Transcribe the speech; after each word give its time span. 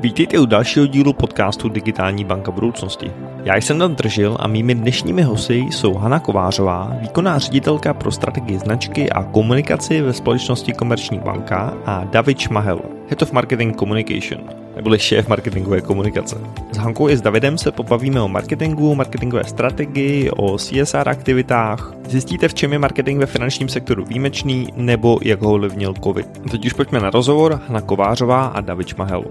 Vítejte 0.00 0.38
u 0.38 0.46
dalšího 0.46 0.86
dílu 0.86 1.12
podcastu 1.12 1.68
Digitální 1.68 2.24
banka 2.24 2.50
budoucnosti. 2.50 3.10
Já 3.44 3.56
jsem 3.56 3.78
Dan 3.78 3.94
Držil 3.94 4.36
a 4.40 4.48
mými 4.48 4.74
dnešními 4.74 5.22
hosty 5.22 5.58
jsou 5.58 5.94
Hana 5.94 6.18
Kovářová, 6.18 6.96
výkonná 7.00 7.38
ředitelka 7.38 7.94
pro 7.94 8.12
strategii 8.12 8.58
značky 8.58 9.10
a 9.10 9.22
komunikaci 9.22 10.00
ve 10.00 10.12
společnosti 10.12 10.72
Komerční 10.72 11.18
banka 11.18 11.74
a 11.86 12.04
David 12.04 12.38
Šmahel, 12.38 12.80
Head 13.08 13.22
of 13.22 13.32
Marketing 13.32 13.76
Communication, 13.76 14.40
neboli 14.76 14.98
šéf 14.98 15.28
marketingové 15.28 15.80
komunikace. 15.80 16.36
S 16.72 16.76
Hankou 16.76 17.08
i 17.08 17.16
s 17.16 17.20
Davidem 17.20 17.58
se 17.58 17.72
pobavíme 17.72 18.20
o 18.20 18.28
marketingu, 18.28 18.94
marketingové 18.94 19.44
strategii, 19.44 20.30
o 20.30 20.58
CSR 20.58 21.08
aktivitách, 21.08 21.92
zjistíte, 22.08 22.48
v 22.48 22.54
čem 22.54 22.72
je 22.72 22.78
marketing 22.78 23.20
ve 23.20 23.26
finančním 23.26 23.68
sektoru 23.68 24.04
výjimečný 24.04 24.68
nebo 24.76 25.18
jak 25.22 25.42
ho 25.42 25.52
ovlivnil 25.52 25.94
COVID. 26.04 26.50
Teď 26.50 26.66
už 26.66 26.72
pojďme 26.72 27.00
na 27.00 27.10
rozhovor 27.10 27.60
Hana 27.68 27.80
Kovářová 27.80 28.46
a 28.46 28.60
David 28.60 28.88
Šmahel. 28.88 29.24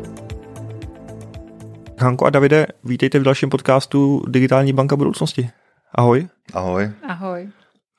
Hanko 2.00 2.26
a 2.26 2.30
Davide, 2.30 2.68
vítejte 2.84 3.20
v 3.20 3.24
dalším 3.24 3.50
podcastu 3.50 4.24
Digitální 4.28 4.74
banka 4.74 4.96
budoucnosti. 4.96 5.50
Ahoj. 5.96 6.28
Ahoj. 6.54 6.92
Ahoj. 7.08 7.50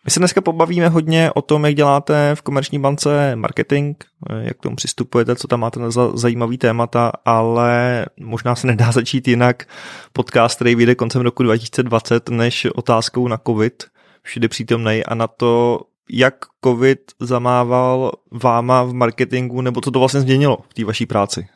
My 0.05 0.11
se 0.11 0.20
dneska 0.20 0.41
pobavíme 0.41 0.89
hodně 0.89 1.30
o 1.34 1.43
tom, 1.43 1.65
jak 1.65 1.75
děláte 1.75 2.34
v 2.34 2.42
komerční 2.42 2.79
bance 2.79 3.37
marketing, 3.37 3.97
jak 4.41 4.56
k 4.56 4.61
tomu 4.61 4.77
přistupujete, 4.77 5.37
co 5.37 5.48
tam 5.48 5.61
máte 5.61 5.91
za 5.91 6.16
zajímavý 6.16 6.59
témata, 6.59 7.12
ale 7.25 8.06
možná 8.20 8.55
se 8.55 8.66
nedá 8.66 8.92
začít 8.92 9.29
jinak 9.29 9.66
podcast, 10.12 10.56
který 10.56 10.75
vyjde 10.75 10.95
koncem 10.95 11.23
roku 11.23 11.42
2020, 11.42 12.28
než 12.28 12.67
otázkou 12.75 13.28
na 13.28 13.39
COVID, 13.47 13.84
všude 14.23 14.48
přítomnej 14.48 15.05
a 15.09 15.15
na 15.15 15.27
to, 15.27 15.80
jak 16.11 16.34
COVID 16.65 17.01
zamával 17.20 18.12
váma 18.42 18.83
v 18.83 18.92
marketingu, 18.92 19.61
nebo 19.61 19.80
co 19.80 19.91
to 19.91 19.98
vlastně 19.98 20.20
změnilo 20.20 20.59
v 20.69 20.75
té 20.75 20.84
vaší 20.84 21.06
práci? 21.06 21.48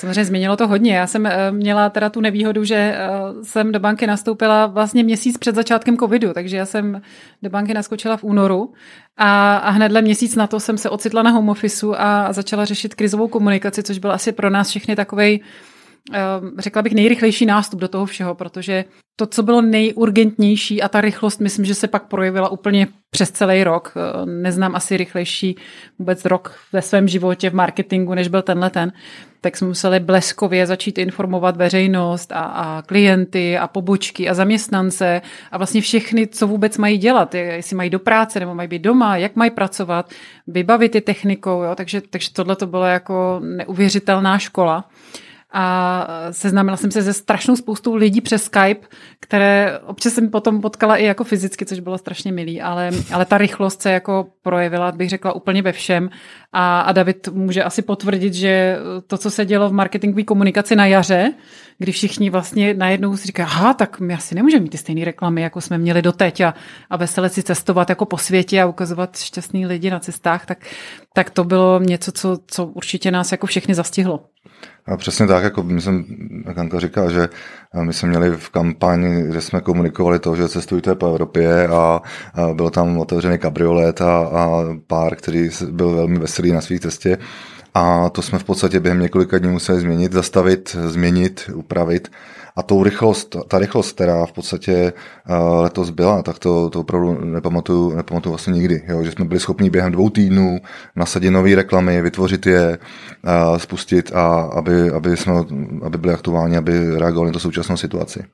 Samozřejmě 0.00 0.24
změnilo 0.24 0.56
to 0.56 0.68
hodně. 0.68 0.96
Já 0.96 1.06
jsem 1.06 1.26
eh, 1.26 1.52
měla 1.52 1.90
teda 1.90 2.10
tu 2.10 2.20
nevýhodu, 2.20 2.64
že 2.64 2.74
eh, 2.74 2.98
jsem 3.42 3.72
do 3.72 3.80
banky 3.80 4.06
nastoupila 4.06 4.66
vlastně 4.66 5.04
měsíc 5.04 5.38
před 5.38 5.54
začátkem 5.54 5.96
covidu, 5.96 6.32
takže 6.32 6.56
já 6.56 6.66
jsem 6.66 7.02
do 7.42 7.50
banky 7.50 7.74
naskočila 7.74 8.16
v 8.16 8.24
únoru 8.24 8.72
a, 9.16 9.56
a 9.56 9.70
hnedle 9.70 10.02
měsíc 10.02 10.36
na 10.36 10.46
to 10.46 10.60
jsem 10.60 10.78
se 10.78 10.90
ocitla 10.90 11.22
na 11.22 11.30
home 11.30 11.48
officeu 11.48 11.94
a 11.98 12.32
začala 12.32 12.64
řešit 12.64 12.94
krizovou 12.94 13.28
komunikaci, 13.28 13.82
což 13.82 13.98
byl 13.98 14.12
asi 14.12 14.32
pro 14.32 14.50
nás 14.50 14.68
všechny 14.68 14.96
takovej 14.96 15.40
Ehm, 16.12 16.52
řekla 16.58 16.82
bych, 16.82 16.94
nejrychlejší 16.94 17.46
nástup 17.46 17.80
do 17.80 17.88
toho 17.88 18.06
všeho, 18.06 18.34
protože 18.34 18.84
to, 19.16 19.26
co 19.26 19.42
bylo 19.42 19.62
nejurgentnější 19.62 20.82
a 20.82 20.88
ta 20.88 21.00
rychlost, 21.00 21.40
myslím, 21.40 21.64
že 21.64 21.74
se 21.74 21.88
pak 21.88 22.02
projevila 22.06 22.48
úplně 22.48 22.86
přes 23.10 23.30
celý 23.30 23.64
rok. 23.64 23.94
Ehm, 23.96 24.42
neznám 24.42 24.74
asi 24.74 24.96
rychlejší 24.96 25.56
vůbec 25.98 26.24
rok 26.24 26.54
ve 26.72 26.82
svém 26.82 27.08
životě 27.08 27.50
v 27.50 27.54
marketingu, 27.54 28.14
než 28.14 28.28
byl 28.28 28.42
tenhle 28.42 28.70
ten. 28.70 28.92
Tak 29.40 29.56
jsme 29.56 29.68
museli 29.68 30.00
bleskově 30.00 30.66
začít 30.66 30.98
informovat 30.98 31.56
veřejnost 31.56 32.32
a, 32.32 32.40
a 32.40 32.82
klienty 32.82 33.58
a 33.58 33.66
pobočky 33.66 34.28
a 34.28 34.34
zaměstnance 34.34 35.22
a 35.52 35.58
vlastně 35.58 35.80
všechny, 35.80 36.26
co 36.26 36.46
vůbec 36.46 36.78
mají 36.78 36.98
dělat, 36.98 37.34
jestli 37.34 37.76
mají 37.76 37.90
do 37.90 37.98
práce 37.98 38.40
nebo 38.40 38.54
mají 38.54 38.68
být 38.68 38.82
doma, 38.82 39.16
jak 39.16 39.36
mají 39.36 39.50
pracovat, 39.50 40.10
vybavit 40.46 40.94
je 40.94 41.00
technikou. 41.00 41.62
Jo? 41.62 41.74
Takže, 41.74 42.02
takže 42.10 42.32
tohle 42.32 42.56
to 42.56 42.66
bylo 42.66 42.84
jako 42.84 43.40
neuvěřitelná 43.42 44.38
škola 44.38 44.84
a 45.52 46.06
seznámila 46.30 46.76
jsem 46.76 46.90
se 46.90 47.02
se 47.02 47.12
strašnou 47.12 47.56
spoustou 47.56 47.94
lidí 47.94 48.20
přes 48.20 48.44
Skype, 48.44 48.86
které 49.20 49.78
občas 49.78 50.12
jsem 50.12 50.30
potom 50.30 50.60
potkala 50.60 50.96
i 50.96 51.04
jako 51.04 51.24
fyzicky, 51.24 51.66
což 51.66 51.80
bylo 51.80 51.98
strašně 51.98 52.32
milý, 52.32 52.62
ale, 52.62 52.90
ale 53.12 53.24
ta 53.24 53.38
rychlost 53.38 53.82
se 53.82 53.90
jako 53.90 54.26
projevila, 54.42 54.92
bych 54.92 55.10
řekla, 55.10 55.32
úplně 55.32 55.62
ve 55.62 55.72
všem. 55.72 56.10
A, 56.52 56.80
a 56.80 56.92
David 56.92 57.28
může 57.28 57.62
asi 57.62 57.82
potvrdit, 57.82 58.34
že 58.34 58.78
to, 59.06 59.18
co 59.18 59.30
se 59.30 59.44
dělo 59.44 59.68
v 59.68 59.72
marketingové 59.72 60.22
komunikaci 60.22 60.76
na 60.76 60.86
jaře, 60.86 61.32
kdy 61.78 61.92
všichni 61.92 62.30
vlastně 62.30 62.74
najednou 62.74 63.16
si 63.16 63.26
říkají, 63.26 63.48
aha, 63.50 63.74
tak 63.74 64.00
my 64.00 64.14
asi 64.14 64.34
nemůžeme 64.34 64.62
mít 64.62 64.68
ty 64.68 64.78
stejné 64.78 65.04
reklamy, 65.04 65.42
jako 65.42 65.60
jsme 65.60 65.78
měli 65.78 66.02
doteď 66.02 66.40
a, 66.40 66.54
a 66.90 66.96
veselé 66.96 67.28
si 67.28 67.42
cestovat 67.42 67.88
jako 67.88 68.04
po 68.04 68.18
světě 68.18 68.62
a 68.62 68.66
ukazovat 68.66 69.16
šťastný 69.18 69.66
lidi 69.66 69.90
na 69.90 70.00
cestách, 70.00 70.46
tak, 70.46 70.58
tak 71.14 71.30
to 71.30 71.44
bylo 71.44 71.80
něco, 71.80 72.12
co, 72.12 72.38
co 72.46 72.66
určitě 72.66 73.10
nás 73.10 73.32
jako 73.32 73.46
všechny 73.46 73.74
zastihlo. 73.74 74.20
A 74.86 74.96
přesně 74.96 75.26
tak, 75.26 75.44
jako 75.44 75.64
jsem, 75.78 76.04
jak 76.46 76.58
Anka 76.58 76.80
říká, 76.80 77.10
že 77.10 77.28
my 77.82 77.92
jsme 77.92 78.08
měli 78.08 78.30
v 78.36 78.50
kampani, 78.50 79.22
kde 79.22 79.40
jsme 79.40 79.60
komunikovali 79.60 80.18
to, 80.18 80.36
že 80.36 80.48
cestujte 80.48 80.94
po 80.94 81.06
Evropě 81.06 81.68
a, 81.68 82.00
a 82.34 82.54
byl 82.54 82.70
tam 82.70 82.98
otevřený 82.98 83.38
kabriolet 83.38 84.00
a, 84.00 84.18
a 84.18 84.64
pár, 84.86 85.16
který 85.16 85.48
byl 85.70 85.94
velmi 85.94 86.18
veselý 86.18 86.52
na 86.52 86.60
své 86.60 86.78
cestě. 86.78 87.18
A 87.76 88.10
to 88.10 88.22
jsme 88.22 88.38
v 88.38 88.44
podstatě 88.44 88.80
během 88.80 89.00
několika 89.00 89.38
dní 89.38 89.48
museli 89.48 89.80
změnit, 89.80 90.12
zastavit, 90.12 90.76
změnit, 90.86 91.50
upravit 91.54 92.08
a 92.56 92.62
tou 92.62 92.82
rychlost, 92.82 93.36
ta 93.48 93.58
rychlost, 93.58 93.92
která 93.92 94.26
v 94.26 94.32
podstatě 94.32 94.72
eh, 94.72 95.34
letos 95.36 95.90
byla, 95.90 96.22
tak 96.22 96.38
to, 96.38 96.70
to 96.70 96.80
opravdu 96.80 97.24
nepamatuju, 97.24 97.96
nepamatuju 97.96 98.32
vlastně 98.32 98.52
nikdy. 98.52 98.82
Jo? 98.88 99.04
Že 99.04 99.12
jsme 99.12 99.24
byli 99.24 99.40
schopni 99.40 99.70
během 99.70 99.92
dvou 99.92 100.10
týdnů 100.10 100.58
nasadit 100.96 101.30
nové 101.30 101.54
reklamy, 101.54 102.02
vytvořit 102.02 102.46
je, 102.46 102.78
a 103.24 103.58
spustit 103.58 104.12
a 104.14 104.40
aby, 104.40 104.90
aby, 104.90 105.16
jsme, 105.16 105.32
aby 105.82 105.98
byly 105.98 106.14
aktuální, 106.14 106.56
aby 106.56 106.98
reagovali 106.98 107.28
na 107.28 107.32
tu 107.32 107.38
současnou 107.38 107.76
situaci. 107.76 108.24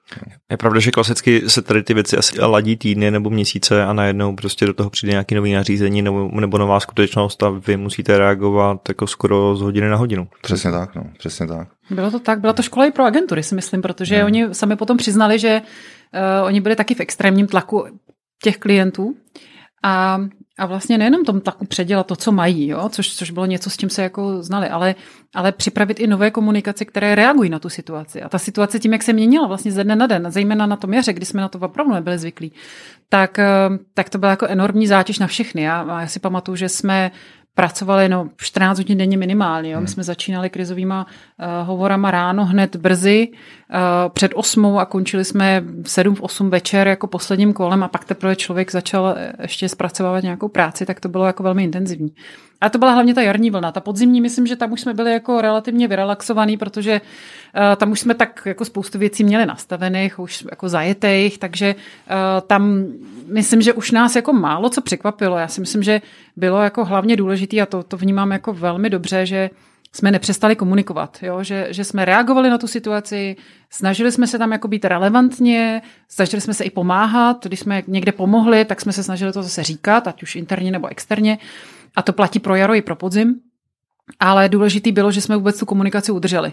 Je 0.50 0.56
pravda, 0.56 0.80
že 0.80 0.90
klasicky 0.90 1.42
se 1.46 1.62
tady 1.62 1.82
ty 1.82 1.94
věci 1.94 2.16
asi 2.16 2.40
ladí 2.40 2.76
týdny 2.76 3.10
nebo 3.10 3.30
měsíce 3.30 3.84
a 3.84 3.92
najednou 3.92 4.36
prostě 4.36 4.66
do 4.66 4.74
toho 4.74 4.90
přijde 4.90 5.10
nějaký 5.10 5.34
nový 5.34 5.52
nařízení 5.52 6.02
nebo, 6.02 6.30
nebo 6.40 6.58
nová 6.58 6.80
skutečnost 6.80 7.42
a 7.42 7.50
vy 7.66 7.76
musíte 7.76 8.18
reagovat 8.18 8.80
jako 8.88 9.06
skoro 9.06 9.31
z 9.54 9.60
hodiny 9.60 9.88
na 9.88 9.96
hodinu. 9.96 10.28
Přesně 10.42 10.70
tak, 10.70 10.94
no, 10.94 11.04
přesně 11.18 11.46
tak. 11.46 11.68
Bylo 11.90 12.10
to 12.10 12.18
tak, 12.18 12.40
byla 12.40 12.52
to 12.52 12.62
škola 12.62 12.86
i 12.86 12.90
pro 12.90 13.04
agentury, 13.04 13.42
si 13.42 13.54
myslím, 13.54 13.82
protože 13.82 14.16
hmm. 14.16 14.26
oni 14.26 14.46
sami 14.52 14.76
potom 14.76 14.96
přiznali, 14.96 15.38
že 15.38 15.62
uh, 15.62 16.46
oni 16.46 16.60
byli 16.60 16.76
taky 16.76 16.94
v 16.94 17.00
extrémním 17.00 17.46
tlaku 17.46 17.84
těch 18.42 18.58
klientů 18.58 19.14
a, 19.82 20.20
a 20.58 20.66
vlastně 20.66 20.98
nejenom 20.98 21.24
tom 21.24 21.40
tlaku 21.40 21.66
předělat 21.66 22.06
to, 22.06 22.16
co 22.16 22.32
mají, 22.32 22.68
jo, 22.68 22.88
což, 22.88 23.14
což 23.14 23.30
bylo 23.30 23.46
něco, 23.46 23.70
s 23.70 23.76
tím 23.76 23.90
se 23.90 24.02
jako 24.02 24.42
znali, 24.42 24.68
ale, 24.68 24.94
ale 25.34 25.52
připravit 25.52 26.00
i 26.00 26.06
nové 26.06 26.30
komunikace, 26.30 26.84
které 26.84 27.14
reagují 27.14 27.50
na 27.50 27.58
tu 27.58 27.68
situaci. 27.68 28.22
A 28.22 28.28
ta 28.28 28.38
situace 28.38 28.78
tím, 28.78 28.92
jak 28.92 29.02
se 29.02 29.12
měnila 29.12 29.46
vlastně 29.46 29.72
ze 29.72 29.84
dne 29.84 29.96
na 29.96 30.06
den, 30.06 30.26
zejména 30.28 30.66
na 30.66 30.76
tom 30.76 30.94
jaře, 30.94 31.12
kdy 31.12 31.26
jsme 31.26 31.40
na 31.40 31.48
to 31.48 31.58
opravdu 31.58 31.94
nebyli 31.94 32.18
zvyklí, 32.18 32.52
tak, 33.08 33.38
eh, 33.38 33.68
tak 33.94 34.10
to 34.10 34.18
byla 34.18 34.30
jako 34.30 34.46
enormní 34.46 34.86
zátěž 34.86 35.18
na 35.18 35.26
všechny. 35.26 35.62
Já, 35.62 36.00
já 36.00 36.06
si 36.06 36.20
pamatuju, 36.20 36.56
že 36.56 36.68
jsme 36.68 37.10
pracovali 37.54 38.08
no, 38.08 38.30
14 38.36 38.78
hodin 38.78 38.98
denně 38.98 39.16
minimálně. 39.16 39.70
Jo. 39.70 39.78
My 39.78 39.80
hmm. 39.80 39.88
jsme 39.88 40.02
začínali 40.02 40.50
krizovýma 40.50 41.06
hovorama 41.62 42.10
ráno 42.10 42.44
hned 42.44 42.76
brzy, 42.76 43.28
uh, 43.28 43.76
před 44.12 44.32
osmou 44.34 44.78
a 44.78 44.84
končili 44.84 45.24
jsme 45.24 45.64
v 45.82 45.90
7 45.90 46.14
v 46.14 46.20
8 46.20 46.50
večer 46.50 46.88
jako 46.88 47.06
posledním 47.06 47.52
kolem 47.52 47.82
a 47.82 47.88
pak 47.88 48.04
teprve 48.04 48.36
člověk 48.36 48.72
začal 48.72 49.14
ještě 49.42 49.68
zpracovávat 49.68 50.22
nějakou 50.22 50.48
práci, 50.48 50.86
tak 50.86 51.00
to 51.00 51.08
bylo 51.08 51.26
jako 51.26 51.42
velmi 51.42 51.64
intenzivní. 51.64 52.12
A 52.60 52.68
to 52.68 52.78
byla 52.78 52.92
hlavně 52.92 53.14
ta 53.14 53.22
jarní 53.22 53.50
vlna. 53.50 53.72
Ta 53.72 53.80
podzimní, 53.80 54.20
myslím, 54.20 54.46
že 54.46 54.56
tam 54.56 54.72
už 54.72 54.80
jsme 54.80 54.94
byli 54.94 55.12
jako 55.12 55.40
relativně 55.40 55.88
vyrelaxovaný, 55.88 56.56
protože 56.56 57.00
tam 57.76 57.90
už 57.90 58.00
jsme 58.00 58.14
tak 58.14 58.42
jako 58.46 58.64
spoustu 58.64 58.98
věcí 58.98 59.24
měli 59.24 59.46
nastavených, 59.46 60.18
už 60.18 60.44
jako 60.50 60.68
zajetých, 60.68 61.38
takže 61.38 61.74
tam 62.46 62.84
myslím, 63.26 63.62
že 63.62 63.72
už 63.72 63.90
nás 63.90 64.16
jako 64.16 64.32
málo 64.32 64.68
co 64.68 64.80
překvapilo. 64.80 65.38
Já 65.38 65.48
si 65.48 65.60
myslím, 65.60 65.82
že 65.82 66.00
bylo 66.36 66.62
jako 66.62 66.84
hlavně 66.84 67.16
důležité 67.16 67.60
a 67.60 67.66
to, 67.66 67.82
to 67.82 67.96
vnímám 67.96 68.32
jako 68.32 68.52
velmi 68.52 68.90
dobře, 68.90 69.26
že 69.26 69.50
jsme 69.94 70.10
nepřestali 70.10 70.56
komunikovat, 70.56 71.18
jo? 71.22 71.42
Že, 71.42 71.66
že 71.70 71.84
jsme 71.84 72.04
reagovali 72.04 72.50
na 72.50 72.58
tu 72.58 72.66
situaci, 72.66 73.36
snažili 73.70 74.12
jsme 74.12 74.26
se 74.26 74.38
tam 74.38 74.52
jako 74.52 74.68
být 74.68 74.84
relevantně, 74.84 75.82
snažili 76.08 76.40
jsme 76.40 76.54
se 76.54 76.64
i 76.64 76.70
pomáhat, 76.70 77.46
když 77.46 77.60
jsme 77.60 77.82
někde 77.86 78.12
pomohli, 78.12 78.64
tak 78.64 78.80
jsme 78.80 78.92
se 78.92 79.02
snažili 79.02 79.32
to 79.32 79.42
zase 79.42 79.62
říkat, 79.62 80.06
ať 80.06 80.22
už 80.22 80.36
interně 80.36 80.70
nebo 80.70 80.88
externě. 80.88 81.38
A 81.96 82.02
to 82.02 82.12
platí 82.12 82.38
pro 82.38 82.54
jaro 82.54 82.74
i 82.74 82.82
pro 82.82 82.96
podzim. 82.96 83.40
Ale 84.20 84.48
důležitý 84.48 84.92
bylo, 84.92 85.12
že 85.12 85.20
jsme 85.20 85.36
vůbec 85.36 85.58
tu 85.58 85.66
komunikaci 85.66 86.12
udrželi. 86.12 86.52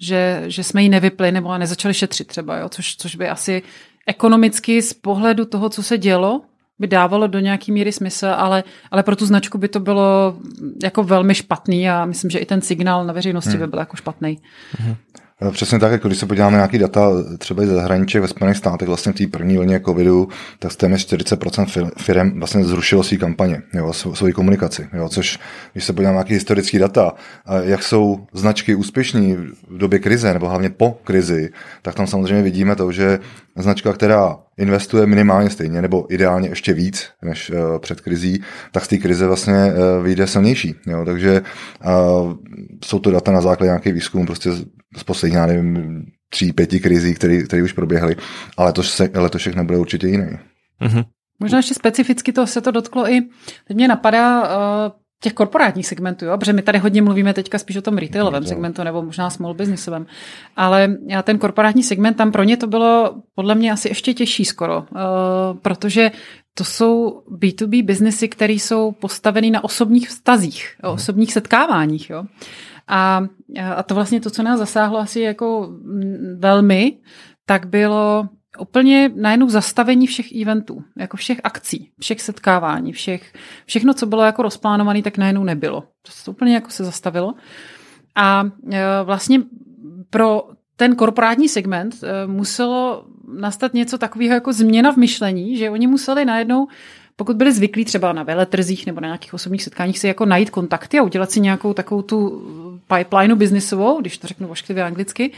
Že, 0.00 0.44
že 0.46 0.64
jsme 0.64 0.82
ji 0.82 0.88
nevypli 0.88 1.32
nebo 1.32 1.58
nezačali 1.58 1.94
šetřit 1.94 2.26
třeba, 2.26 2.56
jo? 2.56 2.68
Což, 2.68 2.96
což 2.96 3.16
by 3.16 3.28
asi 3.28 3.62
ekonomicky 4.06 4.82
z 4.82 4.92
pohledu 4.92 5.44
toho, 5.44 5.68
co 5.68 5.82
se 5.82 5.98
dělo, 5.98 6.42
by 6.78 6.86
dávalo 6.86 7.26
do 7.26 7.38
nějaký 7.38 7.72
míry 7.72 7.92
smysl, 7.92 8.26
ale, 8.26 8.64
ale 8.90 9.02
pro 9.02 9.16
tu 9.16 9.26
značku 9.26 9.58
by 9.58 9.68
to 9.68 9.80
bylo 9.80 10.36
jako 10.82 11.02
velmi 11.02 11.34
špatný 11.34 11.90
a 11.90 12.04
myslím, 12.04 12.30
že 12.30 12.38
i 12.38 12.46
ten 12.46 12.62
signál 12.62 13.06
na 13.06 13.12
veřejnosti 13.12 13.50
hmm. 13.50 13.60
by 13.60 13.66
byl 13.66 13.78
jako 13.78 13.96
špatný. 13.96 14.38
Hmm. 14.78 14.94
Eh, 15.42 15.50
přesně 15.50 15.78
tak, 15.78 15.92
jako 15.92 16.08
když 16.08 16.18
se 16.18 16.26
podíváme 16.26 16.52
na 16.52 16.58
nějaký 16.58 16.78
data 16.78 17.10
třeba 17.38 17.62
i 17.62 17.66
ze 17.66 17.74
zahraničí 17.74 18.18
ve 18.18 18.28
Spojených 18.28 18.56
státech, 18.56 18.88
vlastně 18.88 19.12
v 19.12 19.14
té 19.14 19.26
první 19.26 19.56
vlně 19.56 19.80
covidu, 19.80 20.28
tak 20.58 20.76
téměř 20.76 21.14
40% 21.14 21.90
firm 21.98 22.38
vlastně 22.38 22.64
zrušilo 22.64 23.02
své 23.02 23.16
kampaně, 23.16 23.62
jo, 23.74 23.92
svoji 23.92 24.32
komunikaci, 24.32 24.88
jo, 24.92 25.08
což 25.08 25.38
když 25.72 25.84
se 25.84 25.92
podíváme 25.92 26.14
na 26.14 26.20
nějaké 26.20 26.34
historické 26.34 26.78
data, 26.78 27.12
jak 27.62 27.82
jsou 27.82 28.26
značky 28.32 28.74
úspěšní 28.74 29.36
v 29.68 29.78
době 29.78 29.98
krize, 29.98 30.32
nebo 30.32 30.48
hlavně 30.48 30.70
po 30.70 30.98
krizi, 31.04 31.50
tak 31.82 31.94
tam 31.94 32.06
samozřejmě 32.06 32.42
vidíme 32.42 32.76
to, 32.76 32.92
že 32.92 33.18
značka, 33.62 33.92
která 33.92 34.38
investuje 34.58 35.06
minimálně 35.06 35.50
stejně 35.50 35.82
nebo 35.82 36.14
ideálně 36.14 36.48
ještě 36.48 36.72
víc 36.72 37.10
než 37.22 37.50
uh, 37.50 37.78
před 37.78 38.00
krizí, 38.00 38.42
tak 38.72 38.84
z 38.84 38.88
té 38.88 38.96
krize 38.96 39.26
vlastně 39.26 39.54
uh, 39.54 40.04
vyjde 40.04 40.26
silnější. 40.26 40.74
Jo? 40.86 41.04
Takže 41.04 41.42
uh, 41.86 42.34
jsou 42.84 42.98
to 42.98 43.10
data 43.10 43.32
na 43.32 43.40
základě 43.40 43.68
nějakých 43.68 43.94
výzkumů 43.94 44.26
prostě 44.26 44.50
z 44.96 45.04
posledních, 45.04 45.36
já 45.36 45.46
nevím, 45.46 46.02
tří, 46.30 46.52
pěti 46.52 46.80
krizí, 46.80 47.14
které 47.14 47.62
už 47.62 47.72
proběhly, 47.72 48.16
ale 48.56 48.72
to 48.72 48.82
se, 48.82 49.10
letošek 49.14 49.54
nebude 49.54 49.78
určitě 49.78 50.06
jiný. 50.06 50.38
Mm-hmm. 50.82 51.04
Možná 51.40 51.58
ještě 51.58 51.74
specificky 51.74 52.32
to 52.32 52.46
se 52.46 52.60
to 52.60 52.70
dotklo 52.70 53.10
i, 53.10 53.20
teď 53.68 53.76
mě 53.76 53.88
napadá 53.88 54.42
uh, 54.42 54.92
těch 55.20 55.32
korporátních 55.32 55.86
segmentů, 55.86 56.24
jo? 56.24 56.38
protože 56.38 56.52
my 56.52 56.62
tady 56.62 56.78
hodně 56.78 57.02
mluvíme 57.02 57.34
teďka 57.34 57.58
spíš 57.58 57.76
o 57.76 57.82
tom 57.82 57.98
retailovém 57.98 58.42
no, 58.42 58.48
segmentu 58.48 58.84
nebo 58.84 59.02
možná 59.02 59.30
small 59.30 59.54
businessovém, 59.54 60.06
ale 60.56 60.96
ten 61.22 61.38
korporátní 61.38 61.82
segment, 61.82 62.14
tam 62.14 62.32
pro 62.32 62.42
ně 62.42 62.56
to 62.56 62.66
bylo 62.66 63.14
podle 63.34 63.54
mě 63.54 63.72
asi 63.72 63.88
ještě 63.88 64.14
těžší 64.14 64.44
skoro, 64.44 64.78
uh, 64.78 65.58
protože 65.62 66.10
to 66.54 66.64
jsou 66.64 67.22
B2B 67.38 67.84
biznesy, 67.84 68.28
které 68.28 68.52
jsou 68.52 68.92
postaveny 68.92 69.50
na 69.50 69.64
osobních 69.64 70.08
vztazích, 70.08 70.76
hmm. 70.82 70.92
osobních 70.94 71.32
setkáváních. 71.32 72.10
Jo? 72.10 72.24
A, 72.88 73.26
a 73.76 73.82
to 73.82 73.94
vlastně 73.94 74.20
to, 74.20 74.30
co 74.30 74.42
nás 74.42 74.58
zasáhlo 74.58 74.98
asi 74.98 75.20
jako 75.20 75.70
velmi, 76.38 76.98
tak 77.46 77.66
bylo 77.66 78.28
úplně 78.58 79.10
najednou 79.14 79.48
zastavení 79.48 80.06
všech 80.06 80.32
eventů, 80.42 80.84
jako 80.96 81.16
všech 81.16 81.40
akcí, 81.44 81.90
všech 82.00 82.20
setkávání, 82.20 82.92
všech, 82.92 83.32
všechno, 83.66 83.94
co 83.94 84.06
bylo 84.06 84.22
jako 84.22 84.42
rozplánované, 84.42 85.02
tak 85.02 85.18
najednou 85.18 85.44
nebylo. 85.44 85.80
To 85.80 86.12
se 86.12 86.30
úplně 86.30 86.54
jako 86.54 86.70
se 86.70 86.84
zastavilo. 86.84 87.34
A 88.14 88.44
e, 88.72 88.80
vlastně 89.04 89.42
pro 90.10 90.48
ten 90.76 90.96
korporátní 90.96 91.48
segment 91.48 91.94
e, 92.02 92.26
muselo 92.26 93.04
nastat 93.38 93.74
něco 93.74 93.98
takového 93.98 94.34
jako 94.34 94.52
změna 94.52 94.92
v 94.92 94.96
myšlení, 94.96 95.56
že 95.56 95.70
oni 95.70 95.86
museli 95.86 96.24
najednou 96.24 96.68
pokud 97.16 97.36
byli 97.36 97.52
zvyklí 97.52 97.84
třeba 97.84 98.12
na 98.12 98.22
veletrzích 98.22 98.86
nebo 98.86 99.00
na 99.00 99.08
nějakých 99.08 99.34
osobních 99.34 99.62
setkáních 99.62 99.98
si 99.98 100.06
jako 100.06 100.26
najít 100.26 100.50
kontakty 100.50 100.98
a 100.98 101.02
udělat 101.02 101.30
si 101.30 101.40
nějakou 101.40 101.72
takovou 101.72 102.02
tu 102.02 102.42
pipeline 102.96 103.34
biznisovou, 103.34 104.00
když 104.00 104.18
to 104.18 104.26
řeknu 104.26 104.48
vošklivě 104.48 104.84
anglicky, 104.84 105.32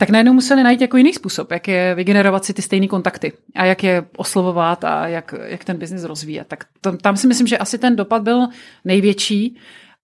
tak 0.00 0.10
najednou 0.10 0.32
museli 0.32 0.62
najít 0.62 0.80
jako 0.80 0.96
jiný 0.96 1.14
způsob, 1.14 1.50
jak 1.50 1.68
je 1.68 1.94
vygenerovat 1.94 2.44
si 2.44 2.54
ty 2.54 2.62
stejné 2.62 2.86
kontakty 2.88 3.32
a 3.56 3.64
jak 3.64 3.84
je 3.84 4.04
oslovovat 4.16 4.84
a 4.84 5.08
jak, 5.08 5.34
jak 5.44 5.64
ten 5.64 5.76
biznis 5.76 6.04
rozvíjet. 6.04 6.46
Tak 6.48 6.64
tam, 6.80 6.96
tam 6.96 7.16
si 7.16 7.26
myslím, 7.26 7.46
že 7.46 7.58
asi 7.58 7.78
ten 7.78 7.96
dopad 7.96 8.22
byl 8.22 8.46
největší 8.84 9.56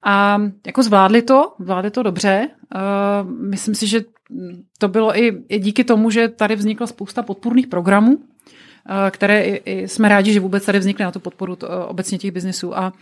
a 0.05 0.43
jako 0.67 0.83
zvládli 0.83 1.23
to, 1.23 1.53
zvládli 1.59 1.91
to 1.91 2.03
dobře. 2.03 2.49
Uh, 2.75 3.31
myslím 3.31 3.75
si, 3.75 3.87
že 3.87 4.01
to 4.79 4.89
bylo 4.89 5.19
i, 5.19 5.45
i 5.49 5.59
díky 5.59 5.85
tomu, 5.85 6.11
že 6.11 6.29
tady 6.29 6.57
vznikla 6.57 6.87
spousta 6.87 7.23
podpůrných 7.23 7.67
programů, 7.67 8.13
uh, 8.13 8.21
které 9.11 9.43
i, 9.43 9.63
i 9.65 9.89
jsme 9.89 10.09
rádi, 10.09 10.33
že 10.33 10.41
vůbec 10.41 10.65
tady 10.65 10.79
vznikly 10.79 11.05
na 11.05 11.13
tu 11.13 11.21
podporu 11.21 11.57
to, 11.57 11.69
uh, 11.69 11.75
obecně 11.87 12.19
těch 12.19 12.33
biznisů. 12.33 12.79
A 12.79 12.93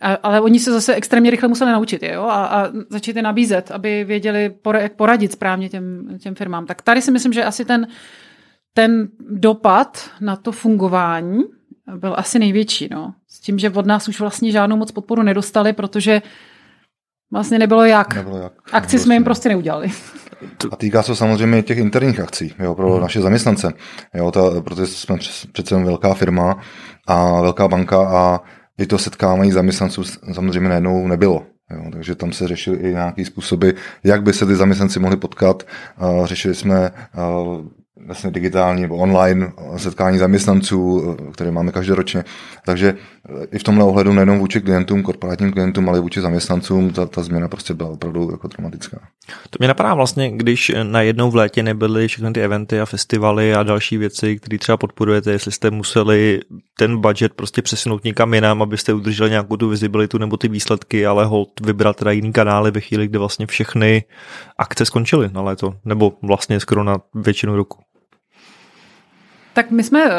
a, 0.00 0.14
ale 0.14 0.40
oni 0.40 0.60
se 0.60 0.72
zase 0.72 0.94
extrémně 0.94 1.30
rychle 1.30 1.48
museli 1.48 1.72
naučit 1.72 2.02
jo? 2.02 2.22
A, 2.22 2.44
a 2.44 2.68
začít 2.90 3.16
je 3.16 3.22
nabízet, 3.22 3.70
aby 3.70 4.04
věděli, 4.04 4.54
jak 4.78 4.92
poradit 4.92 5.32
správně 5.32 5.68
těm, 5.68 6.18
těm 6.18 6.34
firmám. 6.34 6.66
Tak 6.66 6.82
tady 6.82 7.02
si 7.02 7.10
myslím, 7.10 7.32
že 7.32 7.44
asi 7.44 7.64
ten, 7.64 7.86
ten 8.74 9.08
dopad 9.30 10.10
na 10.20 10.36
to 10.36 10.52
fungování 10.52 11.42
byl 11.96 12.14
asi 12.18 12.38
největší. 12.38 12.88
No. 12.90 13.14
S 13.28 13.40
tím, 13.40 13.58
že 13.58 13.70
od 13.70 13.86
nás 13.86 14.08
už 14.08 14.20
vlastně 14.20 14.52
žádnou 14.52 14.76
moc 14.76 14.92
podporu 14.92 15.22
nedostali, 15.22 15.72
protože 15.72 16.22
vlastně 17.32 17.58
nebylo 17.58 17.84
jak. 17.84 18.14
Nebylo 18.14 18.38
jak. 18.38 18.52
Akci 18.72 18.98
jsme 18.98 19.14
jim 19.14 19.24
prostě 19.24 19.48
neudělali. 19.48 19.90
A 20.70 20.76
týká 20.76 21.02
se 21.02 21.16
samozřejmě 21.16 21.62
těch 21.62 21.78
interních 21.78 22.20
akcí 22.20 22.54
jo, 22.58 22.74
pro 22.74 22.92
hmm. 22.92 23.02
naše 23.02 23.20
zaměstnance. 23.20 23.72
Jo, 24.14 24.30
ta, 24.30 24.60
protože 24.60 24.86
jsme 24.86 25.16
přece 25.52 25.76
velká 25.76 26.14
firma 26.14 26.60
a 27.06 27.40
velká 27.40 27.68
banka 27.68 28.08
a 28.08 28.40
i 28.82 28.86
to 28.86 28.98
setkávání 28.98 29.52
zaměstnanců 29.52 30.04
samozřejmě 30.32 30.68
najednou 30.68 31.06
nebylo. 31.08 31.46
Jo, 31.70 31.82
takže 31.92 32.14
tam 32.14 32.32
se 32.32 32.48
řešily 32.48 32.78
i 32.78 32.88
nějaké 32.88 33.24
způsoby, 33.24 33.70
jak 34.04 34.22
by 34.22 34.32
se 34.32 34.46
ty 34.46 34.56
zaměstnanci 34.56 35.00
mohli 35.00 35.16
potkat. 35.16 35.66
Řešili 36.24 36.54
jsme 36.54 36.90
vlastně 38.06 38.30
digitální 38.30 38.82
nebo 38.82 38.96
online 38.96 39.52
setkání 39.76 40.18
zaměstnanců, 40.18 41.16
které 41.32 41.50
máme 41.50 41.72
každoročně. 41.72 42.24
Takže 42.66 42.94
i 43.52 43.58
v 43.58 43.62
tomhle 43.62 43.84
ohledu 43.84 44.12
nejenom 44.12 44.38
vůči 44.38 44.60
klientům, 44.60 45.02
korporátním 45.02 45.52
klientům, 45.52 45.88
ale 45.88 45.98
i 45.98 46.00
vůči 46.00 46.20
zaměstnancům, 46.20 46.92
ta, 46.92 47.06
ta 47.06 47.22
změna 47.22 47.48
prostě 47.48 47.74
byla 47.74 47.90
opravdu 47.90 48.30
jako 48.30 48.48
dramatická. 48.48 48.98
To 49.50 49.56
mě 49.58 49.68
napadá 49.68 49.94
vlastně, 49.94 50.30
když 50.30 50.72
najednou 50.82 51.30
v 51.30 51.36
létě 51.36 51.62
nebyly 51.62 52.08
všechny 52.08 52.32
ty 52.32 52.42
eventy 52.42 52.80
a 52.80 52.86
festivaly 52.86 53.54
a 53.54 53.62
další 53.62 53.96
věci, 53.96 54.36
které 54.36 54.58
třeba 54.58 54.76
podporujete, 54.76 55.32
jestli 55.32 55.52
jste 55.52 55.70
museli 55.70 56.40
ten 56.78 57.00
budget 57.00 57.34
prostě 57.34 57.62
přesunout 57.62 58.04
někam 58.04 58.34
jinam, 58.34 58.62
abyste 58.62 58.92
udrželi 58.92 59.30
nějakou 59.30 59.56
tu 59.56 59.68
vizibilitu 59.68 60.18
nebo 60.18 60.36
ty 60.36 60.48
výsledky, 60.48 61.06
ale 61.06 61.24
hold 61.24 61.48
vybrat 61.60 61.96
teda 61.96 62.10
jiný 62.10 62.32
kanály 62.32 62.70
ve 62.70 62.80
chvíli, 62.80 63.08
kdy 63.08 63.18
vlastně 63.18 63.46
všechny 63.46 64.04
akce 64.58 64.84
skončily 64.84 65.30
na 65.32 65.42
léto, 65.42 65.74
nebo 65.84 66.12
vlastně 66.22 66.60
skoro 66.60 66.84
na 66.84 66.98
většinu 67.14 67.56
roku. 67.56 67.78
Tak 69.52 69.70
my 69.70 69.82
jsme 69.82 70.04
eh, 70.04 70.10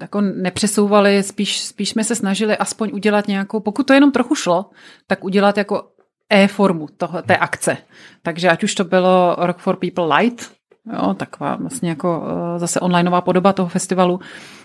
jako 0.00 0.20
nepřesouvali, 0.20 1.22
spíš, 1.22 1.60
spíš 1.60 1.88
jsme 1.88 2.04
se 2.04 2.14
snažili 2.14 2.56
aspoň 2.56 2.90
udělat 2.94 3.28
nějakou, 3.28 3.60
pokud 3.60 3.86
to 3.86 3.92
jenom 3.92 4.12
trochu 4.12 4.34
šlo, 4.34 4.70
tak 5.06 5.24
udělat 5.24 5.58
jako 5.58 5.88
e-formu 6.30 6.86
toho, 6.96 7.22
té 7.22 7.36
akce. 7.36 7.76
Takže 8.22 8.48
ať 8.48 8.64
už 8.64 8.74
to 8.74 8.84
bylo 8.84 9.36
Rock 9.38 9.58
for 9.58 9.76
People 9.76 10.16
Light, 10.16 10.52
jo, 10.92 11.14
taková 11.14 11.56
vlastně 11.56 11.88
jako 11.88 12.24
eh, 12.26 12.58
zase 12.58 12.80
onlineová 12.80 13.20
podoba 13.20 13.52
toho 13.52 13.68
festivalu, 13.68 14.20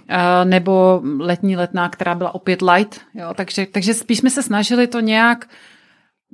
eh, 0.10 0.46
nebo 0.46 1.02
letní 1.20 1.58
letná, 1.58 1.90
která 1.90 2.16
byla 2.16 2.36
opět 2.36 2.62
light. 2.62 3.02
Jo, 3.14 3.34
takže, 3.36 3.66
takže 3.66 3.94
spíš 3.94 4.18
jsme 4.18 4.30
se 4.30 4.44
snažili 4.44 4.88
to 4.88 5.00
nějak 5.00 5.48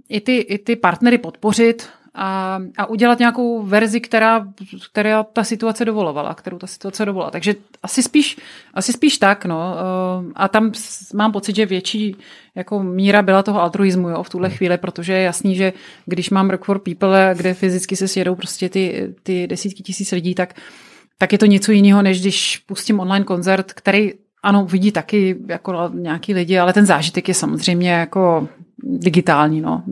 i 0.09 0.21
ty, 0.21 0.37
i 0.37 0.57
ty 0.57 0.75
partnery 0.75 1.17
podpořit, 1.17 1.89
a, 2.15 2.59
a 2.77 2.85
udělat 2.85 3.19
nějakou 3.19 3.63
verzi, 3.63 4.01
která, 4.01 4.47
která 4.91 5.23
ta 5.23 5.43
situace 5.43 5.85
dovolovala, 5.85 6.33
kterou 6.33 6.57
ta 6.57 6.67
situace 6.67 7.05
dovolila. 7.05 7.31
Takže 7.31 7.55
asi 7.83 8.03
spíš, 8.03 8.37
asi 8.73 8.93
spíš 8.93 9.17
tak, 9.17 9.45
no. 9.45 9.75
Eh, 9.77 10.31
a 10.35 10.47
tam 10.47 10.71
mám 11.13 11.31
pocit, 11.31 11.55
že 11.55 11.65
větší 11.65 12.15
jako 12.55 12.83
míra 12.83 13.21
byla 13.21 13.43
toho 13.43 13.61
altruismu 13.61 14.09
jo, 14.09 14.23
v 14.23 14.29
tuhle 14.29 14.47
hmm. 14.47 14.57
chvíli, 14.57 14.77
protože 14.77 15.13
je 15.13 15.23
jasný, 15.23 15.55
že 15.55 15.73
když 16.05 16.29
mám 16.29 16.49
Rock 16.49 16.65
for 16.65 16.79
People, 16.79 17.33
kde 17.37 17.53
fyzicky 17.53 17.95
se 17.95 18.07
sjedou 18.07 18.35
prostě 18.35 18.69
ty, 18.69 19.15
ty 19.23 19.47
desítky 19.47 19.83
tisíc 19.83 20.11
lidí, 20.11 20.35
tak, 20.35 20.53
tak 21.17 21.31
je 21.31 21.37
to 21.37 21.45
něco 21.45 21.71
jiného, 21.71 22.01
než 22.01 22.21
když 22.21 22.57
pustím 22.57 22.99
online 22.99 23.25
koncert, 23.25 23.73
který 23.73 24.13
ano, 24.43 24.65
vidí 24.65 24.91
taky 24.91 25.35
jako 25.47 25.89
nějaký 25.93 26.33
lidi, 26.33 26.59
ale 26.59 26.73
ten 26.73 26.85
zážitek 26.85 27.27
je 27.27 27.33
samozřejmě 27.33 27.91
jako 27.91 28.47
digitální, 28.85 29.61
no. 29.61 29.83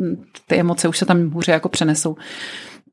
Ty 0.47 0.55
emoce 0.55 0.87
už 0.87 0.97
se 0.97 1.05
tam 1.05 1.29
hůře 1.29 1.51
jako 1.51 1.69
přenesou. 1.69 2.15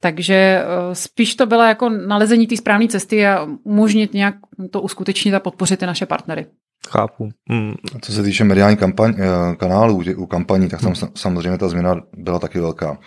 Takže 0.01 0.35
eh, 0.35 0.95
spíš 0.95 1.35
to 1.35 1.47
bylo 1.47 1.63
jako 1.63 1.89
nalezení 1.89 2.47
té 2.47 2.57
správné 2.57 2.89
cesty 2.89 3.27
a 3.27 3.49
umožnit 3.65 4.15
nějak 4.15 4.35
to 4.71 4.81
uskutečnit 4.81 5.35
a 5.35 5.41
podpořit 5.41 5.81
ty 5.81 5.87
naše 5.87 6.07
partnery. 6.07 6.47
Chápu. 6.89 7.29
Hmm. 7.51 7.75
Co 8.01 8.13
se 8.13 8.23
týče 8.23 8.45
mediální 8.45 8.77
kampaň, 8.77 9.15
eh, 9.19 9.57
kanálů 9.57 10.03
u 10.17 10.27
kampaní, 10.27 10.69
tak 10.69 10.81
tam 10.81 10.93
hmm. 10.93 11.11
samozřejmě 11.15 11.59
ta 11.59 11.69
změna 11.69 11.97
byla 12.17 12.39
taky 12.39 12.61
velká. 12.61 12.99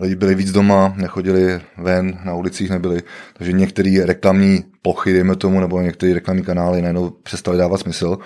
Lidi 0.00 0.14
byli 0.14 0.34
víc 0.34 0.52
doma, 0.52 0.94
nechodili 0.96 1.60
ven, 1.78 2.18
na 2.24 2.34
ulicích 2.34 2.70
nebyli, 2.70 3.02
takže 3.36 3.52
některé 3.52 4.06
reklamní 4.06 4.64
plochy, 4.82 5.12
dejme 5.12 5.36
tomu, 5.36 5.60
nebo 5.60 5.80
některé 5.80 6.14
reklamní 6.14 6.42
kanály 6.42 6.82
najednou 6.82 7.10
přestali 7.10 7.58
dávat 7.58 7.80
smysl. 7.80 8.18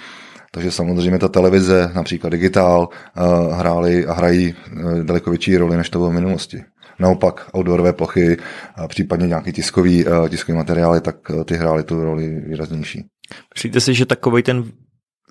Takže 0.50 0.71
samozřejmě 0.71 1.19
ta 1.19 1.28
televize, 1.28 1.90
například 1.95 2.30
digitál, 2.30 2.88
eh, 2.92 3.21
hrály 3.54 4.07
a 4.07 4.12
hrají 4.12 4.54
eh, 4.54 5.04
daleko 5.04 5.30
větší 5.30 5.57
roli, 5.57 5.76
než 5.76 5.90
to 5.90 5.99
bylo 5.99 6.11
v 6.11 6.14
minulosti. 6.14 6.64
Naopak 6.99 7.50
outdoorové 7.57 7.92
plochy, 7.92 8.37
případně 8.88 9.28
nějaký 9.28 9.52
tiskový, 9.52 10.04
eh, 10.07 10.28
tiskový 10.28 10.59
materiály, 10.59 11.00
tak 11.00 11.16
ty 11.45 11.54
hrály 11.54 11.83
tu 11.83 12.04
roli 12.04 12.40
výraznější. 12.47 13.04
Myslíte 13.54 13.80
si, 13.80 13.95
že 13.95 14.07
takový 14.07 14.42
ten 14.42 14.64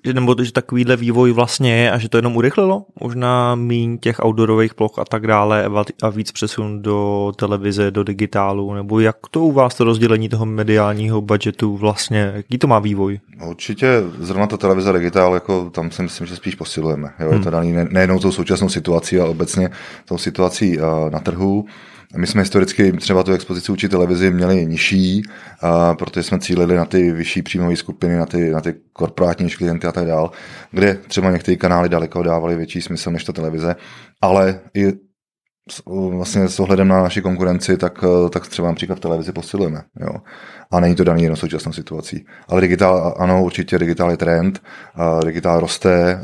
že, 0.04 0.14
nebo 0.14 0.34
že 0.38 0.52
takovýhle 0.52 0.96
vývoj 0.96 1.32
vlastně 1.32 1.76
je 1.76 1.90
a 1.90 1.98
že 1.98 2.08
to 2.08 2.18
jenom 2.18 2.36
urychlilo? 2.36 2.84
Možná 3.00 3.54
míň 3.54 3.98
těch 3.98 4.24
outdoorových 4.24 4.74
ploch 4.74 4.98
a 4.98 5.04
tak 5.04 5.26
dále 5.26 5.70
a 6.02 6.08
víc 6.08 6.32
přesun 6.32 6.82
do 6.82 7.32
televize, 7.36 7.90
do 7.90 8.04
digitálu, 8.04 8.74
nebo 8.74 9.00
jak 9.00 9.16
to 9.30 9.40
u 9.40 9.52
vás 9.52 9.74
to 9.74 9.84
rozdělení 9.84 10.28
toho 10.28 10.46
mediálního 10.46 11.20
budgetu 11.20 11.76
vlastně, 11.76 12.32
jaký 12.36 12.58
to 12.58 12.66
má 12.66 12.78
vývoj? 12.78 13.20
Určitě 13.46 14.02
zrovna 14.18 14.46
ta 14.46 14.56
televize 14.56 14.92
digitál, 14.92 15.34
jako 15.34 15.70
tam 15.70 15.90
si 15.90 16.02
myslím, 16.02 16.26
že 16.26 16.36
spíš 16.36 16.54
posilujeme. 16.54 17.08
Jo? 17.20 17.28
Hmm. 17.28 17.38
Je 17.38 17.44
to 17.44 17.50
daný 17.50 17.74
nejenom 17.90 18.18
tou 18.18 18.32
současnou 18.32 18.68
situací, 18.68 19.18
ale 19.18 19.30
obecně 19.30 19.70
tou 20.04 20.18
situací 20.18 20.78
na 21.10 21.20
trhu. 21.20 21.66
My 22.16 22.26
jsme 22.26 22.42
historicky 22.42 22.92
třeba 22.92 23.22
tu 23.22 23.32
expozici 23.32 23.72
vůči 23.72 23.88
televizi 23.88 24.30
měli 24.30 24.66
nižší, 24.66 25.22
a 25.62 25.94
protože 25.94 26.22
jsme 26.22 26.38
cílili 26.38 26.76
na 26.76 26.84
ty 26.84 27.12
vyšší 27.12 27.42
příjmové 27.42 27.76
skupiny, 27.76 28.16
na 28.16 28.26
ty, 28.26 28.50
na 28.50 28.60
ty 28.60 28.74
korporátní 28.92 29.50
klienty 29.50 29.86
a 29.86 29.92
tak 29.92 30.06
dál, 30.06 30.30
kde 30.70 30.94
třeba 30.94 31.30
některé 31.30 31.56
kanály 31.56 31.88
daleko 31.88 32.22
dávali 32.22 32.56
větší 32.56 32.82
smysl 32.82 33.10
než 33.10 33.24
ta 33.24 33.32
televize, 33.32 33.76
ale 34.20 34.60
i 34.74 34.92
vlastně 36.10 36.48
s 36.48 36.60
ohledem 36.60 36.88
na 36.88 37.02
naši 37.02 37.22
konkurenci, 37.22 37.76
tak, 37.76 38.04
tak 38.30 38.48
třeba 38.48 38.68
například 38.68 38.96
v 38.96 39.00
televizi 39.00 39.32
posilujeme. 39.32 39.82
Jo. 40.00 40.16
A 40.72 40.80
není 40.80 40.94
to 40.94 41.04
daný 41.04 41.22
jenom 41.22 41.36
současnou 41.36 41.72
situací. 41.72 42.26
Ale 42.48 42.60
digitál, 42.60 43.14
ano, 43.18 43.44
určitě 43.44 43.78
digitál 43.78 44.10
je 44.10 44.16
trend, 44.16 44.62
digitál 45.24 45.60
roste 45.60 46.20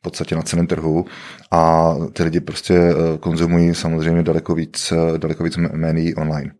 v 0.00 0.02
podstatě 0.02 0.34
na 0.34 0.42
celém 0.42 0.66
trhu 0.66 1.04
a 1.50 1.94
ty 2.12 2.22
lidi 2.22 2.40
prostě 2.40 2.78
konzumují 3.20 3.74
samozřejmě 3.74 4.22
daleko 4.22 4.54
víc, 4.54 4.92
daleko 5.18 5.44
víc 5.44 5.56
médií 5.56 6.14
online. 6.14 6.52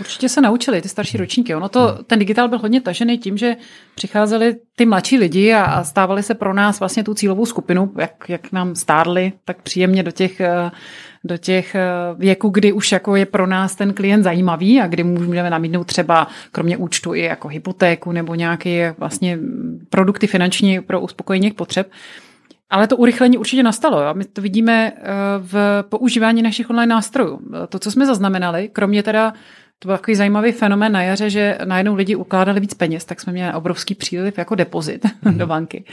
Určitě 0.00 0.28
se 0.28 0.40
naučili 0.40 0.82
ty 0.82 0.88
starší 0.88 1.16
ročníky. 1.16 1.54
Ono 1.54 1.68
to, 1.68 2.02
ten 2.02 2.18
digitál 2.18 2.48
byl 2.48 2.58
hodně 2.58 2.80
tažený 2.80 3.18
tím, 3.18 3.36
že 3.36 3.56
přicházeli 3.94 4.56
ty 4.76 4.86
mladší 4.86 5.18
lidi 5.18 5.52
a, 5.52 5.64
a 5.64 5.84
stávali 5.84 6.22
se 6.22 6.34
pro 6.34 6.54
nás 6.54 6.80
vlastně 6.80 7.04
tu 7.04 7.14
cílovou 7.14 7.46
skupinu, 7.46 7.92
jak, 7.98 8.24
jak 8.28 8.52
nám 8.52 8.74
stárli 8.74 9.32
tak 9.44 9.62
příjemně 9.62 10.02
do 10.02 10.10
těch, 10.10 10.40
eh, 10.40 10.70
do 11.24 11.36
těch 11.36 11.74
eh, 11.74 11.88
věků, 12.16 12.48
kdy 12.48 12.72
už 12.72 12.92
jako 12.92 13.16
je 13.16 13.26
pro 13.26 13.46
nás 13.46 13.76
ten 13.76 13.92
klient 13.92 14.22
zajímavý 14.22 14.80
a 14.80 14.86
kdy 14.86 15.04
můžeme 15.04 15.50
namítnout 15.50 15.84
třeba 15.84 16.26
kromě 16.52 16.76
účtu 16.76 17.14
i 17.14 17.20
jako 17.20 17.48
hypotéku 17.48 18.12
nebo 18.12 18.34
nějaké 18.34 18.94
vlastně 18.98 19.38
produkty 19.90 20.26
finanční 20.26 20.80
pro 20.80 21.00
uspokojení 21.00 21.50
potřeb. 21.50 21.90
Ale 22.70 22.86
to 22.86 22.96
urychlení 22.96 23.38
určitě 23.38 23.62
nastalo. 23.62 23.98
A 23.98 24.12
my 24.12 24.24
to 24.24 24.42
vidíme 24.42 24.92
eh, 24.96 25.02
v 25.38 25.84
používání 25.88 26.42
našich 26.42 26.70
online 26.70 26.94
nástrojů. 26.94 27.40
To, 27.68 27.78
co 27.78 27.90
jsme 27.90 28.06
zaznamenali, 28.06 28.70
kromě 28.72 29.02
teda 29.02 29.32
to 29.82 29.88
byl 29.88 29.96
takový 29.96 30.14
zajímavý 30.14 30.52
fenomén 30.52 30.92
na 30.92 31.02
jaře, 31.02 31.30
že 31.30 31.58
najednou 31.64 31.94
lidi 31.94 32.14
ukládali 32.16 32.60
víc 32.60 32.74
peněz, 32.74 33.04
tak 33.04 33.20
jsme 33.20 33.32
měli 33.32 33.54
obrovský 33.54 33.94
příliv 33.94 34.38
jako 34.38 34.54
depozit 34.54 35.06
mm. 35.22 35.38
do 35.38 35.46
banky. 35.46 35.84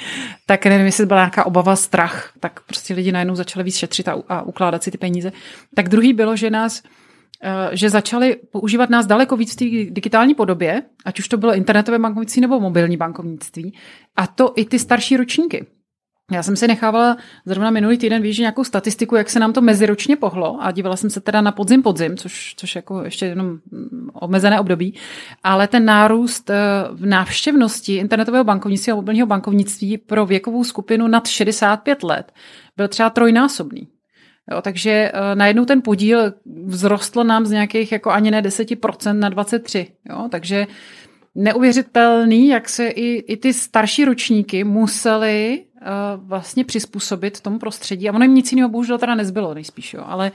Tak 0.46 0.66
nevím, 0.66 0.86
jestli 0.86 1.06
byla 1.06 1.20
nějaká 1.20 1.46
obava, 1.46 1.76
strach, 1.76 2.34
tak 2.40 2.62
prostě 2.62 2.94
lidi 2.94 3.12
najednou 3.12 3.36
začali 3.36 3.64
víc 3.64 3.78
šetřit 3.78 4.08
a, 4.08 4.24
a 4.28 4.42
ukládat 4.42 4.84
si 4.84 4.92
ty 4.92 4.98
peníze. 4.98 5.32
Tak 5.76 5.90
druhý 5.90 6.14
bylo, 6.14 6.36
že 6.36 6.50
nás 6.50 6.84
eh, 7.44 7.70
že 7.76 7.90
začali 7.90 8.36
používat 8.52 8.90
nás 8.90 9.06
daleko 9.06 9.38
víc 9.38 9.54
v 9.54 9.56
té 9.56 9.66
digitální 9.94 10.36
podobě, 10.36 10.82
ať 11.06 11.20
už 11.20 11.28
to 11.28 11.38
bylo 11.38 11.56
internetové 11.56 12.00
bankovnictví 12.00 12.42
nebo 12.42 12.60
mobilní 12.60 12.98
bankovnictví, 12.98 13.74
a 14.16 14.28
to 14.28 14.54
i 14.56 14.66
ty 14.66 14.80
starší 14.80 15.18
ročníky. 15.18 15.66
Já 16.32 16.44
jsem 16.44 16.56
si 16.56 16.68
nechávala 16.68 17.18
zrovna 17.46 17.70
minulý 17.70 17.98
týden 17.98 18.22
víš, 18.22 18.38
nějakou 18.38 18.64
statistiku, 18.64 19.16
jak 19.16 19.30
se 19.30 19.40
nám 19.40 19.54
to 19.54 19.62
meziročně 19.62 20.16
pohlo 20.16 20.58
a 20.64 20.72
dívala 20.72 20.96
jsem 20.96 21.10
se 21.10 21.22
teda 21.22 21.42
na 21.42 21.52
podzim 21.52 21.84
podzim, 21.84 22.18
což, 22.18 22.54
což 22.58 22.76
jako 22.76 23.04
ještě 23.04 23.26
jenom 23.26 23.48
mm, 23.48 24.10
omezené 24.14 24.60
období, 24.60 24.94
ale 25.44 25.68
ten 25.68 25.86
nárůst 25.86 26.50
eh, 26.50 26.56
v 26.92 27.06
návštěvnosti 27.06 27.96
internetového 27.96 28.44
bankovnictví 28.44 28.92
a 28.92 28.96
mobilního 28.96 29.28
bankovnictví 29.28 29.98
pro 29.98 30.26
věkovou 30.26 30.64
skupinu 30.64 31.08
nad 31.08 31.28
65 31.28 32.04
let 32.04 32.32
byl 32.78 32.88
třeba 32.88 33.10
trojnásobný. 33.10 33.88
Jo, 34.52 34.62
takže 34.62 35.12
uh, 35.14 35.20
najednou 35.36 35.66
ten 35.66 35.82
podíl 35.82 36.34
vzrostl 36.70 37.24
nám 37.24 37.46
z 37.46 37.52
nějakých 37.52 37.92
jako 37.92 38.12
ani 38.12 38.32
ne 38.32 38.42
10% 38.42 39.20
na 39.20 39.30
23. 39.30 39.88
Jo, 40.10 40.28
takže 40.32 40.68
neuvěřitelný, 41.40 42.48
jak 42.48 42.70
se 42.70 42.88
i, 42.88 43.16
i 43.16 43.38
ty 43.38 43.54
starší 43.54 44.06
ročníky 44.06 44.64
museli 44.64 45.64
uh, 45.82 45.88
vlastně 46.28 46.66
přizpůsobit 46.66 47.42
tomu 47.42 47.60
prostředí. 47.60 48.10
A 48.10 48.14
ono 48.14 48.24
jim 48.24 48.36
nic 48.36 48.52
jiného 48.52 48.70
bohužel 48.70 48.98
teda 48.98 49.16
nezbylo 49.16 49.54
nejspíš, 49.54 49.94
jo. 49.94 50.04
Ale, 50.06 50.32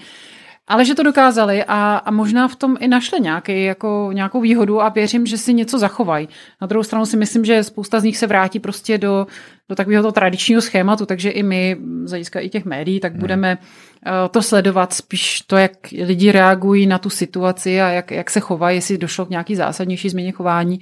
ale 0.66 0.84
že 0.84 0.94
to 0.94 1.02
dokázali 1.02 1.64
a, 1.64 1.96
a 1.96 2.10
možná 2.10 2.48
v 2.48 2.56
tom 2.56 2.76
i 2.80 2.88
našli 2.88 3.20
nějaký, 3.20 3.64
jako, 3.64 4.10
nějakou 4.12 4.40
výhodu 4.40 4.80
a 4.80 4.88
věřím, 4.88 5.26
že 5.26 5.38
si 5.38 5.54
něco 5.54 5.78
zachovají. 5.78 6.28
Na 6.60 6.66
druhou 6.66 6.82
stranu 6.82 7.06
si 7.06 7.16
myslím, 7.16 7.44
že 7.44 7.64
spousta 7.64 8.00
z 8.00 8.04
nich 8.04 8.16
se 8.16 8.26
vrátí 8.26 8.60
prostě 8.60 8.98
do, 8.98 9.26
do 9.68 9.74
takového 9.74 10.02
toho 10.02 10.12
tradičního 10.12 10.62
schématu, 10.62 11.06
takže 11.06 11.30
i 11.30 11.42
my, 11.42 11.76
z 12.04 12.10
hlediska 12.10 12.40
i 12.40 12.48
těch 12.48 12.64
médií, 12.64 13.00
tak 13.00 13.12
hmm. 13.12 13.20
budeme 13.20 13.58
uh, 13.58 14.12
to 14.30 14.42
sledovat 14.42 14.92
spíš 14.92 15.40
to, 15.40 15.56
jak 15.56 15.72
lidi 15.92 16.32
reagují 16.32 16.86
na 16.86 16.98
tu 16.98 17.10
situaci 17.10 17.80
a 17.80 17.88
jak, 17.88 18.10
jak 18.10 18.30
se 18.30 18.40
chovají, 18.40 18.76
jestli 18.76 18.98
došlo 18.98 19.26
k 19.26 19.30
nějaký 19.30 19.56
zásadnější 19.56 20.08
změně 20.08 20.32
chování. 20.32 20.80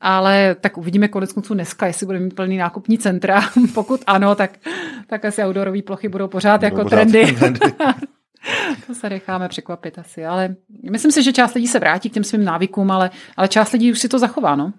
Ale 0.00 0.56
tak 0.60 0.78
uvidíme 0.78 1.08
konec 1.08 1.32
konců 1.32 1.54
dneska, 1.54 1.86
jestli 1.86 2.06
budeme 2.06 2.24
mít 2.24 2.34
plný 2.34 2.56
nákupní 2.56 2.98
centra. 2.98 3.40
Pokud 3.74 4.00
ano, 4.06 4.34
tak, 4.34 4.58
tak 5.06 5.24
asi 5.24 5.44
outdoorové 5.44 5.82
plochy 5.82 6.08
budou 6.08 6.28
pořád 6.28 6.60
budou 6.60 6.64
jako 6.64 6.82
pořád 6.82 6.96
trendy. 6.96 7.32
trendy. 7.38 7.60
to 8.86 8.94
se 8.94 9.10
necháme 9.10 9.48
překvapit 9.48 9.98
asi, 9.98 10.26
ale 10.26 10.56
myslím 10.90 11.12
si, 11.12 11.22
že 11.22 11.32
část 11.32 11.54
lidí 11.54 11.66
se 11.66 11.78
vrátí 11.78 12.10
k 12.10 12.12
těm 12.12 12.24
svým 12.24 12.44
návykům, 12.44 12.90
ale, 12.90 13.10
ale 13.36 13.48
část 13.48 13.72
lidí 13.72 13.92
už 13.92 13.98
si 13.98 14.08
to 14.08 14.18
zachová, 14.18 14.56
no. 14.56 14.72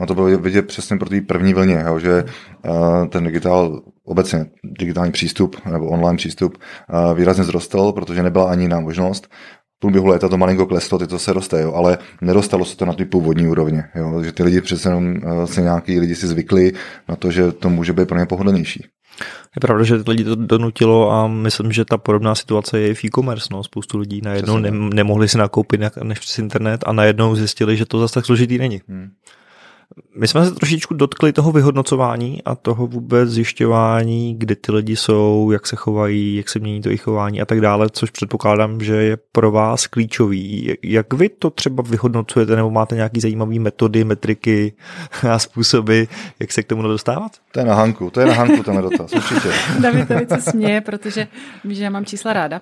No 0.00 0.06
to 0.06 0.14
bylo 0.14 0.38
vidět 0.38 0.66
přesně 0.66 0.96
pro 0.96 1.08
té 1.08 1.20
první 1.20 1.54
vlně, 1.54 1.82
jo, 1.86 1.98
že 1.98 2.24
uh, 2.24 3.06
ten 3.08 3.24
digitál, 3.24 3.82
obecně 4.04 4.46
digitální 4.64 5.12
přístup 5.12 5.56
nebo 5.66 5.88
online 5.88 6.16
přístup 6.16 6.58
uh, 6.58 7.18
výrazně 7.18 7.44
zrostl, 7.44 7.92
protože 7.92 8.22
nebyla 8.22 8.50
ani 8.50 8.62
jiná 8.62 8.80
možnost. 8.80 9.26
V 9.76 9.80
průběhu 9.80 10.06
léta 10.06 10.28
to 10.28 10.36
malinko 10.36 10.66
kleslo, 10.66 10.98
ty 10.98 11.06
to 11.06 11.18
se 11.18 11.32
roste, 11.32 11.62
jo, 11.62 11.72
ale 11.72 11.98
nedostalo 12.20 12.64
se 12.64 12.76
to 12.76 12.84
na 12.84 12.92
ty 12.92 13.04
původní 13.04 13.48
úrovně. 13.48 13.84
Jo, 13.94 14.22
že 14.22 14.32
ty 14.32 14.42
lidi 14.42 14.60
přece 14.60 14.88
jenom 14.88 15.14
uh, 15.16 15.44
se 15.44 15.62
nějaký 15.62 16.00
lidi 16.00 16.14
si 16.14 16.26
zvykli 16.26 16.72
na 17.08 17.16
to, 17.16 17.30
že 17.30 17.52
to 17.52 17.70
může 17.70 17.92
být 17.92 18.08
pro 18.08 18.18
ně 18.18 18.26
pohodlnější. 18.26 18.84
Je 19.56 19.60
pravda, 19.60 19.84
že 19.84 20.02
lidi 20.06 20.24
to 20.24 20.34
donutilo 20.34 21.10
a 21.10 21.26
myslím, 21.26 21.72
že 21.72 21.84
ta 21.84 21.98
podobná 21.98 22.34
situace 22.34 22.80
je 22.80 22.88
i 22.88 22.94
v 22.94 23.04
e-commerce. 23.04 23.48
No. 23.50 23.64
Spoustu 23.64 23.98
lidí 23.98 24.20
najednou 24.20 24.58
ne, 24.58 24.70
nemohli 24.70 25.28
si 25.28 25.38
nakoupit 25.38 25.80
než 26.02 26.18
přes 26.18 26.38
internet 26.38 26.84
a 26.86 26.92
najednou 26.92 27.34
zjistili, 27.34 27.76
že 27.76 27.86
to 27.86 28.00
zase 28.00 28.14
tak 28.14 28.26
složitý 28.26 28.58
není. 28.58 28.80
Hmm. 28.88 29.10
My 30.16 30.28
jsme 30.28 30.44
se 30.44 30.54
trošičku 30.54 30.94
dotkli 30.94 31.32
toho 31.32 31.52
vyhodnocování 31.52 32.42
a 32.44 32.54
toho 32.54 32.86
vůbec 32.86 33.30
zjišťování, 33.30 34.34
kde 34.38 34.54
ty 34.54 34.72
lidi 34.72 34.96
jsou, 34.96 35.50
jak 35.52 35.66
se 35.66 35.76
chovají, 35.76 36.36
jak 36.36 36.48
se 36.48 36.58
mění 36.58 36.82
to 36.82 36.88
jejich 36.88 37.02
chování 37.02 37.40
a 37.40 37.44
tak 37.44 37.60
dále, 37.60 37.88
což 37.92 38.10
předpokládám, 38.10 38.80
že 38.80 38.94
je 38.94 39.18
pro 39.32 39.50
vás 39.50 39.86
klíčový. 39.86 40.74
Jak 40.82 41.12
vy 41.12 41.28
to 41.28 41.50
třeba 41.50 41.82
vyhodnocujete, 41.82 42.56
nebo 42.56 42.70
máte 42.70 42.94
nějaký 42.94 43.20
zajímavý 43.20 43.58
metody, 43.58 44.04
metriky 44.04 44.72
a 45.30 45.38
způsoby, 45.38 46.02
jak 46.40 46.52
se 46.52 46.62
k 46.62 46.66
tomu 46.66 46.82
dostávat? 46.82 47.32
To 47.52 47.60
je 47.60 47.66
na 47.66 47.74
Hanku, 47.74 48.10
to 48.10 48.20
je 48.20 48.26
na 48.26 48.34
Hanku 48.34 48.62
ten 48.62 48.76
dotaz, 48.76 49.12
určitě. 49.12 49.48
David 49.80 50.08
tady 50.08 50.26
se 50.26 50.50
směje, 50.50 50.80
protože 50.80 51.28
že 51.68 51.84
já 51.84 51.90
mám 51.90 52.04
čísla 52.04 52.32
ráda. 52.32 52.60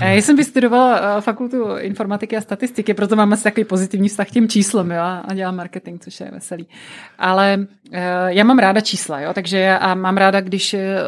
Já 0.00 0.12
jsem 0.12 0.36
vystudovala 0.36 1.18
eh, 1.18 1.20
fakultu 1.20 1.76
informatiky 1.76 2.36
a 2.36 2.40
statistiky, 2.40 2.94
proto 2.94 3.16
mám 3.16 3.32
asi 3.32 3.42
takový 3.42 3.64
pozitivní 3.64 4.08
vztah 4.08 4.28
k 4.28 4.30
těm 4.30 4.48
číslům 4.48 4.90
jo, 4.90 5.02
a 5.02 5.34
dělám 5.34 5.56
marketing, 5.56 6.00
což 6.00 6.20
je 6.20 6.30
veselý. 6.30 6.66
Ale 7.18 7.66
eh, 7.92 8.02
já 8.28 8.44
mám 8.44 8.58
ráda 8.58 8.80
čísla, 8.80 9.20
jo, 9.20 9.32
takže 9.32 9.58
já 9.58 9.94
mám 9.94 10.16
ráda, 10.16 10.40
když 10.40 10.74
eh, 10.74 10.98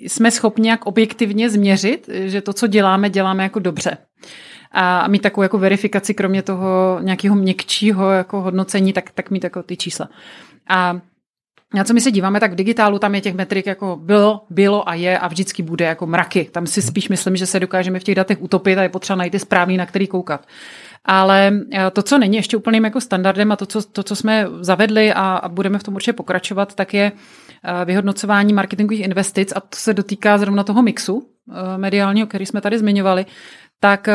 jsme 0.00 0.30
schopni 0.30 0.68
jak 0.68 0.86
objektivně 0.86 1.50
změřit, 1.50 2.10
že 2.12 2.40
to, 2.40 2.52
co 2.52 2.66
děláme, 2.66 3.10
děláme 3.10 3.42
jako 3.42 3.58
dobře. 3.58 3.96
A 4.72 5.08
mít 5.08 5.22
takovou 5.22 5.42
jako 5.42 5.58
verifikaci, 5.58 6.14
kromě 6.14 6.42
toho 6.42 6.98
nějakého 7.02 7.34
měkčího 7.34 8.10
jako 8.10 8.40
hodnocení, 8.40 8.92
tak, 8.92 9.10
tak 9.10 9.30
mít 9.30 9.44
jako 9.44 9.62
ty 9.62 9.76
čísla. 9.76 10.08
A 10.68 11.00
na 11.74 11.84
co 11.84 11.94
my 11.94 12.00
se 12.00 12.10
díváme, 12.10 12.40
tak 12.40 12.52
v 12.52 12.54
digitálu 12.54 12.98
tam 12.98 13.14
je 13.14 13.20
těch 13.20 13.34
metrik 13.34 13.66
jako 13.66 13.98
bylo, 14.02 14.44
bylo 14.50 14.88
a 14.88 14.94
je 14.94 15.18
a 15.18 15.28
vždycky 15.28 15.62
bude 15.62 15.84
jako 15.84 16.06
mraky. 16.06 16.48
Tam 16.52 16.66
si 16.66 16.82
spíš 16.82 17.08
myslím, 17.08 17.36
že 17.36 17.46
se 17.46 17.60
dokážeme 17.60 18.00
v 18.00 18.04
těch 18.04 18.14
datech 18.14 18.42
utopit 18.42 18.78
a 18.78 18.82
je 18.82 18.88
potřeba 18.88 19.16
najít 19.16 19.30
ty 19.30 19.38
správný, 19.38 19.76
na 19.76 19.86
který 19.86 20.06
koukat. 20.06 20.46
Ale 21.04 21.52
eh, 21.72 21.90
to, 21.90 22.02
co 22.02 22.18
není 22.18 22.36
ještě 22.36 22.56
úplným 22.56 22.84
jako 22.84 23.00
standardem 23.00 23.52
a 23.52 23.56
to, 23.56 23.66
co, 23.66 23.82
to, 23.82 24.02
co 24.02 24.16
jsme 24.16 24.46
zavedli 24.60 25.12
a, 25.12 25.36
a 25.36 25.48
budeme 25.48 25.78
v 25.78 25.82
tom 25.82 25.94
určitě 25.94 26.12
pokračovat, 26.12 26.74
tak 26.74 26.94
je 26.94 27.12
eh, 27.64 27.84
vyhodnocování 27.84 28.52
marketingových 28.52 29.00
investic 29.00 29.52
a 29.56 29.60
to 29.60 29.76
se 29.76 29.94
dotýká 29.94 30.38
zrovna 30.38 30.64
toho 30.64 30.82
mixu 30.82 31.28
eh, 31.50 31.78
mediálního, 31.78 32.26
který 32.26 32.46
jsme 32.46 32.60
tady 32.60 32.78
zmiňovali, 32.78 33.26
tak 33.80 34.08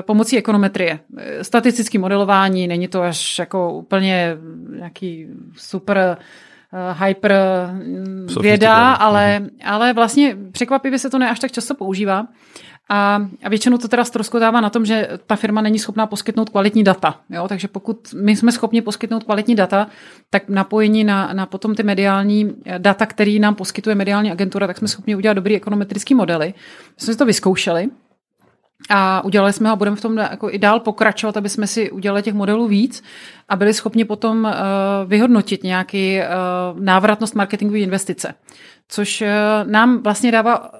pomocí 0.00 0.38
ekonometrie. 0.38 0.98
Statistické 1.42 1.98
modelování, 1.98 2.68
není 2.68 2.88
to 2.88 3.02
až 3.02 3.38
jako 3.38 3.72
úplně 3.72 4.36
nějaký 4.78 5.26
super 5.56 6.16
hyper 7.04 7.34
mm, 7.72 8.26
věda, 8.40 8.92
ale, 8.92 9.46
ale 9.64 9.92
vlastně 9.92 10.36
překvapivě 10.52 10.98
se 10.98 11.10
to 11.10 11.18
ne 11.18 11.30
až 11.30 11.40
tak 11.40 11.52
často 11.52 11.74
používá. 11.74 12.26
A, 12.88 13.20
a 13.44 13.48
většinou 13.48 13.78
to 13.78 13.88
teda 13.88 14.04
ztroskotává 14.04 14.60
na 14.60 14.70
tom, 14.70 14.84
že 14.84 15.08
ta 15.26 15.36
firma 15.36 15.60
není 15.60 15.78
schopná 15.78 16.06
poskytnout 16.06 16.48
kvalitní 16.48 16.84
data. 16.84 17.20
Jo? 17.30 17.48
Takže 17.48 17.68
pokud 17.68 18.14
my 18.14 18.36
jsme 18.36 18.52
schopni 18.52 18.82
poskytnout 18.82 19.24
kvalitní 19.24 19.54
data, 19.54 19.86
tak 20.30 20.48
napojení 20.48 21.04
na, 21.04 21.32
na 21.32 21.46
potom 21.46 21.74
ty 21.74 21.82
mediální 21.82 22.54
data, 22.78 23.06
který 23.06 23.38
nám 23.38 23.54
poskytuje 23.54 23.94
mediální 23.94 24.30
agentura, 24.30 24.66
tak 24.66 24.78
jsme 24.78 24.88
schopni 24.88 25.16
udělat 25.16 25.34
dobrý 25.34 25.56
ekonometrický 25.56 26.14
modely. 26.14 26.46
My 26.46 26.94
jsme 26.96 27.12
si 27.12 27.18
to 27.18 27.26
vyzkoušeli 27.26 27.88
a 28.90 29.24
udělali 29.24 29.52
jsme 29.52 29.68
ho 29.68 29.72
a 29.72 29.76
budeme 29.76 29.96
v 29.96 30.00
tom 30.00 30.16
jako 30.16 30.50
i 30.50 30.58
dál 30.58 30.80
pokračovat, 30.80 31.36
aby 31.36 31.48
jsme 31.48 31.66
si 31.66 31.90
udělali 31.90 32.22
těch 32.22 32.34
modelů 32.34 32.68
víc 32.68 33.02
a 33.48 33.56
byli 33.56 33.74
schopni 33.74 34.04
potom 34.04 34.44
uh, 34.44 34.50
vyhodnotit 35.06 35.62
nějaký 35.62 36.18
uh, 36.18 36.80
návratnost 36.80 37.34
marketingové 37.34 37.78
investice. 37.78 38.34
Což 38.88 39.20
uh, 39.20 39.28
nám 39.70 40.02
vlastně 40.02 40.32
dává 40.32 40.70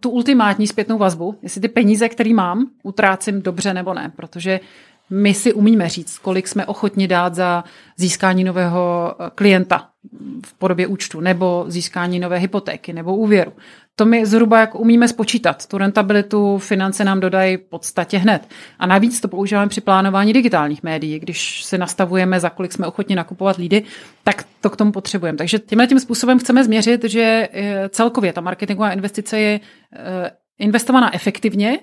tu 0.00 0.10
ultimátní 0.10 0.66
zpětnou 0.66 0.98
vazbu, 0.98 1.38
jestli 1.42 1.60
ty 1.60 1.68
peníze, 1.68 2.08
které 2.08 2.34
mám, 2.34 2.66
utrácím 2.82 3.42
dobře 3.42 3.74
nebo 3.74 3.94
ne, 3.94 4.12
protože 4.16 4.60
my 5.10 5.34
si 5.34 5.52
umíme 5.52 5.88
říct, 5.88 6.18
kolik 6.18 6.48
jsme 6.48 6.66
ochotni 6.66 7.08
dát 7.08 7.34
za 7.34 7.64
získání 7.96 8.44
nového 8.44 9.14
klienta 9.34 9.89
v 10.46 10.54
podobě 10.54 10.86
účtu, 10.86 11.20
nebo 11.20 11.64
získání 11.68 12.18
nové 12.18 12.38
hypotéky, 12.38 12.92
nebo 12.92 13.16
úvěru 13.16 13.52
to 14.00 14.06
my 14.06 14.26
zhruba 14.26 14.60
jak 14.60 14.74
umíme 14.74 15.08
spočítat. 15.08 15.66
Tu 15.66 15.78
rentabilitu 15.78 16.58
finance 16.58 17.04
nám 17.04 17.20
dodají 17.20 17.56
v 17.56 17.60
podstatě 17.60 18.18
hned. 18.18 18.48
A 18.78 18.86
navíc 18.86 19.20
to 19.20 19.28
používáme 19.28 19.68
při 19.68 19.80
plánování 19.80 20.32
digitálních 20.32 20.82
médií. 20.82 21.18
Když 21.18 21.64
si 21.64 21.78
nastavujeme, 21.78 22.40
za 22.40 22.50
kolik 22.50 22.72
jsme 22.72 22.86
ochotni 22.86 23.16
nakupovat 23.16 23.56
lídy, 23.56 23.82
tak 24.24 24.44
to 24.60 24.70
k 24.70 24.76
tomu 24.76 24.92
potřebujeme. 24.92 25.38
Takže 25.38 25.58
tímhle 25.58 25.86
tím 25.86 26.00
způsobem 26.00 26.38
chceme 26.38 26.64
změřit, 26.64 27.04
že 27.04 27.48
eh, 27.52 27.88
celkově 27.88 28.32
ta 28.32 28.40
marketingová 28.40 28.92
investice 28.92 29.38
je 29.38 29.60
eh, 29.94 30.30
investovaná 30.58 31.14
efektivně 31.14 31.78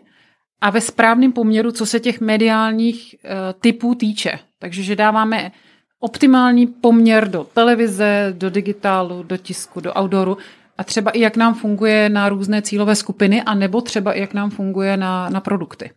a 0.62 0.70
ve 0.70 0.82
správném 0.82 1.32
poměru, 1.32 1.72
co 1.72 1.86
se 1.86 2.00
těch 2.00 2.22
mediálních 2.22 3.16
eh, 3.24 3.30
typů 3.60 3.96
týče. 3.96 4.40
Takže, 4.60 4.84
že 4.84 4.96
dáváme 4.96 5.52
optimální 6.00 6.68
poměr 6.68 7.30
do 7.30 7.44
televize, 7.54 8.34
do 8.38 8.50
digitálu, 8.50 9.24
do 9.24 9.38
tisku, 9.38 9.82
do 9.82 9.94
outdooru 10.00 10.38
a 10.78 10.84
třeba 10.84 11.12
i 11.12 11.20
jak 11.20 11.38
nám 11.38 11.54
funguje 11.54 12.10
na 12.10 12.30
různé 12.30 12.62
cílové 12.62 12.96
skupiny 12.96 13.42
a 13.42 13.54
nebo 13.54 13.82
třeba 13.82 14.14
i 14.14 14.20
jak 14.20 14.34
nám 14.34 14.50
funguje 14.50 14.98
na, 14.98 15.30
na 15.30 15.42
produkty. 15.42 15.92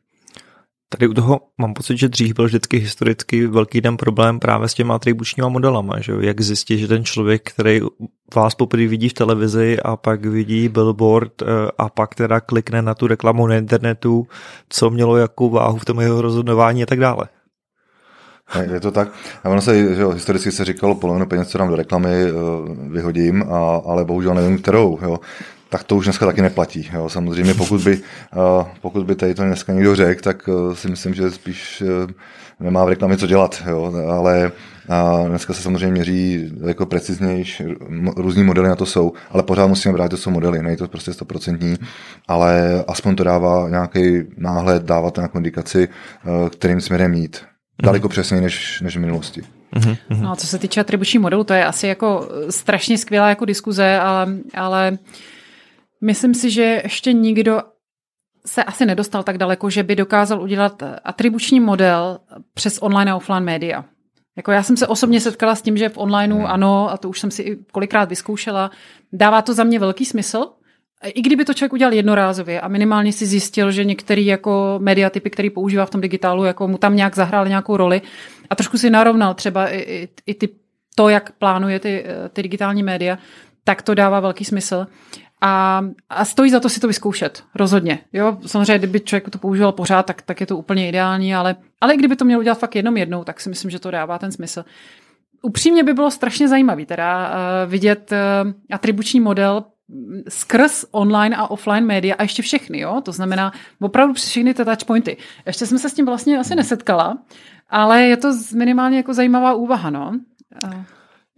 Tady 0.92 1.08
u 1.08 1.14
toho 1.14 1.40
mám 1.58 1.74
pocit, 1.74 1.98
že 1.98 2.08
dřív 2.08 2.34
byl 2.34 2.44
vždycky 2.44 2.78
historicky 2.78 3.46
velký 3.46 3.80
ten 3.80 3.96
problém 3.96 4.38
právě 4.40 4.68
s 4.68 4.74
těma 4.74 4.94
atribučníma 4.94 5.48
modelama, 5.48 6.00
že 6.00 6.12
jak 6.20 6.40
zjistit, 6.40 6.78
že 6.78 6.88
ten 6.88 7.04
člověk, 7.04 7.50
který 7.50 7.80
vás 8.34 8.54
poprvé 8.54 8.86
vidí 8.86 9.08
v 9.08 9.12
televizi 9.12 9.80
a 9.80 9.96
pak 9.96 10.26
vidí 10.26 10.68
billboard 10.68 11.42
eh, 11.42 11.46
a 11.78 11.88
pak 11.88 12.14
teda 12.14 12.40
klikne 12.40 12.82
na 12.82 12.94
tu 12.94 13.06
reklamu 13.06 13.46
na 13.46 13.56
internetu, 13.56 14.26
co 14.68 14.90
mělo 14.90 15.16
jakou 15.16 15.50
váhu 15.50 15.78
v 15.78 15.84
tom 15.84 16.00
jeho 16.00 16.22
rozhodování 16.22 16.82
a 16.82 16.86
tak 16.86 17.00
dále. 17.00 17.28
Je 18.58 18.80
to 18.80 18.90
tak. 18.90 19.08
A 19.44 19.48
ono 19.48 19.60
se, 19.60 19.94
že 19.94 20.02
jo, 20.02 20.10
historicky 20.10 20.52
se 20.52 20.64
říkalo, 20.64 20.94
polovinu 20.94 21.26
peněz, 21.26 21.48
co 21.48 21.58
dám 21.58 21.68
do 21.68 21.76
reklamy, 21.76 22.10
eh, 22.10 22.32
vyhodím, 22.88 23.44
a, 23.50 23.82
ale 23.86 24.04
bohužel 24.04 24.34
nevím, 24.34 24.58
kterou. 24.58 24.98
Jo. 25.02 25.20
Tak 25.68 25.84
to 25.84 25.96
už 25.96 26.04
dneska 26.04 26.26
taky 26.26 26.42
neplatí. 26.42 26.90
Jo. 26.92 27.08
Samozřejmě 27.08 27.54
pokud 27.54 27.80
by, 27.80 27.92
eh, 28.32 28.66
pokud 28.80 29.06
by 29.06 29.14
tady 29.14 29.34
to 29.34 29.42
dneska 29.42 29.72
někdo 29.72 29.96
řekl, 29.96 30.22
tak 30.22 30.48
eh, 30.48 30.76
si 30.76 30.88
myslím, 30.88 31.14
že 31.14 31.30
spíš 31.30 31.82
nemá 32.60 32.84
v 32.84 32.88
reklamě 32.88 33.16
co 33.16 33.26
dělat. 33.26 33.62
Jo. 33.68 33.92
Ale 34.08 34.52
dneska 35.28 35.52
se 35.52 35.62
samozřejmě 35.62 35.92
měří 35.92 36.52
jako 36.66 36.86
preciznější, 36.86 37.64
různý 38.16 38.44
modely 38.44 38.68
na 38.68 38.76
to 38.76 38.86
jsou, 38.86 39.12
ale 39.30 39.42
pořád 39.42 39.66
musíme 39.66 39.94
brát, 39.94 40.08
to 40.08 40.16
jsou 40.16 40.30
modely, 40.30 40.62
není 40.62 40.76
to 40.76 40.88
prostě 40.88 41.12
stoprocentní, 41.12 41.76
ale 42.28 42.84
aspoň 42.88 43.16
to 43.16 43.24
dává 43.24 43.68
nějaký 43.68 44.22
náhled, 44.36 44.82
dávat 44.82 45.16
nějakou 45.16 45.38
indikaci, 45.38 45.88
kterým 46.50 46.80
směrem 46.80 47.10
mít 47.10 47.49
daleko 47.82 48.08
přesněji 48.08 48.40
než, 48.40 48.80
než 48.80 48.96
v 48.96 49.00
minulosti. 49.00 49.42
Mm-hmm. 49.76 49.96
No 50.10 50.32
a 50.32 50.36
co 50.36 50.46
se 50.46 50.58
týče 50.58 50.80
atribuční 50.80 51.18
modelu, 51.18 51.44
to 51.44 51.54
je 51.54 51.64
asi 51.64 51.86
jako 51.86 52.28
strašně 52.50 52.98
skvělá 52.98 53.28
jako 53.28 53.44
diskuze, 53.44 53.98
ale, 53.98 54.26
ale 54.54 54.98
myslím 56.00 56.34
si, 56.34 56.50
že 56.50 56.80
ještě 56.82 57.12
nikdo 57.12 57.62
se 58.46 58.64
asi 58.64 58.86
nedostal 58.86 59.22
tak 59.22 59.38
daleko, 59.38 59.70
že 59.70 59.82
by 59.82 59.96
dokázal 59.96 60.42
udělat 60.42 60.82
atribuční 61.04 61.60
model 61.60 62.18
přes 62.54 62.78
online 62.82 63.12
a 63.12 63.16
offline 63.16 63.44
média. 63.44 63.84
Jako 64.36 64.52
já 64.52 64.62
jsem 64.62 64.76
se 64.76 64.86
osobně 64.86 65.20
setkala 65.20 65.54
s 65.54 65.62
tím, 65.62 65.76
že 65.76 65.88
v 65.88 65.98
onlineu 65.98 66.36
hmm. 66.36 66.46
ano, 66.46 66.90
a 66.92 66.96
to 66.96 67.08
už 67.08 67.20
jsem 67.20 67.30
si 67.30 67.42
i 67.42 67.56
kolikrát 67.72 68.08
vyzkoušela, 68.08 68.70
dává 69.12 69.42
to 69.42 69.54
za 69.54 69.64
mě 69.64 69.78
velký 69.78 70.04
smysl, 70.04 70.46
i 71.08 71.22
kdyby 71.22 71.44
to 71.44 71.54
člověk 71.54 71.72
udělal 71.72 71.92
jednorázově 71.92 72.60
a 72.60 72.68
minimálně 72.68 73.12
si 73.12 73.26
zjistil, 73.26 73.72
že 73.72 73.84
některý 73.84 74.26
jako 74.26 74.78
mediatypy, 74.82 75.30
který 75.30 75.50
používá 75.50 75.86
v 75.86 75.90
tom 75.90 76.00
digitálu, 76.00 76.44
jako 76.44 76.68
mu 76.68 76.78
tam 76.78 76.96
nějak 76.96 77.16
zahrál 77.16 77.48
nějakou 77.48 77.76
roli 77.76 78.02
a 78.50 78.54
trošku 78.54 78.78
si 78.78 78.90
narovnal 78.90 79.34
třeba 79.34 79.68
i, 79.68 79.78
i, 79.78 80.08
i 80.26 80.34
ty, 80.34 80.48
to, 80.94 81.08
jak 81.08 81.32
plánuje 81.32 81.80
ty, 81.80 82.04
ty 82.32 82.42
digitální 82.42 82.82
média, 82.82 83.18
tak 83.64 83.82
to 83.82 83.94
dává 83.94 84.20
velký 84.20 84.44
smysl. 84.44 84.86
A, 85.42 85.84
a 86.08 86.24
stojí 86.24 86.50
za 86.50 86.60
to 86.60 86.68
si 86.68 86.80
to 86.80 86.86
vyzkoušet, 86.86 87.44
rozhodně. 87.54 87.98
Jo, 88.12 88.38
samozřejmě, 88.46 88.78
kdyby 88.78 89.00
člověk 89.00 89.30
to 89.30 89.38
používal 89.38 89.72
pořád, 89.72 90.02
tak, 90.02 90.22
tak 90.22 90.40
je 90.40 90.46
to 90.46 90.56
úplně 90.56 90.88
ideální, 90.88 91.34
ale, 91.34 91.56
ale 91.80 91.94
i 91.94 91.96
kdyby 91.96 92.16
to 92.16 92.24
měl 92.24 92.38
udělat 92.38 92.58
fakt 92.58 92.76
jenom 92.76 92.96
jednou, 92.96 93.24
tak 93.24 93.40
si 93.40 93.48
myslím, 93.48 93.70
že 93.70 93.78
to 93.78 93.90
dává 93.90 94.18
ten 94.18 94.32
smysl. 94.32 94.64
Upřímně 95.42 95.84
by 95.84 95.92
bylo 95.92 96.10
strašně 96.10 96.48
zajímavé 96.48 96.86
teda 96.86 97.28
uh, 97.28 97.70
vidět 97.70 98.12
uh, 98.12 98.52
atribuční 98.70 99.20
model 99.20 99.64
skrz 100.28 100.84
online 100.90 101.36
a 101.36 101.50
offline 101.50 101.86
média 101.86 102.14
a 102.18 102.22
ještě 102.22 102.42
všechny, 102.42 102.78
jo? 102.80 103.00
To 103.04 103.12
znamená 103.12 103.52
opravdu 103.80 104.14
všechny 104.14 104.54
ty 104.54 104.64
touchpointy. 104.64 105.16
Ještě 105.46 105.66
jsme 105.66 105.78
se 105.78 105.90
s 105.90 105.94
tím 105.94 106.06
vlastně 106.06 106.38
asi 106.38 106.54
nesetkala, 106.54 107.18
ale 107.68 108.02
je 108.02 108.16
to 108.16 108.32
minimálně 108.54 108.96
jako 108.96 109.14
zajímavá 109.14 109.54
úvaha, 109.54 109.90
no. 109.90 110.20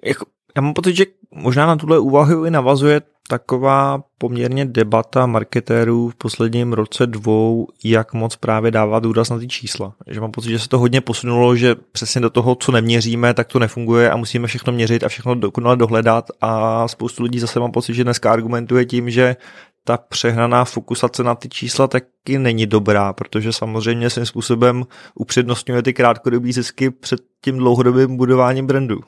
Jako, 0.04 0.26
já 0.56 0.62
mám 0.62 0.74
pocit, 0.74 0.96
že 0.96 1.04
možná 1.34 1.66
na 1.66 1.76
tuhle 1.76 1.98
úvahu 1.98 2.44
i 2.44 2.50
navazuje 2.50 3.00
taková 3.28 4.02
poměrně 4.18 4.64
debata 4.64 5.26
marketérů 5.26 6.08
v 6.08 6.14
posledním 6.14 6.72
roce 6.72 7.06
dvou, 7.06 7.68
jak 7.84 8.12
moc 8.12 8.36
právě 8.36 8.70
dává 8.70 9.00
důraz 9.00 9.30
na 9.30 9.38
ty 9.38 9.48
čísla. 9.48 9.94
Že 10.06 10.20
mám 10.20 10.30
pocit, 10.30 10.50
že 10.50 10.58
se 10.58 10.68
to 10.68 10.78
hodně 10.78 11.00
posunulo, 11.00 11.56
že 11.56 11.74
přesně 11.92 12.20
do 12.20 12.30
toho, 12.30 12.54
co 12.54 12.72
neměříme, 12.72 13.34
tak 13.34 13.48
to 13.48 13.58
nefunguje 13.58 14.10
a 14.10 14.16
musíme 14.16 14.46
všechno 14.46 14.72
měřit 14.72 15.04
a 15.04 15.08
všechno 15.08 15.34
dokonale 15.34 15.76
dohledat 15.76 16.30
a 16.40 16.88
spoustu 16.88 17.22
lidí 17.22 17.38
zase 17.38 17.60
mám 17.60 17.72
pocit, 17.72 17.94
že 17.94 18.04
dneska 18.04 18.32
argumentuje 18.32 18.84
tím, 18.84 19.10
že 19.10 19.36
ta 19.84 19.96
přehnaná 19.96 20.64
fokusace 20.64 21.22
na 21.22 21.34
ty 21.34 21.48
čísla 21.48 21.86
taky 21.86 22.38
není 22.38 22.66
dobrá, 22.66 23.12
protože 23.12 23.52
samozřejmě 23.52 24.10
svým 24.10 24.26
způsobem 24.26 24.84
upřednostňuje 25.14 25.82
ty 25.82 25.92
krátkodobé 25.92 26.52
zisky 26.52 26.90
před 26.90 27.20
tím 27.44 27.58
dlouhodobým 27.58 28.16
budováním 28.16 28.66
brandu. 28.66 29.00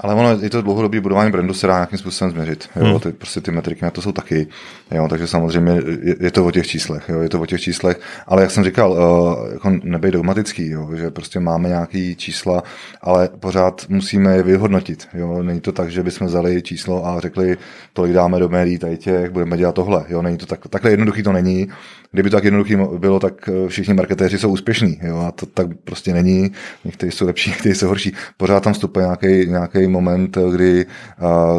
Ale 0.00 0.14
ono, 0.14 0.44
i 0.44 0.50
to 0.50 0.62
dlouhodobé 0.62 1.00
budování 1.00 1.30
brandu 1.30 1.54
se 1.54 1.66
dá 1.66 1.74
nějakým 1.74 1.98
způsobem 1.98 2.30
změřit. 2.30 2.68
Jo? 2.76 2.84
Hmm. 2.84 3.00
Ty, 3.00 3.12
prostě 3.12 3.40
ty 3.40 3.50
metriky 3.50 3.84
na 3.84 3.90
to 3.90 4.02
jsou 4.02 4.12
taky. 4.12 4.46
Jo? 4.90 5.08
Takže 5.08 5.26
samozřejmě 5.26 5.72
je, 6.02 6.16
je, 6.20 6.30
to 6.30 6.44
o 6.44 6.50
těch 6.50 6.66
číslech. 6.66 7.08
Jo? 7.08 7.20
Je 7.20 7.28
to 7.28 7.40
o 7.40 7.46
těch 7.46 7.60
číslech. 7.60 8.00
Ale 8.26 8.42
jak 8.42 8.50
jsem 8.50 8.64
říkal, 8.64 8.92
uh, 8.92 9.52
jako 9.52 9.70
nebej 9.82 10.10
dogmatický, 10.10 10.68
jo? 10.70 10.90
že 10.94 11.10
prostě 11.10 11.40
máme 11.40 11.68
nějaký 11.68 12.16
čísla, 12.16 12.62
ale 13.02 13.28
pořád 13.40 13.86
musíme 13.88 14.36
je 14.36 14.42
vyhodnotit. 14.42 15.08
Jo? 15.14 15.42
Není 15.42 15.60
to 15.60 15.72
tak, 15.72 15.90
že 15.90 16.02
bychom 16.02 16.26
vzali 16.26 16.62
číslo 16.62 17.06
a 17.06 17.20
řekli, 17.20 17.56
tolik 17.92 18.12
dáme 18.12 18.38
do 18.38 18.48
médií, 18.48 18.78
tady 18.78 18.96
těch, 18.96 19.30
budeme 19.30 19.56
dělat 19.56 19.74
tohle. 19.74 20.04
Jo? 20.08 20.22
Není 20.22 20.36
to 20.36 20.46
tak, 20.46 20.68
takhle 20.68 20.90
jednoduchý 20.90 21.22
to 21.22 21.32
není. 21.32 21.68
Kdyby 22.12 22.30
to 22.30 22.36
tak 22.36 22.44
jednoduchý 22.44 22.76
bylo, 22.98 23.20
tak 23.20 23.48
eh, 23.48 23.68
všichni 23.68 23.94
marketéři 23.94 24.38
jsou 24.38 24.50
úspěšní. 24.50 24.98
Jo? 25.02 25.18
A 25.18 25.32
to 25.32 25.46
tak 25.46 25.66
prostě 25.84 26.12
není. 26.12 26.50
Někteří 26.84 27.12
jsou 27.12 27.26
lepší, 27.26 27.50
někteří 27.50 27.74
jsou 27.74 27.88
horší. 27.88 28.14
Pořád 28.36 28.62
tam 28.62 28.72
vstupuje 28.72 29.04
nějaký, 29.04 29.50
nějaký 29.50 29.83
moment, 29.88 30.38
kdy, 30.52 30.86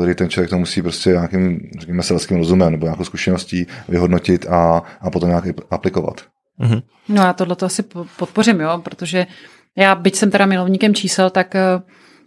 kdy 0.03 0.15
ten 0.15 0.29
člověk 0.29 0.49
to 0.49 0.57
musí 0.57 0.81
prostě 0.81 1.09
nějakým, 1.09 1.59
řekněme, 1.79 2.03
selským 2.03 2.38
rozumem 2.38 2.71
nebo 2.71 2.85
nějakou 2.85 3.03
zkušeností 3.03 3.67
vyhodnotit 3.89 4.45
a, 4.45 4.83
a 5.01 5.11
potom 5.11 5.29
nějak 5.29 5.43
aplikovat. 5.71 6.21
Mm-hmm. 6.59 6.81
No 7.09 7.27
a 7.27 7.33
tohle 7.33 7.55
to 7.55 7.65
asi 7.65 7.83
podpořím, 8.17 8.59
jo, 8.59 8.81
protože 8.83 9.27
já, 9.77 9.95
byť 9.95 10.15
jsem 10.15 10.31
teda 10.31 10.45
milovníkem 10.45 10.93
čísel, 10.93 11.29
tak 11.29 11.55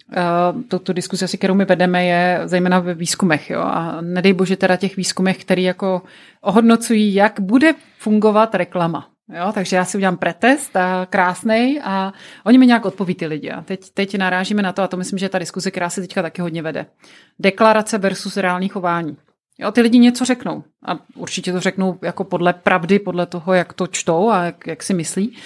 Uh, 0.09 0.63
to, 0.63 0.79
tu 0.79 0.93
diskuzi 0.93 1.25
asi, 1.25 1.39
kterou 1.39 1.55
my 1.55 1.65
vedeme, 1.65 2.05
je 2.05 2.41
zejména 2.45 2.79
ve 2.79 2.95
výzkumech. 2.95 3.51
Jo? 3.51 3.61
A 3.61 4.01
nedej 4.01 4.33
bože 4.33 4.57
teda 4.57 4.77
těch 4.77 4.97
výzkumech, 4.97 5.39
který 5.39 5.63
jako 5.63 6.03
ohodnocují, 6.41 7.15
jak 7.15 7.41
bude 7.41 7.75
fungovat 7.99 8.55
reklama. 8.55 9.09
Jo, 9.35 9.53
takže 9.55 9.77
já 9.77 9.85
si 9.85 9.97
udělám 9.97 10.17
pretest 10.17 10.77
a 10.77 11.07
krásný 11.11 11.81
a 11.85 12.13
oni 12.45 12.59
mi 12.59 12.67
nějak 12.67 12.85
odpoví 12.85 13.15
ty 13.15 13.27
lidi. 13.27 13.51
A 13.51 13.63
teď, 13.63 13.91
teď 13.95 14.19
narážíme 14.19 14.63
na 14.63 14.73
to, 14.73 14.83
a 14.83 14.89
to 14.89 14.97
myslím, 14.97 15.19
že 15.19 15.29
ta 15.29 15.39
diskuse, 15.39 15.71
která 15.71 15.91
se 15.91 16.01
teďka 16.01 16.23
taky 16.23 16.43
hodně 16.43 16.63
vede. 16.63 16.87
Deklarace 17.39 17.99
versus 17.99 18.37
reální 18.37 18.69
chování. 18.69 19.17
Jo, 19.59 19.73
ty 19.73 19.81
lidi 19.81 19.99
něco 19.99 20.25
řeknou 20.25 20.65
a 20.87 20.99
určitě 21.15 21.53
to 21.53 21.61
řeknou 21.61 21.99
jako 22.03 22.25
podle 22.25 22.53
pravdy, 22.53 22.99
podle 22.99 23.27
toho, 23.27 23.55
jak 23.55 23.73
to 23.73 23.87
čtou 23.87 24.31
a 24.31 24.45
jak, 24.45 24.67
jak 24.67 24.83
si 24.83 24.95
myslí. 24.95 25.37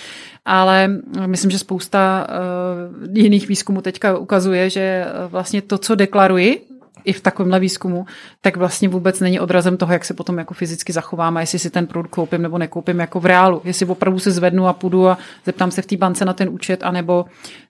Ale 0.44 0.88
myslím, 1.26 1.50
že 1.50 1.58
spousta 1.58 2.26
uh, 2.28 3.16
jiných 3.16 3.48
výzkumů 3.48 3.80
teďka 3.80 4.18
ukazuje, 4.18 4.70
že 4.70 5.06
vlastně 5.28 5.62
to, 5.62 5.78
co 5.78 5.94
deklaruji, 5.94 6.66
i 7.04 7.12
v 7.12 7.20
takovémhle 7.20 7.60
výzkumu, 7.60 8.06
tak 8.40 8.56
vlastně 8.56 8.88
vůbec 8.88 9.20
není 9.20 9.40
odrazem 9.40 9.76
toho, 9.76 9.92
jak 9.92 10.04
se 10.04 10.14
potom 10.14 10.38
jako 10.38 10.54
fyzicky 10.54 10.92
zachováme, 10.92 11.42
jestli 11.42 11.58
si 11.58 11.70
ten 11.70 11.86
produkt 11.86 12.10
koupím 12.10 12.42
nebo 12.42 12.58
nekoupím 12.58 13.00
jako 13.00 13.20
v 13.20 13.26
reálu. 13.26 13.60
Jestli 13.64 13.86
opravdu 13.86 14.18
se 14.18 14.30
zvednu 14.30 14.66
a 14.66 14.72
půjdu 14.72 15.08
a 15.08 15.18
zeptám 15.46 15.70
se 15.70 15.82
v 15.82 15.86
té 15.86 15.96
bance 15.96 16.24
na 16.24 16.32
ten 16.32 16.48
účet, 16.48 16.82
anebo, 16.82 17.24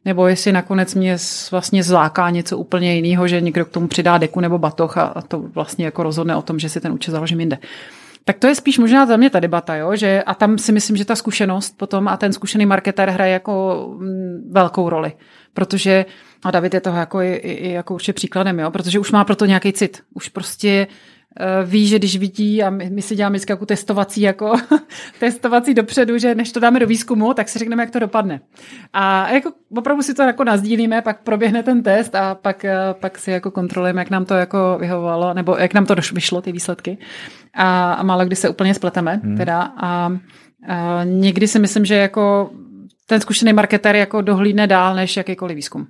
nebo 0.05 0.27
jestli 0.27 0.53
nakonec 0.53 0.95
mě 0.95 1.17
vlastně 1.51 1.83
zláká 1.83 2.31
něco 2.31 2.59
úplně 2.59 2.95
jiného, 2.95 3.29
že 3.29 3.41
někdo 3.41 3.65
k 3.65 3.71
tomu 3.71 3.89
přidá 3.89 4.19
deku 4.19 4.41
nebo 4.41 4.59
batoh 4.59 4.99
a, 4.99 5.03
a 5.03 5.23
to 5.23 5.39
vlastně 5.39 5.85
jako 5.85 6.03
rozhodne 6.03 6.37
o 6.37 6.43
tom, 6.43 6.59
že 6.59 6.69
si 6.69 6.81
ten 6.81 6.93
účet 6.93 7.11
založím 7.11 7.41
jinde. 7.41 7.59
Tak 8.25 8.39
to 8.39 8.47
je 8.47 8.55
spíš 8.55 8.79
možná 8.79 9.07
za 9.07 9.17
mě 9.17 9.31
ta 9.31 9.41
debata, 9.41 9.77
jo? 9.77 9.97
Že, 9.97 10.23
a 10.23 10.35
tam 10.35 10.59
si 10.59 10.73
myslím, 10.73 10.97
že 10.97 11.05
ta 11.05 11.17
zkušenost 11.17 11.75
potom 11.79 12.09
a 12.09 12.17
ten 12.17 12.33
zkušený 12.33 12.67
marketer 12.67 13.11
hraje 13.11 13.33
jako 13.33 13.87
mm, 13.99 14.51
velkou 14.51 14.89
roli. 14.89 15.13
Protože 15.55 16.05
a 16.45 16.51
David 16.51 16.75
je 16.75 16.81
toho 16.81 16.99
jako, 16.99 17.21
i, 17.21 17.33
i, 17.35 17.73
jako 17.73 17.95
určitě 17.95 18.13
příkladem, 18.13 18.59
jo? 18.59 18.71
protože 18.71 18.99
už 18.99 19.13
má 19.13 19.25
proto 19.25 19.47
nějaký 19.47 19.73
cit. 19.73 20.03
Už 20.15 20.29
prostě 20.29 20.87
uh, 21.41 21.71
ví, 21.71 21.87
že 21.87 21.99
když 21.99 22.17
vidí, 22.17 22.63
a 22.63 22.71
my, 22.71 22.91
my 22.91 23.03
si 23.03 23.17
děláme 23.17 23.33
vždycky 23.33 23.53
jako 23.53 23.67
testovací, 23.67 24.21
jako 24.21 24.53
testovací 25.21 25.75
dopředu, 25.75 26.19
že 26.19 26.35
než 26.35 26.53
to 26.53 26.61
dáme 26.61 26.81
do 26.81 26.87
výzkumu, 26.87 27.35
tak 27.35 27.49
si 27.49 27.59
řekneme, 27.59 27.83
jak 27.83 27.91
to 27.91 27.99
dopadne. 27.99 28.41
A 28.93 29.31
jako 29.31 29.53
opravdu 29.77 30.03
si 30.03 30.15
to 30.15 30.23
jako 30.23 30.45
nazdílíme, 30.45 31.03
pak 31.03 31.23
proběhne 31.23 31.63
ten 31.63 31.83
test 31.83 32.15
a 32.15 32.35
pak, 32.35 32.65
uh, 32.65 33.01
pak 33.01 33.19
si 33.19 33.31
jako 33.31 33.51
kontrolujeme, 33.51 34.01
jak 34.01 34.11
nám 34.11 34.25
to 34.25 34.35
jako 34.35 34.77
vyhovovalo, 34.81 35.35
nebo 35.35 35.57
jak 35.57 35.75
nám 35.75 35.87
to 35.87 35.95
vyšlo, 36.13 36.43
ty 36.43 36.53
výsledky. 36.53 36.99
A, 37.55 37.93
a 37.93 38.03
málo 38.03 38.25
kdy 38.25 38.37
se 38.37 38.49
úplně 38.49 38.75
spleteme, 38.75 39.21
hmm. 39.25 39.37
teda. 39.37 39.73
A, 39.77 40.13
a 40.69 41.05
někdy 41.05 41.49
si 41.49 41.59
myslím, 41.59 41.85
že 41.85 41.95
jako 41.95 42.51
ten 43.07 43.21
zkušený 43.21 43.53
marketer 43.53 43.97
jako 43.97 44.21
dohlídne 44.21 44.67
dál 44.67 44.95
než 44.95 45.17
jakýkoliv 45.17 45.57
výzkum. 45.57 45.87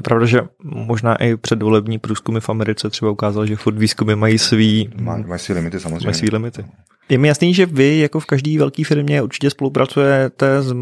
Je 0.00 0.02
pravda, 0.02 0.26
že 0.26 0.40
možná 0.64 1.14
i 1.14 1.36
předvolební 1.36 1.98
průzkumy 1.98 2.40
v 2.40 2.48
Americe 2.48 2.90
třeba 2.90 3.10
ukázal, 3.10 3.46
že 3.46 3.56
furt 3.56 3.78
výzkumy 3.78 4.16
mají 4.16 4.38
svý... 4.38 4.90
Mají 5.00 5.24
maj 5.24 5.38
svý 5.38 5.54
limity 5.54 5.80
samozřejmě. 5.80 6.06
Mají 6.06 6.14
svý 6.14 6.30
limity. 6.30 6.64
Je 7.08 7.18
mi 7.18 7.28
jasný, 7.28 7.54
že 7.54 7.66
vy 7.66 7.98
jako 7.98 8.20
v 8.20 8.26
každé 8.26 8.58
velké 8.58 8.84
firmě 8.84 9.22
určitě 9.22 9.50
spolupracujete 9.50 10.62
s, 10.62 10.74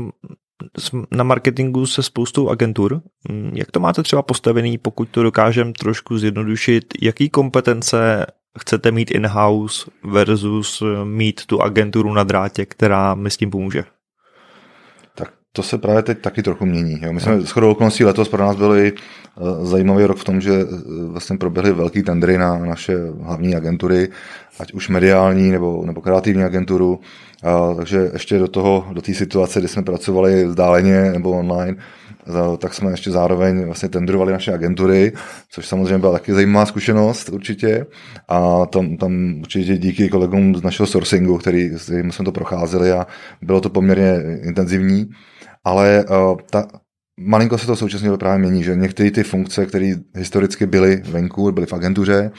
s, 0.79 0.91
na 1.11 1.25
marketingu 1.25 1.87
se 1.87 2.03
spoustou 2.03 2.49
agentur. 2.49 3.03
Jak 3.53 3.71
to 3.71 3.81
máte 3.81 4.03
třeba 4.03 4.23
postavený, 4.23 4.79
pokud 4.79 5.09
to 5.09 5.23
dokážeme 5.23 5.73
trošku 5.73 6.19
zjednodušit, 6.19 6.85
jaký 7.03 7.29
kompetence 7.29 8.27
chcete 8.59 8.91
mít 8.91 9.11
in-house 9.11 9.91
versus 10.05 10.83
mít 11.05 11.47
tu 11.47 11.63
agenturu 11.63 12.13
na 12.13 12.25
drátě, 12.25 12.67
která 12.67 13.15
mi 13.15 13.31
s 13.31 13.37
tím 13.37 13.51
pomůže? 13.51 13.85
To 15.59 15.63
se 15.63 15.79
právě 15.79 16.03
teď 16.03 16.19
taky 16.19 16.43
trochu 16.43 16.67
mění. 16.67 16.99
Jo. 17.03 17.13
My 17.13 17.21
jsme 17.21 17.41
shodou 17.41 17.71
okolností 17.71 18.05
letos 18.05 18.29
pro 18.29 18.45
nás 18.45 18.57
byli 18.57 18.93
uh, 18.93 19.67
zajímavý 19.67 20.05
rok 20.05 20.19
v 20.19 20.25
tom, 20.25 20.41
že 20.41 20.65
uh, 20.65 21.13
vlastně 21.13 21.37
proběhly 21.37 21.73
velký 21.73 22.03
tendry 22.03 22.39
na 22.39 22.59
naše 22.59 22.95
hlavní 23.23 23.57
agentury, 23.57 24.09
ať 24.61 24.73
už 24.73 24.89
mediální 24.89 25.51
nebo, 25.51 25.83
nebo 25.87 26.01
kreativní 26.01 26.45
agenturu. 26.45 27.01
Uh, 27.71 27.77
takže 27.77 28.11
ještě 28.13 28.39
do 28.39 28.49
toho, 28.49 28.87
do 28.93 29.03
té 29.03 29.15
situace, 29.15 29.59
kdy 29.59 29.69
jsme 29.69 29.83
pracovali 29.83 30.45
vzdáleně 30.45 31.13
nebo 31.13 31.31
online, 31.31 31.77
tak 32.59 32.75
jsme 32.75 32.91
ještě 32.91 33.11
zároveň 33.11 33.65
vlastně 33.65 33.89
tendrovali 33.89 34.33
naše 34.33 34.53
agentury, 34.53 35.13
což 35.51 35.67
samozřejmě 35.67 35.99
byla 35.99 36.13
taky 36.13 36.33
zajímavá 36.33 36.67
zkušenost 36.67 37.29
určitě. 37.29 37.87
A 38.29 38.67
tam, 38.67 38.97
tam 38.97 39.35
určitě 39.41 39.79
díky 39.79 40.09
kolegům 40.09 40.57
z 40.57 40.63
našeho 40.63 40.87
sourcingu, 40.87 41.39
který, 41.39 41.71
s 41.71 41.85
kterým 41.85 42.13
jsme 42.13 42.25
to 42.25 42.33
procházeli 42.33 42.93
a 42.93 43.07
bylo 43.43 43.61
to 43.61 43.71
poměrně 43.71 44.15
intenzivní 44.43 45.11
ale 45.69 46.05
uh, 46.05 46.39
ta, 46.51 46.67
malinko 47.21 47.59
se 47.59 47.67
to 47.67 47.77
současně 47.77 48.11
právě 48.11 48.39
mění, 48.39 48.65
že 48.65 48.77
některé 48.77 49.11
ty 49.11 49.23
funkce, 49.23 49.67
které 49.67 49.95
historicky 50.15 50.67
byly 50.67 50.97
venku, 50.97 51.53
byly 51.53 51.67
v 51.67 51.73
agentuře, 51.73 52.31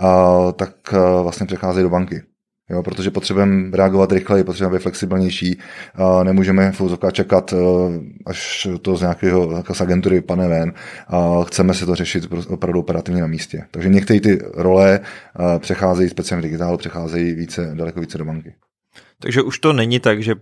uh, 0.00 0.52
tak 0.52 0.74
uh, 0.92 1.22
vlastně 1.22 1.46
přecházejí 1.46 1.82
do 1.82 1.90
banky. 1.90 2.22
Jo, 2.70 2.82
protože 2.82 3.10
potřebujeme 3.10 3.76
reagovat 3.76 4.12
rychleji, 4.12 4.44
potřebujeme 4.44 4.78
být 4.78 4.82
flexibilnější, 4.82 5.58
uh, 5.98 6.24
nemůžeme 6.24 6.72
v 6.72 6.82
čekat, 7.12 7.54
až 8.26 8.68
to 8.82 8.96
z 8.96 9.00
nějakého 9.00 9.56
jako 9.56 9.74
z 9.74 9.80
agentury 9.80 10.20
pane 10.20 10.48
ven. 10.48 10.72
Chceme 11.46 11.74
si 11.74 11.86
to 11.86 11.94
řešit 11.94 12.28
opravdu 12.48 12.80
operativně 12.80 13.20
na 13.20 13.26
místě. 13.26 13.64
Takže 13.70 13.88
některé 13.88 14.20
ty 14.20 14.38
role 14.54 15.00
přecházejí 15.58 16.10
speciálně 16.10 16.42
digitálu, 16.42 16.76
přecházejí 16.76 17.34
více, 17.34 17.70
daleko 17.74 18.00
více 18.00 18.18
do 18.18 18.24
banky. 18.24 18.54
Takže 19.22 19.42
už 19.42 19.58
to 19.58 19.72
není 19.72 20.00
tak, 20.00 20.22
že 20.22 20.34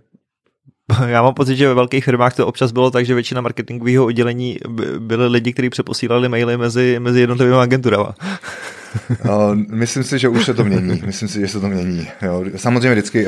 Já 1.07 1.21
mám 1.21 1.33
pocit, 1.33 1.55
že 1.55 1.67
ve 1.67 1.73
velkých 1.73 2.03
firmách 2.03 2.35
to 2.35 2.47
občas 2.47 2.71
bylo 2.71 2.91
tak, 2.91 3.05
že 3.05 3.13
většina 3.13 3.41
marketingového 3.41 4.05
oddělení 4.05 4.57
byly 4.99 5.27
lidi, 5.27 5.53
kteří 5.53 5.69
přeposílali 5.69 6.29
maily 6.29 6.57
mezi, 6.57 6.99
mezi 6.99 7.19
jednotlivými 7.19 7.57
agenturama. 7.57 8.15
Myslím 9.69 10.03
si, 10.03 10.19
že 10.19 10.29
už 10.29 10.45
se 10.45 10.53
to 10.53 10.63
mění. 10.63 11.01
Myslím 11.05 11.29
si, 11.29 11.39
že 11.39 11.47
se 11.47 11.59
to 11.59 11.67
mění. 11.67 12.07
Jo. 12.21 12.43
Samozřejmě 12.55 12.91
vždycky 12.91 13.25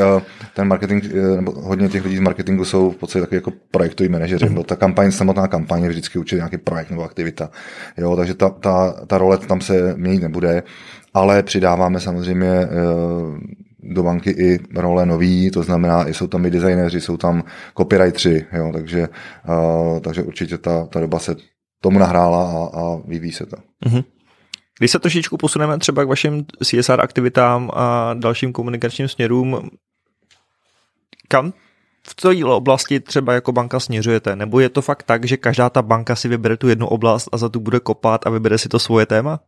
ten 0.54 0.67
marketing, 0.67 1.06
e, 1.06 1.36
nebo 1.36 1.52
hodně 1.52 1.89
těch 1.89 2.04
lidí 2.04 2.17
z 2.17 2.19
marketingu 2.19 2.65
jsou 2.65 2.91
v 2.91 2.95
podstatě 2.95 3.21
takový 3.21 3.36
jako 3.36 3.52
projektoví 3.71 4.10
manažeři. 4.10 4.50
Mm. 4.50 4.63
Ta 4.63 4.76
kampaň, 4.76 5.12
samotná 5.12 5.47
kampaně 5.47 5.89
vždycky 5.89 6.19
určitě 6.19 6.36
nějaký 6.36 6.58
projekt 6.58 6.89
nebo 6.89 7.04
aktivita. 7.04 7.50
Jo, 7.97 8.15
takže 8.15 8.34
ta, 8.34 8.50
ta, 8.50 8.91
ta 9.08 9.17
role 9.17 9.38
tam 9.38 9.62
se 9.62 9.93
měnit 9.97 10.21
nebude, 10.21 10.63
ale 11.13 11.43
přidáváme 11.43 12.00
samozřejmě 12.00 12.67
do 13.84 14.04
banky 14.04 14.30
i 14.30 14.60
role 14.76 15.06
nový, 15.06 15.52
to 15.52 15.63
znamená, 15.63 16.08
jsou 16.08 16.28
tam 16.28 16.46
i 16.46 16.50
designéři, 16.50 17.02
jsou 17.02 17.17
tam 17.17 17.44
copywriteri, 17.78 18.46
jo, 18.54 18.72
takže, 18.74 19.10
uh, 19.50 20.00
takže 20.00 20.24
určitě 20.24 20.58
ta, 20.58 20.86
ta 20.86 21.00
doba 21.00 21.20
se 21.20 21.36
tomu 21.82 22.00
nahrála 22.00 22.52
a, 22.52 22.80
a 22.80 23.02
vyvíjí 23.06 23.34
se 23.34 23.46
to. 23.46 23.56
Mm-hmm. 23.86 24.04
Když 24.80 24.91
se 24.91 25.00
trošičku 25.00 25.38
posuneme 25.38 25.78
třeba 25.78 26.06
k 26.06 26.08
vašim 26.08 26.46
CSR 26.63 27.02
aktivitám 27.02 27.72
a 27.74 28.13
dalším 28.13 28.54
komunikačním 28.54 29.08
směrům, 29.08 29.70
kam 31.28 31.54
v 32.08 32.15
této 32.15 32.56
oblasti 32.56 33.00
třeba 33.00 33.34
jako 33.34 33.52
banka 33.52 33.80
směřujete? 33.80 34.36
Nebo 34.36 34.60
je 34.60 34.70
to 34.70 34.82
fakt 34.82 35.04
tak, 35.04 35.26
že 35.26 35.38
každá 35.38 35.70
ta 35.70 35.82
banka 35.82 36.15
si 36.15 36.28
vybere 36.28 36.58
tu 36.58 36.67
jednu 36.67 36.88
oblast 36.88 37.30
a 37.32 37.38
za 37.38 37.50
tu 37.50 37.60
bude 37.60 37.80
kopat 37.80 38.28
a 38.28 38.30
vybere 38.30 38.58
si 38.58 38.70
to 38.70 38.80
svoje 38.80 39.06
téma? 39.06 39.39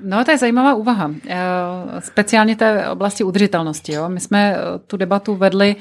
No, 0.00 0.24
to 0.24 0.30
je 0.30 0.38
zajímavá 0.38 0.74
úvaha. 0.74 1.10
Eh, 1.28 1.36
speciálně 1.98 2.56
té 2.56 2.88
oblasti 2.88 3.24
udržitelnosti. 3.24 3.92
Jo. 3.92 4.08
My 4.08 4.20
jsme 4.20 4.56
eh, 4.56 4.78
tu 4.86 4.96
debatu 4.96 5.34
vedli 5.34 5.76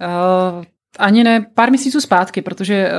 eh, 0.00 0.64
ani 0.98 1.24
ne 1.24 1.46
pár 1.54 1.70
měsíců 1.70 2.00
zpátky, 2.00 2.42
protože 2.42 2.90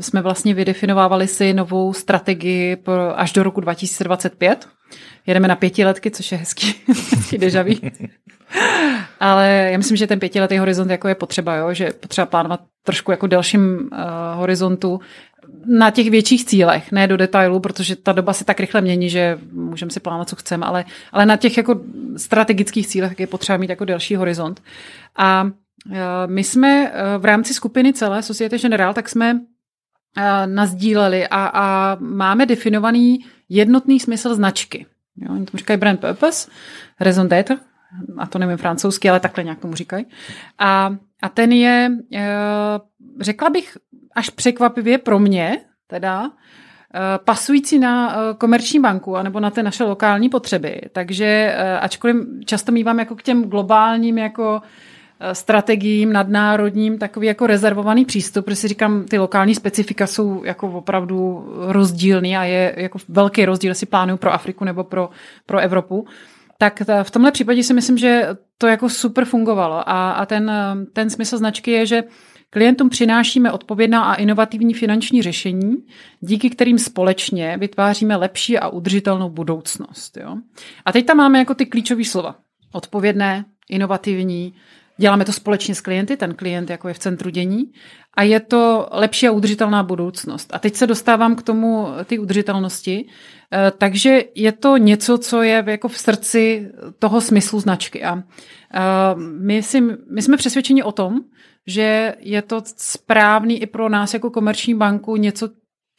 jsme 0.00 0.22
vlastně 0.22 0.54
vydefinovávali 0.54 1.26
si 1.26 1.54
novou 1.54 1.92
strategii 1.92 2.76
až 3.14 3.32
do 3.32 3.42
roku 3.42 3.60
2025. 3.60 4.68
Jedeme 5.26 5.48
na 5.48 5.56
pětiletky, 5.56 6.10
což 6.10 6.32
je 6.32 6.38
hezký, 6.38 6.74
hezký 6.88 7.38
dežavý. 7.38 7.92
Ale 9.20 9.68
já 9.72 9.78
myslím, 9.78 9.96
že 9.96 10.06
ten 10.06 10.20
pětiletý 10.20 10.58
horizont 10.58 10.90
jako 10.90 11.08
je 11.08 11.14
potřeba, 11.14 11.56
jo? 11.56 11.74
že 11.74 11.90
potřeba 12.00 12.26
plánovat 12.26 12.60
trošku 12.82 13.10
jako 13.10 13.26
delším 13.26 13.76
uh, 13.92 13.98
horizontu 14.34 15.00
na 15.66 15.90
těch 15.90 16.10
větších 16.10 16.44
cílech, 16.44 16.92
ne 16.92 17.06
do 17.06 17.16
detailu, 17.16 17.60
protože 17.60 17.96
ta 17.96 18.12
doba 18.12 18.32
se 18.32 18.44
tak 18.44 18.60
rychle 18.60 18.80
mění, 18.80 19.10
že 19.10 19.38
můžeme 19.52 19.90
si 19.90 20.00
plánovat, 20.00 20.28
co 20.28 20.36
chceme, 20.36 20.66
ale, 20.66 20.84
ale 21.12 21.26
na 21.26 21.36
těch 21.36 21.56
jako 21.56 21.80
strategických 22.16 22.86
cílech 22.86 23.20
je 23.20 23.26
potřeba 23.26 23.58
mít 23.58 23.70
jako 23.70 23.84
delší 23.84 24.16
horizont. 24.16 24.62
A 25.16 25.42
uh, 25.42 25.50
my 26.26 26.44
jsme 26.44 26.90
uh, 26.90 27.22
v 27.22 27.24
rámci 27.24 27.54
skupiny 27.54 27.92
celé 27.92 28.22
Societe 28.22 28.58
General, 28.58 28.94
tak 28.94 29.08
jsme 29.08 29.40
nazdíleli 30.46 31.26
a, 31.28 31.50
a 31.54 31.96
máme 32.00 32.46
definovaný 32.46 33.18
jednotný 33.48 34.00
smysl 34.00 34.34
značky. 34.34 34.86
Jo, 35.16 35.32
oni 35.32 35.44
tomu 35.44 35.58
říkají 35.58 35.80
brand 35.80 36.00
purpose, 36.00 36.50
raison 37.00 37.28
d'être, 37.28 37.58
a 38.18 38.26
to 38.26 38.38
nevím 38.38 38.56
francouzsky, 38.56 39.10
ale 39.10 39.20
takhle 39.20 39.44
nějak 39.44 39.58
tomu 39.58 39.74
říkají. 39.74 40.06
A, 40.58 40.96
a 41.22 41.28
ten 41.28 41.52
je, 41.52 41.90
řekla 43.20 43.50
bych, 43.50 43.76
až 44.14 44.30
překvapivě 44.30 44.98
pro 44.98 45.18
mě, 45.18 45.58
teda, 45.86 46.30
eh, 46.94 47.00
pasující 47.24 47.78
na 47.78 48.16
eh, 48.16 48.34
komerční 48.34 48.80
banku 48.80 49.16
anebo 49.16 49.40
na 49.40 49.50
ty 49.50 49.62
naše 49.62 49.84
lokální 49.84 50.28
potřeby. 50.28 50.80
Takže 50.92 51.56
ačkoliv 51.80 52.16
často 52.44 52.72
mývám 52.72 52.98
jako 52.98 53.14
k 53.16 53.22
těm 53.22 53.44
globálním 53.44 54.18
jako 54.18 54.62
strategiím 55.32 56.12
nadnárodním 56.12 56.98
takový 56.98 57.26
jako 57.26 57.46
rezervovaný 57.46 58.04
přístup, 58.04 58.44
protože 58.44 58.56
si 58.56 58.68
říkám, 58.68 59.04
ty 59.04 59.18
lokální 59.18 59.54
specifika 59.54 60.06
jsou 60.06 60.44
jako 60.44 60.70
opravdu 60.70 61.46
rozdílný 61.68 62.36
a 62.36 62.44
je 62.44 62.74
jako 62.76 62.98
velký 63.08 63.44
rozdíl, 63.44 63.70
jestli 63.70 63.86
plánuju 63.86 64.16
pro 64.16 64.32
Afriku 64.32 64.64
nebo 64.64 64.84
pro, 64.84 65.10
pro 65.46 65.58
Evropu 65.58 66.06
tak 66.58 66.82
v 67.02 67.10
tomhle 67.10 67.32
případě 67.32 67.62
si 67.62 67.74
myslím, 67.74 67.98
že 67.98 68.28
to 68.58 68.66
jako 68.66 68.88
super 68.88 69.24
fungovalo 69.24 69.88
a, 69.88 70.10
a 70.12 70.26
ten, 70.26 70.52
ten 70.92 71.10
smysl 71.10 71.38
značky 71.38 71.70
je, 71.70 71.86
že 71.86 72.04
klientům 72.54 72.88
přinášíme 72.88 73.52
odpovědná 73.52 74.04
a 74.04 74.14
inovativní 74.14 74.74
finanční 74.74 75.22
řešení, 75.22 75.76
díky 76.20 76.50
kterým 76.50 76.78
společně 76.78 77.56
vytváříme 77.60 78.16
lepší 78.16 78.58
a 78.58 78.68
udržitelnou 78.68 79.30
budoucnost. 79.30 80.16
Jo? 80.16 80.36
A 80.84 80.92
teď 80.92 81.06
tam 81.06 81.16
máme 81.16 81.38
jako 81.38 81.54
ty 81.54 81.66
klíčové 81.66 82.04
slova. 82.04 82.36
Odpovědné, 82.72 83.44
inovativní, 83.70 84.54
děláme 84.96 85.24
to 85.24 85.32
společně 85.32 85.74
s 85.74 85.80
klienty, 85.80 86.16
ten 86.16 86.34
klient 86.34 86.70
jako 86.70 86.88
je 86.88 86.94
v 86.94 86.98
centru 86.98 87.30
dění 87.30 87.64
a 88.16 88.22
je 88.22 88.40
to 88.40 88.88
lepší 88.92 89.28
a 89.28 89.30
udržitelná 89.30 89.82
budoucnost. 89.82 90.50
A 90.52 90.58
teď 90.58 90.74
se 90.74 90.86
dostávám 90.86 91.36
k 91.36 91.42
tomu 91.42 91.88
ty 92.06 92.18
udržitelnosti, 92.18 93.06
Eh, 93.54 93.72
takže 93.78 94.24
je 94.34 94.52
to 94.52 94.76
něco, 94.76 95.18
co 95.18 95.42
je 95.42 95.64
jako 95.66 95.88
v 95.88 95.98
srdci 95.98 96.70
toho 96.98 97.20
smyslu 97.20 97.60
značky. 97.60 98.04
A 98.04 98.22
eh, 98.74 98.80
my, 99.40 99.62
si, 99.62 99.80
my 100.10 100.22
jsme 100.22 100.36
přesvědčeni 100.36 100.82
o 100.82 100.92
tom, 100.92 101.20
že 101.66 102.14
je 102.20 102.42
to 102.42 102.62
správný 102.76 103.62
i 103.62 103.66
pro 103.66 103.88
nás 103.88 104.14
jako 104.14 104.30
komerční 104.30 104.74
banku 104.74 105.16
něco, 105.16 105.48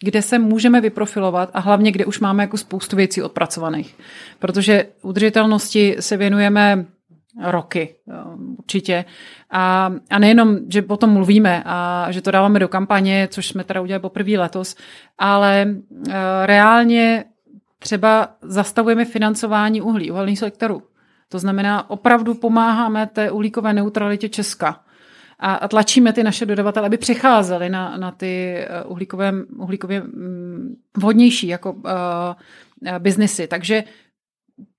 kde 0.03 0.21
se 0.21 0.39
můžeme 0.39 0.81
vyprofilovat 0.81 1.49
a 1.53 1.59
hlavně, 1.59 1.91
kde 1.91 2.05
už 2.05 2.19
máme 2.19 2.43
jako 2.43 2.57
spoustu 2.57 2.95
věcí 2.95 3.21
odpracovaných. 3.21 3.95
Protože 4.39 4.87
udržitelnosti 5.01 5.95
se 5.99 6.17
věnujeme 6.17 6.85
roky, 7.43 7.95
určitě. 8.57 9.05
A, 9.51 9.93
a 10.09 10.19
nejenom, 10.19 10.57
že 10.69 10.83
o 10.87 10.97
tom 10.97 11.09
mluvíme 11.09 11.63
a 11.65 12.07
že 12.09 12.21
to 12.21 12.31
dáváme 12.31 12.59
do 12.59 12.67
kampaně, 12.67 13.27
což 13.31 13.47
jsme 13.47 13.63
teda 13.63 13.81
udělali 13.81 14.01
poprvé 14.01 14.31
letos, 14.31 14.75
ale 15.17 15.67
uh, 15.89 16.13
reálně 16.45 17.25
třeba 17.79 18.29
zastavujeme 18.41 19.05
financování 19.05 19.81
uhlí, 19.81 20.11
uhelných 20.11 20.39
sektorů. 20.39 20.83
To 21.29 21.39
znamená, 21.39 21.89
opravdu 21.89 22.33
pomáháme 22.33 23.07
té 23.07 23.31
uhlíkové 23.31 23.73
neutralitě 23.73 24.29
Česka 24.29 24.84
a, 25.39 25.67
tlačíme 25.67 26.13
ty 26.13 26.23
naše 26.23 26.45
dodavatele, 26.45 26.87
aby 26.87 26.97
přecházeli 26.97 27.69
na, 27.69 27.97
na 27.97 28.11
ty 28.11 28.55
eh, 28.57 28.83
uhlíkové, 28.83 29.33
uhlíkově 29.57 30.01
mm, 30.01 30.75
vhodnější 30.97 31.47
jako 31.47 31.71
uh, 31.71 31.81
biznesy. 32.99 33.47
Takže 33.47 33.83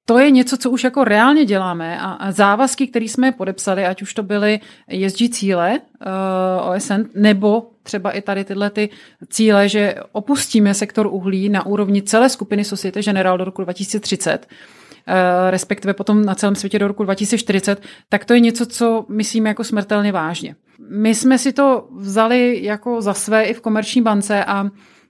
to 0.05 0.19
je 0.19 0.31
něco, 0.31 0.57
co 0.57 0.71
už 0.71 0.85
jako 0.85 1.05
reálně 1.05 1.45
děláme 1.45 2.01
a, 2.01 2.11
a 2.13 2.33
závazky, 2.33 2.87
které 2.87 3.05
jsme 3.05 3.33
podepsali, 3.33 3.87
ať 3.87 4.03
už 4.03 4.15
to 4.15 4.23
byly 4.23 4.61
jezdí 4.89 5.31
cíle 5.31 5.79
uh, 5.81 6.71
OSN, 6.71 7.03
nebo 7.15 7.71
třeba 7.83 8.11
i 8.11 8.21
tady 8.23 8.45
tyhle 8.45 8.71
ty 8.71 8.89
cíle, 9.29 9.69
že 9.69 9.95
opustíme 10.13 10.75
sektor 10.75 11.07
uhlí 11.07 11.49
na 11.49 11.67
úrovni 11.67 12.03
celé 12.03 12.29
skupiny 12.29 12.65
Societe 12.65 13.03
General 13.03 13.39
do 13.39 13.45
roku 13.45 13.63
2030, 13.63 14.47
Eh, 14.47 14.86
respektive 15.51 15.95
potom 15.95 16.25
na 16.25 16.35
celém 16.35 16.55
světě 16.55 16.79
do 16.79 16.89
roku 16.89 17.05
2040, 17.05 17.83
tak 18.09 18.25
to 18.25 18.35
je 18.35 18.41
něco, 18.41 18.67
co 18.67 19.07
myslíme 19.09 19.49
jako 19.49 19.65
smrtelně 19.65 20.13
vážně. 20.13 20.57
My 20.91 21.15
jsme 21.15 21.39
si 21.39 21.53
to 21.53 21.89
vzali 21.97 22.65
jako 22.65 23.03
za 23.03 23.15
své 23.15 23.45
i 23.45 23.55
v 23.55 23.61
komerční 23.61 24.03
bance 24.03 24.45
a 24.45 24.67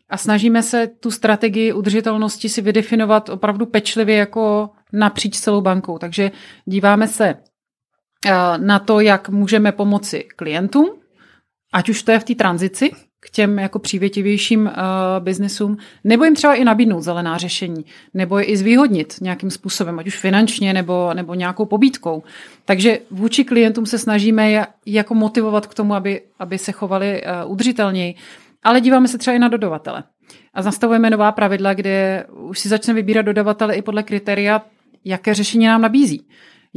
a 0.09 0.17
snažíme 0.17 0.63
se 0.63 0.87
tu 0.87 1.11
strategii 1.11 1.73
udržitelnosti 1.73 2.49
si 2.49 2.63
vydefinovat 2.63 3.29
opravdu 3.29 3.67
pečlivě 3.67 4.17
jako 4.17 4.71
napříč 4.93 5.39
celou 5.39 5.61
bankou. 5.61 5.99
Takže 5.99 6.31
díváme 6.65 7.09
se 7.09 7.29
eh, 7.29 8.33
na 8.57 8.79
to, 8.79 9.01
jak 9.01 9.29
můžeme 9.29 9.73
pomoci 9.73 10.27
klientům, 10.37 10.91
ať 11.73 11.89
už 11.89 12.03
to 12.03 12.13
je 12.13 12.19
v 12.19 12.25
té 12.25 12.35
tranzici, 12.35 12.91
k 13.27 13.31
těm 13.31 13.59
jako 13.59 13.79
přívětivějším 13.79 14.67
uh, 14.67 14.73
biznesům, 15.19 15.77
nebo 16.05 16.25
jim 16.25 16.35
třeba 16.35 16.55
i 16.55 16.65
nabídnout 16.65 17.01
zelená 17.01 17.39
řešení, 17.39 17.85
nebo 18.15 18.39
je 18.39 18.45
i 18.45 18.57
zvýhodnit 18.57 19.15
nějakým 19.21 19.51
způsobem, 19.51 19.99
ať 19.99 20.07
už 20.07 20.17
finančně 20.17 20.73
nebo, 20.73 21.15
nebo 21.15 21.35
nějakou 21.35 21.65
pobídkou. 21.65 22.23
Takže 22.65 22.99
vůči 23.11 23.45
klientům 23.45 23.87
se 23.87 23.99
snažíme 23.99 24.67
jako 24.87 25.15
motivovat 25.15 25.67
k 25.67 25.75
tomu, 25.75 25.95
aby, 25.95 26.21
aby 26.39 26.59
se 26.59 26.73
chovali 26.73 27.23
uh, 27.23 27.53
udržitelněji, 27.53 28.15
ale 28.63 28.81
díváme 28.81 29.09
se 29.09 29.19
třeba 29.19 29.37
i 29.37 29.39
na 29.39 29.49
dodavatele. 29.49 30.03
A 30.55 30.63
nastavujeme 30.63 31.11
nová 31.11 31.33
pravidla, 31.33 31.75
kde 31.75 32.27
už 32.33 32.59
si 32.59 32.69
začne 32.69 32.95
vybírat 32.95 33.23
dodavatele 33.23 33.75
i 33.75 33.83
podle 33.83 34.03
kritéria, 34.03 34.63
jaké 35.05 35.35
řešení 35.35 35.67
nám 35.67 35.81
nabízí 35.81 36.27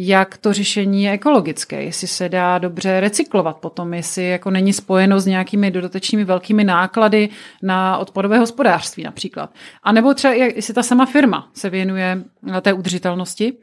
jak 0.01 0.37
to 0.37 0.53
řešení 0.53 1.03
je 1.03 1.11
ekologické, 1.11 1.83
jestli 1.83 2.07
se 2.07 2.29
dá 2.29 2.57
dobře 2.57 2.99
recyklovat 2.99 3.57
potom, 3.57 3.93
jestli 3.93 4.29
jako 4.29 4.51
není 4.51 4.73
spojeno 4.73 5.19
s 5.19 5.25
nějakými 5.25 5.71
dodatečnými 5.71 6.25
velkými 6.25 6.63
náklady 6.63 7.29
na 7.63 7.97
odpadové 7.97 8.39
hospodářství 8.39 9.03
například. 9.03 9.53
A 9.83 9.91
nebo 9.91 10.13
třeba 10.13 10.33
jestli 10.33 10.73
ta 10.73 10.83
sama 10.83 11.05
firma 11.05 11.49
se 11.53 11.69
věnuje 11.69 12.23
té 12.61 12.73
udržitelnosti. 12.73 13.53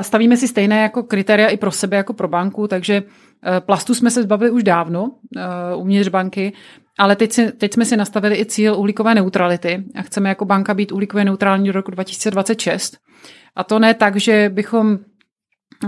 Stavíme 0.00 0.36
si 0.36 0.48
stejné 0.48 0.82
jako 0.82 1.02
kritéria 1.02 1.48
i 1.48 1.56
pro 1.56 1.70
sebe, 1.70 1.96
jako 1.96 2.12
pro 2.12 2.28
banku, 2.28 2.68
takže 2.68 3.02
eh, 3.02 3.60
plastu 3.60 3.94
jsme 3.94 4.10
se 4.10 4.22
zbavili 4.22 4.50
už 4.50 4.62
dávno 4.62 5.10
eh, 5.36 5.74
uvnitř 5.76 6.08
banky, 6.08 6.52
ale 6.98 7.16
teď, 7.16 7.32
si, 7.32 7.52
teď 7.52 7.74
jsme 7.74 7.84
si 7.84 7.96
nastavili 7.96 8.40
i 8.40 8.46
cíl 8.46 8.74
uhlíkové 8.74 9.14
neutrality 9.14 9.84
a 9.94 10.02
chceme 10.02 10.28
jako 10.28 10.44
banka 10.44 10.74
být 10.74 10.92
uhlíkově 10.92 11.24
neutrální 11.24 11.66
do 11.66 11.72
roku 11.72 11.90
2026. 11.90 12.96
A 13.56 13.64
to 13.64 13.78
ne 13.78 13.94
tak, 13.94 14.16
že 14.16 14.50
bychom 14.54 14.98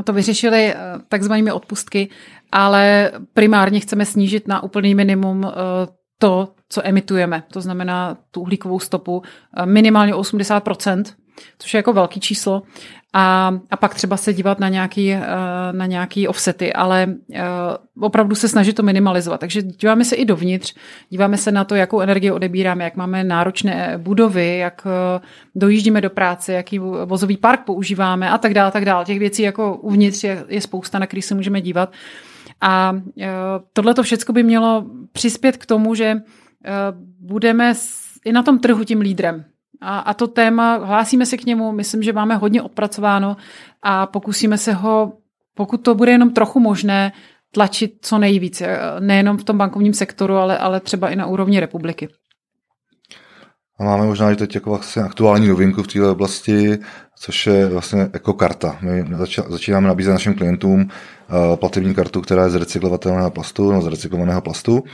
to 0.04 0.12
vyřešili 0.12 0.74
eh, 0.74 0.76
takzvanými 1.08 1.52
odpustky, 1.52 2.08
ale 2.52 3.12
primárně 3.34 3.80
chceme 3.80 4.06
snížit 4.06 4.48
na 4.48 4.62
úplný 4.62 4.94
minimum 4.94 5.44
eh, 5.44 5.52
to, 6.18 6.48
co 6.68 6.86
emitujeme. 6.86 7.42
To 7.52 7.60
znamená 7.60 8.16
tu 8.30 8.40
uhlíkovou 8.40 8.80
stopu 8.80 9.22
eh, 9.56 9.66
minimálně 9.66 10.14
80%, 10.14 11.04
což 11.58 11.74
je 11.74 11.78
jako 11.78 11.92
velký 11.92 12.20
číslo. 12.20 12.62
A, 13.12 13.54
a 13.70 13.76
pak 13.76 13.94
třeba 13.94 14.16
se 14.16 14.34
dívat 14.34 14.60
na 14.60 14.68
nějaký, 14.68 15.14
na 15.72 15.86
nějaký 15.86 16.28
offsety, 16.28 16.72
ale 16.72 17.14
opravdu 18.00 18.34
se 18.34 18.48
snažit 18.48 18.72
to 18.72 18.82
minimalizovat. 18.82 19.40
Takže 19.40 19.62
díváme 19.62 20.04
se 20.04 20.16
i 20.16 20.24
dovnitř, 20.24 20.74
díváme 21.10 21.36
se 21.36 21.52
na 21.52 21.64
to, 21.64 21.74
jakou 21.74 22.00
energii 22.00 22.30
odebíráme, 22.30 22.84
jak 22.84 22.96
máme 22.96 23.24
náročné 23.24 23.94
budovy, 23.98 24.58
jak 24.58 24.86
dojíždíme 25.54 26.00
do 26.00 26.10
práce, 26.10 26.52
jaký 26.52 26.78
vozový 27.04 27.36
park 27.36 27.60
používáme 27.64 28.30
a 28.30 28.38
tak 28.38 28.54
dále, 28.54 28.70
tak 28.70 28.84
dále. 28.84 29.04
Těch 29.04 29.18
věcí 29.18 29.42
jako 29.42 29.76
uvnitř 29.76 30.24
je, 30.24 30.44
je 30.48 30.60
spousta, 30.60 30.98
na 30.98 31.06
který 31.06 31.22
se 31.22 31.34
můžeme 31.34 31.60
dívat. 31.60 31.92
A 32.60 32.92
tohle 33.72 33.94
to 33.94 34.02
všechno 34.02 34.34
by 34.34 34.42
mělo 34.42 34.84
přispět 35.12 35.56
k 35.56 35.66
tomu, 35.66 35.94
že 35.94 36.16
budeme 37.20 37.74
i 38.24 38.32
na 38.32 38.42
tom 38.42 38.58
trhu 38.58 38.84
tím 38.84 39.00
lídrem. 39.00 39.44
A, 39.80 39.98
a 39.98 40.14
to 40.14 40.26
téma, 40.26 40.76
hlásíme 40.76 41.26
se 41.26 41.36
k 41.36 41.46
němu, 41.46 41.72
myslím, 41.72 42.02
že 42.02 42.12
máme 42.12 42.36
hodně 42.36 42.62
odpracováno 42.62 43.36
a 43.82 44.06
pokusíme 44.06 44.58
se 44.58 44.72
ho, 44.72 45.12
pokud 45.54 45.76
to 45.76 45.94
bude 45.94 46.12
jenom 46.12 46.30
trochu 46.30 46.60
možné, 46.60 47.12
tlačit 47.50 47.98
co 48.02 48.18
nejvíc, 48.18 48.62
nejenom 49.00 49.36
v 49.36 49.44
tom 49.44 49.58
bankovním 49.58 49.94
sektoru, 49.94 50.36
ale, 50.36 50.58
ale 50.58 50.80
třeba 50.80 51.08
i 51.08 51.16
na 51.16 51.26
úrovni 51.26 51.60
republiky. 51.60 52.08
A 53.78 53.84
máme 53.84 54.06
možná 54.06 54.30
i 54.30 54.36
teď 54.36 54.54
jako 54.54 54.70
vlastně 54.70 55.02
aktuální 55.02 55.48
novinku 55.48 55.82
v 55.82 55.86
této 55.86 56.12
oblasti, 56.12 56.78
což 57.18 57.46
je 57.46 57.66
vlastně 57.66 58.08
ekokarta. 58.12 58.78
My 58.80 59.04
začínáme 59.48 59.88
nabízet 59.88 60.12
našim 60.12 60.34
klientům 60.34 60.88
eh, 60.88 61.56
platební 61.56 61.94
kartu, 61.94 62.20
která 62.20 62.44
je 62.44 62.50
z 62.50 62.54
recyklovatelného 62.54 63.30
plastu, 63.30 63.72
no 63.72 63.82
z 63.82 63.86
recyklovaného 63.86 64.40
plastu 64.40 64.84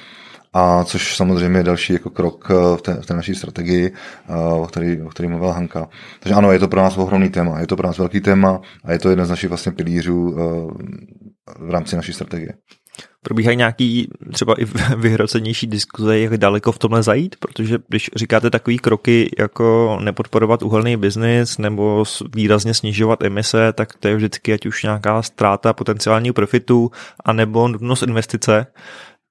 a 0.52 0.84
což 0.84 1.16
samozřejmě 1.16 1.58
je 1.58 1.64
další 1.64 1.92
jako 1.92 2.10
krok 2.10 2.48
eh, 2.50 2.76
v 2.76 2.82
té, 2.82 2.94
v 2.94 3.06
té 3.06 3.14
naší 3.14 3.34
strategii, 3.34 3.92
eh, 4.28 4.34
o 4.36 4.66
který, 4.66 5.02
o 5.02 5.08
který 5.08 5.28
mluvila 5.28 5.52
Hanka. 5.52 5.88
Takže 6.20 6.34
ano, 6.34 6.52
je 6.52 6.58
to 6.58 6.68
pro 6.68 6.80
nás 6.80 6.96
ohromný 6.96 7.30
téma, 7.30 7.60
je 7.60 7.66
to 7.66 7.76
pro 7.76 7.86
nás 7.86 7.98
velký 7.98 8.20
téma 8.20 8.60
a 8.84 8.92
je 8.92 8.98
to 8.98 9.10
jeden 9.10 9.26
z 9.26 9.30
našich 9.30 9.48
vlastně 9.48 9.72
pilířů 9.72 10.36
eh, 10.36 10.42
v 11.58 11.70
rámci 11.70 11.96
naší 11.96 12.12
strategie. 12.12 12.52
Probíhají 13.24 13.56
nějaký 13.56 14.08
třeba 14.32 14.54
i 14.60 14.64
vyhrocenější 14.96 15.66
diskuze, 15.66 16.18
jak 16.18 16.36
daleko 16.36 16.72
v 16.72 16.78
tomhle 16.78 17.02
zajít? 17.02 17.36
Protože 17.36 17.78
když 17.88 18.10
říkáte 18.16 18.50
takové 18.50 18.76
kroky, 18.76 19.30
jako 19.38 19.98
nepodporovat 20.02 20.62
uhelný 20.62 20.96
biznis 20.96 21.58
nebo 21.58 22.04
výrazně 22.34 22.74
snižovat 22.74 23.22
emise, 23.22 23.72
tak 23.72 23.94
to 23.94 24.08
je 24.08 24.16
vždycky 24.16 24.52
ať 24.52 24.66
už 24.66 24.82
nějaká 24.82 25.22
ztráta 25.22 25.72
potenciálního 25.72 26.34
profitu, 26.34 26.90
anebo 27.24 27.68
nutnost 27.68 28.02
investice 28.02 28.66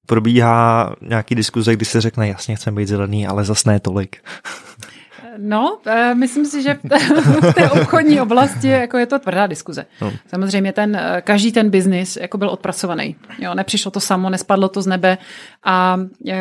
probíhá 0.06 0.96
nějaký 1.02 1.36
diskuze, 1.36 1.74
kdy 1.74 1.86
se 1.86 2.02
řekne, 2.02 2.28
jasně 2.28 2.56
chceme 2.56 2.78
být 2.78 2.88
zelený, 2.88 3.28
ale 3.28 3.44
zas 3.44 3.66
ne 3.66 3.80
tolik. 3.80 4.18
No, 5.38 5.78
eh, 5.86 6.16
myslím 6.16 6.46
si, 6.46 6.64
že 6.64 6.80
v 7.44 7.54
té 7.56 7.70
obchodní 7.70 8.22
oblasti 8.22 8.68
jako 8.68 8.98
je 8.98 9.06
to 9.06 9.20
tvrdá 9.20 9.48
diskuze. 9.48 9.86
No. 10.02 10.12
Samozřejmě 10.28 10.74
ten, 10.74 10.96
eh, 10.96 11.22
každý 11.26 11.52
ten 11.52 11.70
biznis 11.70 12.18
jako 12.22 12.38
byl 12.38 12.50
odpracovaný. 12.50 13.16
Jo, 13.40 13.54
nepřišlo 13.56 13.92
to 13.92 14.00
samo, 14.00 14.30
nespadlo 14.30 14.70
to 14.70 14.82
z 14.82 14.88
nebe 14.88 15.18
a 15.64 16.00
eh, 16.28 16.36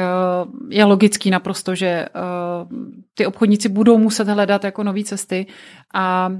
je 0.68 0.85
logický 0.85 1.31
naprosto, 1.31 1.75
že 1.75 2.07
ty 3.14 3.27
obchodníci 3.27 3.68
budou 3.68 3.99
muset 3.99 4.29
hledat 4.29 4.64
jako 4.64 4.85
nové 4.85 5.05
cesty 5.05 5.46
a 5.94 6.33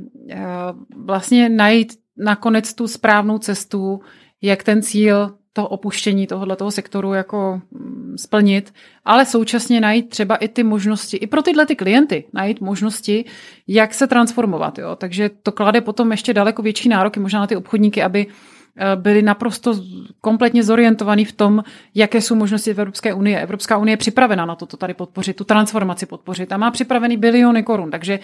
vlastně 1.05 1.49
najít 1.49 1.93
nakonec 2.17 2.75
tu 2.75 2.89
správnou 2.89 3.39
cestu, 3.39 4.01
jak 4.43 4.63
ten 4.63 4.83
cíl 4.83 5.35
toho 5.53 5.69
opuštění 5.69 6.27
tohohle 6.27 6.57
toho 6.57 6.71
sektoru 6.71 7.13
jako 7.13 7.61
mm, 7.71 8.15
splnit, 8.19 8.75
ale 9.05 9.27
současně 9.27 9.81
najít 9.81 10.09
třeba 10.09 10.37
i 10.37 10.49
ty 10.49 10.63
možnosti, 10.63 11.17
i 11.17 11.27
pro 11.27 11.43
tyhle 11.43 11.67
ty 11.67 11.77
klienty, 11.77 12.25
najít 12.33 12.61
možnosti, 12.61 13.25
jak 13.69 13.95
se 13.95 14.07
transformovat. 14.07 14.79
Jo? 14.79 14.97
Takže 14.97 15.31
to 15.43 15.53
klade 15.53 15.81
potom 15.81 16.11
ještě 16.11 16.35
daleko 16.35 16.63
větší 16.63 16.89
nároky 16.89 17.21
možná 17.21 17.41
na 17.41 17.47
ty 17.47 17.57
obchodníky, 17.57 18.03
aby 18.03 18.27
eh, 18.27 18.97
byli 18.97 19.23
naprosto 19.23 19.75
kompletně 20.21 20.63
zorientovaní 20.63 21.25
v 21.25 21.33
tom, 21.33 21.65
jaké 21.95 22.21
jsou 22.21 22.35
možnosti 22.35 22.75
v 22.75 22.81
Evropské 22.81 23.15
unie. 23.15 23.41
Evropská 23.41 23.77
unie 23.77 23.93
je 23.93 23.97
připravena 23.97 24.47
na 24.47 24.55
to, 24.55 24.67
to 24.67 24.77
tady 24.77 24.95
podpořit, 24.95 25.37
tu 25.37 25.45
transformaci 25.45 26.07
podpořit 26.07 26.53
a 26.53 26.57
má 26.57 26.71
připravený 26.71 27.17
biliony 27.17 27.63
korun. 27.63 27.91
Takže 27.91 28.19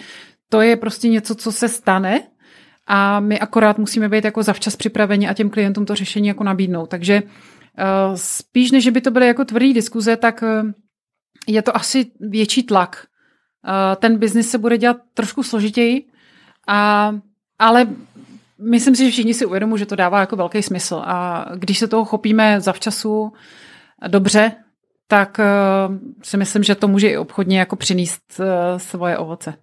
to 0.49 0.61
je 0.61 0.75
prostě 0.75 1.09
něco, 1.09 1.35
co 1.35 1.51
se 1.51 1.69
stane 1.69 2.23
a 2.87 3.19
my 3.19 3.39
akorát 3.39 3.77
musíme 3.77 4.09
být 4.09 4.25
jako 4.25 4.43
zavčas 4.43 4.75
připraveni 4.75 5.29
a 5.29 5.33
těm 5.33 5.49
klientům 5.49 5.85
to 5.85 5.95
řešení 5.95 6.27
jako 6.27 6.43
nabídnout. 6.43 6.89
Takže 6.89 7.15
eh, 7.77 7.83
spíš 8.15 8.71
než 8.71 8.89
by 8.89 9.01
to 9.01 9.11
byly 9.11 9.27
jako 9.27 9.45
tvrdý 9.45 9.73
diskuze, 9.73 10.17
tak 10.17 10.43
eh, 10.43 10.63
je 11.47 11.61
to 11.61 11.75
asi 11.75 12.11
větší 12.19 12.63
tlak. 12.63 13.05
Eh, 13.67 13.95
ten 13.95 14.17
biznis 14.17 14.49
se 14.49 14.57
bude 14.57 14.77
dělat 14.77 14.97
trošku 15.13 15.43
složitěji, 15.43 16.05
a, 16.67 17.11
ale 17.59 17.87
myslím 18.69 18.95
si, 18.95 19.05
že 19.05 19.11
všichni 19.11 19.33
si 19.33 19.45
uvědomují, 19.45 19.79
že 19.79 19.85
to 19.85 19.95
dává 19.95 20.19
jako 20.19 20.35
velký 20.35 20.63
smysl. 20.63 21.01
A 21.05 21.45
když 21.55 21.79
se 21.79 21.87
toho 21.87 22.05
chopíme 22.05 22.61
zavčasu 22.61 23.33
dobře, 24.07 24.51
tak 25.07 25.39
si 26.23 26.37
myslím, 26.37 26.63
že 26.63 26.75
to 26.75 26.87
může 26.87 27.09
i 27.09 27.17
obchodně 27.17 27.59
jako 27.59 27.75
přinést 27.75 28.41
svoje 28.77 29.17
ovoce. 29.17 29.53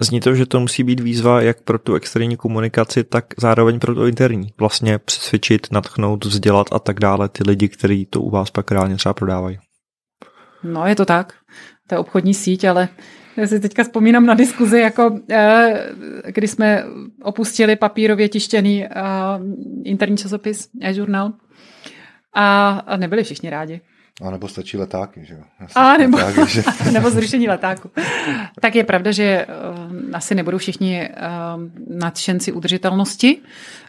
Zní 0.00 0.20
to, 0.20 0.34
že 0.34 0.46
to 0.46 0.60
musí 0.60 0.82
být 0.82 1.00
výzva 1.00 1.42
jak 1.42 1.62
pro 1.62 1.78
tu 1.78 1.94
externí 1.94 2.36
komunikaci, 2.36 3.04
tak 3.04 3.24
zároveň 3.38 3.78
pro 3.78 3.94
to 3.94 4.06
interní. 4.06 4.48
Vlastně 4.58 4.98
přesvědčit, 4.98 5.66
natchnout, 5.72 6.24
vzdělat 6.24 6.66
a 6.72 6.78
tak 6.78 7.00
dále 7.00 7.28
ty 7.28 7.42
lidi, 7.46 7.68
kteří 7.68 8.06
to 8.06 8.20
u 8.20 8.30
vás 8.30 8.50
pak 8.50 8.70
reálně 8.70 8.96
třeba 8.96 9.14
prodávají. 9.14 9.58
No, 10.62 10.86
je 10.86 10.94
to 10.94 11.04
tak. 11.04 11.34
To 11.86 11.94
je 11.94 11.98
obchodní 11.98 12.34
síť, 12.34 12.64
ale 12.64 12.88
Já 13.36 13.46
si 13.46 13.60
teďka 13.60 13.82
vzpomínám 13.82 14.26
na 14.26 14.34
diskuzi, 14.34 14.80
jako 14.80 15.20
kdy 16.26 16.48
jsme 16.48 16.84
opustili 17.22 17.76
papírově 17.76 18.28
tištěný 18.28 18.84
interní 19.84 20.16
časopis 20.16 20.68
a 20.82 20.92
žurnál 20.92 21.32
a 22.34 22.96
nebyli 22.96 23.24
všichni 23.24 23.50
rádi. 23.50 23.80
A 24.22 24.30
nebo 24.30 24.48
stačí 24.48 24.76
letáky, 24.76 25.24
že 25.24 25.34
jo? 25.34 25.40
A 25.74 25.96
nebo, 25.96 26.16
letáky, 26.16 26.50
že... 26.50 26.62
nebo 26.92 27.10
zrušení 27.10 27.48
letáku. 27.48 27.90
Tak 28.60 28.74
je 28.74 28.84
pravda, 28.84 29.12
že 29.12 29.46
uh, 29.46 29.92
asi 30.12 30.34
nebudou 30.34 30.58
všichni 30.58 31.08
uh, 31.08 31.96
nadšenci 31.98 32.52
udržitelnosti 32.52 33.38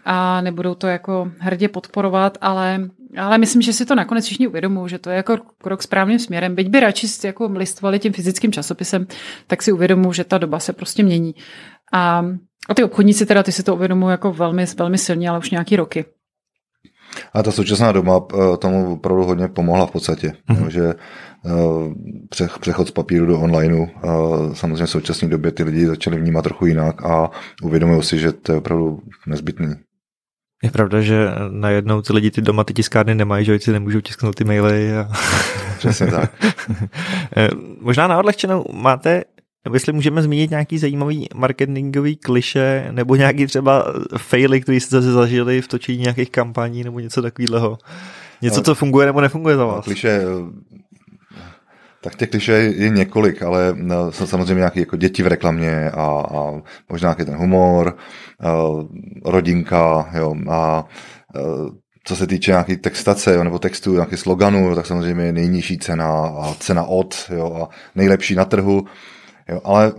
a 0.05 0.41
nebudou 0.41 0.75
to 0.75 0.87
jako 0.87 1.31
hrdě 1.39 1.67
podporovat, 1.67 2.37
ale, 2.41 2.79
ale 3.17 3.37
myslím, 3.37 3.61
že 3.61 3.73
si 3.73 3.85
to 3.85 3.95
nakonec 3.95 4.25
všichni 4.25 4.47
uvědomují, 4.47 4.89
že 4.89 4.99
to 4.99 5.09
je 5.09 5.15
jako 5.15 5.37
krok 5.57 5.83
správným 5.83 6.19
směrem. 6.19 6.55
Byť 6.55 6.67
by 6.67 6.79
radši 6.79 7.07
jako 7.23 7.49
listovali 7.53 7.99
tím 7.99 8.13
fyzickým 8.13 8.51
časopisem, 8.51 9.07
tak 9.47 9.63
si 9.63 9.71
uvědomují, 9.71 10.13
že 10.13 10.23
ta 10.23 10.37
doba 10.37 10.59
se 10.59 10.73
prostě 10.73 11.03
mění. 11.03 11.35
A, 11.93 12.25
a 12.69 12.73
ty 12.73 12.83
obchodníci 12.83 13.25
teda, 13.25 13.43
ty 13.43 13.51
si 13.51 13.63
to 13.63 13.75
uvědomují 13.75 14.11
jako 14.11 14.33
velmi, 14.33 14.65
velmi 14.77 14.97
silně, 14.97 15.29
ale 15.29 15.39
už 15.39 15.51
nějaký 15.51 15.75
roky. 15.75 16.05
A 17.33 17.43
ta 17.43 17.51
současná 17.51 17.91
doba 17.91 18.21
eh, 18.33 18.57
tomu 18.57 18.93
opravdu 18.93 19.23
hodně 19.23 19.47
pomohla 19.47 19.85
v 19.85 19.91
podstatě, 19.91 20.33
mm-hmm. 20.49 20.67
že 20.67 20.93
eh, 21.45 22.45
přechod 22.59 22.87
z 22.87 22.91
papíru 22.91 23.25
do 23.25 23.39
onlineu. 23.39 23.85
Samozřejmě 24.53 24.85
v 24.85 24.89
současné 24.89 25.27
době 25.27 25.51
ty 25.51 25.63
lidi 25.63 25.87
začali 25.87 26.19
vnímat 26.19 26.41
trochu 26.41 26.65
jinak 26.65 27.05
a 27.05 27.31
uvědomují 27.63 28.03
si, 28.03 28.19
že 28.19 28.31
to 28.31 28.51
je 28.51 28.57
opravdu 28.57 28.99
nezbytný. 29.27 29.75
Je 30.63 30.71
pravda, 30.71 31.01
že 31.01 31.27
najednou 31.49 32.01
ty 32.01 32.13
lidi 32.13 32.31
ty 32.31 32.41
doma 32.41 32.63
ty 32.63 32.73
tiskárny 32.73 33.15
nemají, 33.15 33.45
že 33.45 33.59
si 33.59 33.71
nemůžou 33.71 34.01
tisknout 34.01 34.35
ty 34.35 34.43
maily. 34.43 34.97
A... 34.97 35.09
Přesně 35.77 36.07
tak. 36.07 36.31
Eh, 37.37 37.49
možná 37.81 38.07
na 38.07 38.19
odlehčenou 38.19 38.65
máte 38.73 39.23
nebo 39.67 39.75
jestli 39.75 39.93
můžeme 39.93 40.21
zmínit 40.21 40.49
nějaký 40.49 40.77
zajímavý 40.77 41.27
marketingový 41.35 42.15
kliše 42.15 42.87
nebo 42.91 43.15
nějaký 43.15 43.47
třeba 43.47 43.93
faily, 44.17 44.61
který 44.61 44.79
jste 44.79 44.95
zase 44.95 45.11
zažili 45.11 45.61
v 45.61 45.67
točení 45.67 45.97
nějakých 45.97 46.29
kampaní 46.29 46.83
nebo 46.83 46.99
něco 46.99 47.21
takového. 47.21 47.77
Něco, 48.41 48.61
co 48.61 48.75
funguje 48.75 49.05
nebo 49.05 49.21
nefunguje 49.21 49.55
za 49.55 49.65
vás. 49.65 49.85
Kliše, 49.85 50.21
tak 52.01 52.15
těch 52.15 52.29
kliše 52.29 52.51
je 52.51 52.89
několik, 52.89 53.43
ale 53.43 53.73
no, 53.75 54.11
jsou 54.11 54.27
samozřejmě 54.27 54.55
nějaké 54.55 54.79
jako 54.79 54.97
děti 54.97 55.23
v 55.23 55.27
reklamě 55.27 55.91
a, 55.91 56.03
a 56.05 56.61
možná 56.89 57.09
nějaký 57.09 57.25
ten 57.25 57.35
humor, 57.35 57.97
rodinka, 59.25 60.09
jo, 60.17 60.35
a 60.49 60.85
co 62.03 62.15
se 62.15 62.27
týče 62.27 62.51
nějaké 62.51 62.77
textace 62.77 63.35
jo, 63.35 63.43
nebo 63.43 63.59
textu, 63.59 63.93
nějaký 63.93 64.17
sloganů, 64.17 64.75
tak 64.75 64.85
samozřejmě 64.85 65.31
nejnižší 65.31 65.77
cena 65.77 66.07
a 66.11 66.53
cena 66.59 66.83
od 66.83 67.15
jo, 67.35 67.59
a 67.63 67.69
nejlepší 67.95 68.35
na 68.35 68.45
trhu. 68.45 68.85
Jo, 69.49 69.61
ale 69.63 69.93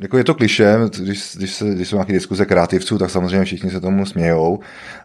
jako 0.00 0.18
je 0.18 0.24
to 0.24 0.34
kliše, 0.34 0.76
když, 1.02 1.36
když, 1.36 1.54
se, 1.54 1.64
když 1.74 1.88
jsou 1.88 1.96
nějaké 1.96 2.12
diskuze 2.12 2.46
kreativců, 2.46 2.98
tak 2.98 3.10
samozřejmě 3.10 3.44
všichni 3.44 3.70
se 3.70 3.80
tomu 3.80 4.06
smějou, 4.06 4.58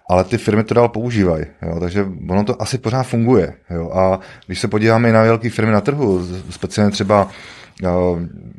ale 0.10 0.24
ty 0.24 0.38
firmy 0.38 0.64
to 0.64 0.74
dál 0.74 0.90
používají, 0.90 1.46
jo, 1.62 1.80
takže 1.80 2.06
ono 2.30 2.44
to 2.44 2.62
asi 2.62 2.78
pořád 2.78 3.04
funguje. 3.04 3.54
Jo, 3.70 3.92
a 3.94 4.20
když 4.46 4.60
se 4.60 4.68
podíváme 4.68 5.12
na 5.12 5.24
velké 5.24 5.50
firmy 5.50 5.72
na 5.72 5.82
trhu, 5.82 6.28
speciálně 6.50 6.92
třeba 6.92 7.30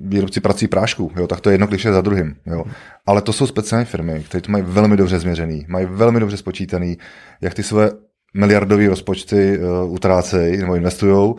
výrobci 0.01 0.41
prací 0.41 0.69
prášků, 0.69 1.13
jo, 1.17 1.27
tak 1.27 1.41
to 1.41 1.51
je 1.51 1.55
jedno 1.55 1.67
kliše 1.67 1.93
za 1.93 2.01
druhým. 2.01 2.37
Jo. 2.47 2.65
Ale 3.07 3.23
to 3.23 3.33
jsou 3.33 3.47
speciální 3.47 3.87
firmy, 3.87 4.25
které 4.29 4.43
to 4.43 4.53
mají 4.53 4.65
velmi 4.67 4.97
dobře 4.97 5.19
změřený, 5.19 5.67
mají 5.69 5.87
velmi 5.91 6.21
dobře 6.21 6.37
spočítaný, 6.37 6.99
jak 7.41 7.55
ty 7.55 7.63
své 7.63 7.91
miliardové 8.35 8.89
rozpočty 8.89 9.59
uh, 9.59 9.93
utrácejí 9.93 10.57
nebo 10.57 10.75
investují 10.75 11.35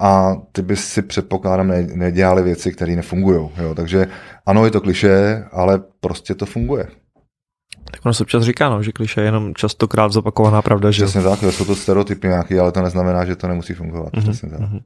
a 0.00 0.34
ty 0.52 0.62
by 0.62 0.76
si 0.76 1.02
předpokládám 1.02 1.68
ne, 1.68 1.82
nedělali 1.82 2.42
věci, 2.42 2.72
které 2.72 2.96
nefungují. 2.96 3.50
Takže 3.74 4.06
ano, 4.46 4.64
je 4.64 4.70
to 4.70 4.80
kliše, 4.80 5.44
ale 5.52 5.82
prostě 6.00 6.34
to 6.34 6.46
funguje. 6.46 6.86
Tak 7.90 8.00
ono 8.06 8.14
se 8.14 8.22
občas 8.22 8.42
říká, 8.42 8.68
no, 8.68 8.82
že 8.82 8.92
kliše 8.92 9.20
je 9.20 9.24
jenom 9.24 9.54
častokrát 9.54 10.12
zopakovaná 10.12 10.62
pravda. 10.62 10.90
Že... 10.90 11.04
Přesně 11.04 11.22
tak, 11.22 11.42
jsou 11.42 11.64
to 11.64 11.76
stereotypy 11.76 12.28
nějaké, 12.28 12.60
ale 12.60 12.72
to 12.72 12.82
neznamená, 12.82 13.24
že 13.24 13.36
to 13.36 13.48
nemusí 13.48 13.74
fungovat. 13.74 14.12
Mm-hmm. 14.12 14.22
Přesně 14.22 14.50
tak. 14.50 14.60
Mm-hmm. 14.60 14.80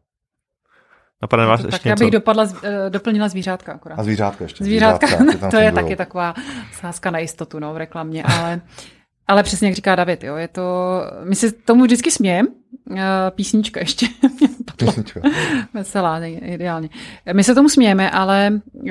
Napadne 1.23 1.47
vás 1.47 1.63
tak 1.63 1.73
ještě 1.73 1.89
já 1.89 1.97
bych 1.97 2.11
dopadla, 2.11 2.47
eh, 2.63 2.91
doplnila 2.91 3.29
zvířátka 3.29 3.73
akorát. 3.73 3.99
A 3.99 4.03
zvířátka 4.03 4.45
ještě. 4.45 4.65
Zvířátka, 4.65 5.07
zvířátka 5.07 5.49
to 5.51 5.57
je 5.57 5.73
taky 5.73 5.97
taková 5.97 6.35
sázka 6.73 7.11
na 7.11 7.19
jistotu 7.19 7.59
no, 7.59 7.75
v 7.75 7.77
reklamě, 7.77 8.23
ale 8.23 8.61
ale 9.31 9.43
přesně 9.43 9.69
jak 9.69 9.75
říká 9.75 9.95
David, 9.95 10.25
jo, 10.25 10.37
je 10.37 10.49
to, 10.49 11.01
my 11.25 11.35
si 11.35 11.53
tomu 11.53 11.85
vždycky 11.85 12.11
smějem, 12.11 12.47
uh, 12.91 12.97
písnička 13.31 13.81
ještě. 13.81 14.07
Písnička. 14.77 15.21
Veselá, 15.75 16.19
ideálně. 16.27 16.89
My 17.33 17.45
se 17.45 17.55
tomu 17.55 17.69
smějeme, 17.69 18.11
ale 18.11 18.61
uh, 18.73 18.91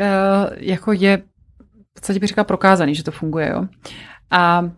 jako 0.57 0.91
je 0.91 1.17
v 1.17 1.93
podstatě 1.93 2.19
bych 2.19 2.27
říkala 2.27 2.45
prokázaný, 2.45 2.95
že 2.95 3.03
to 3.03 3.11
funguje, 3.11 3.49
jo. 3.49 3.67
A 4.31 4.69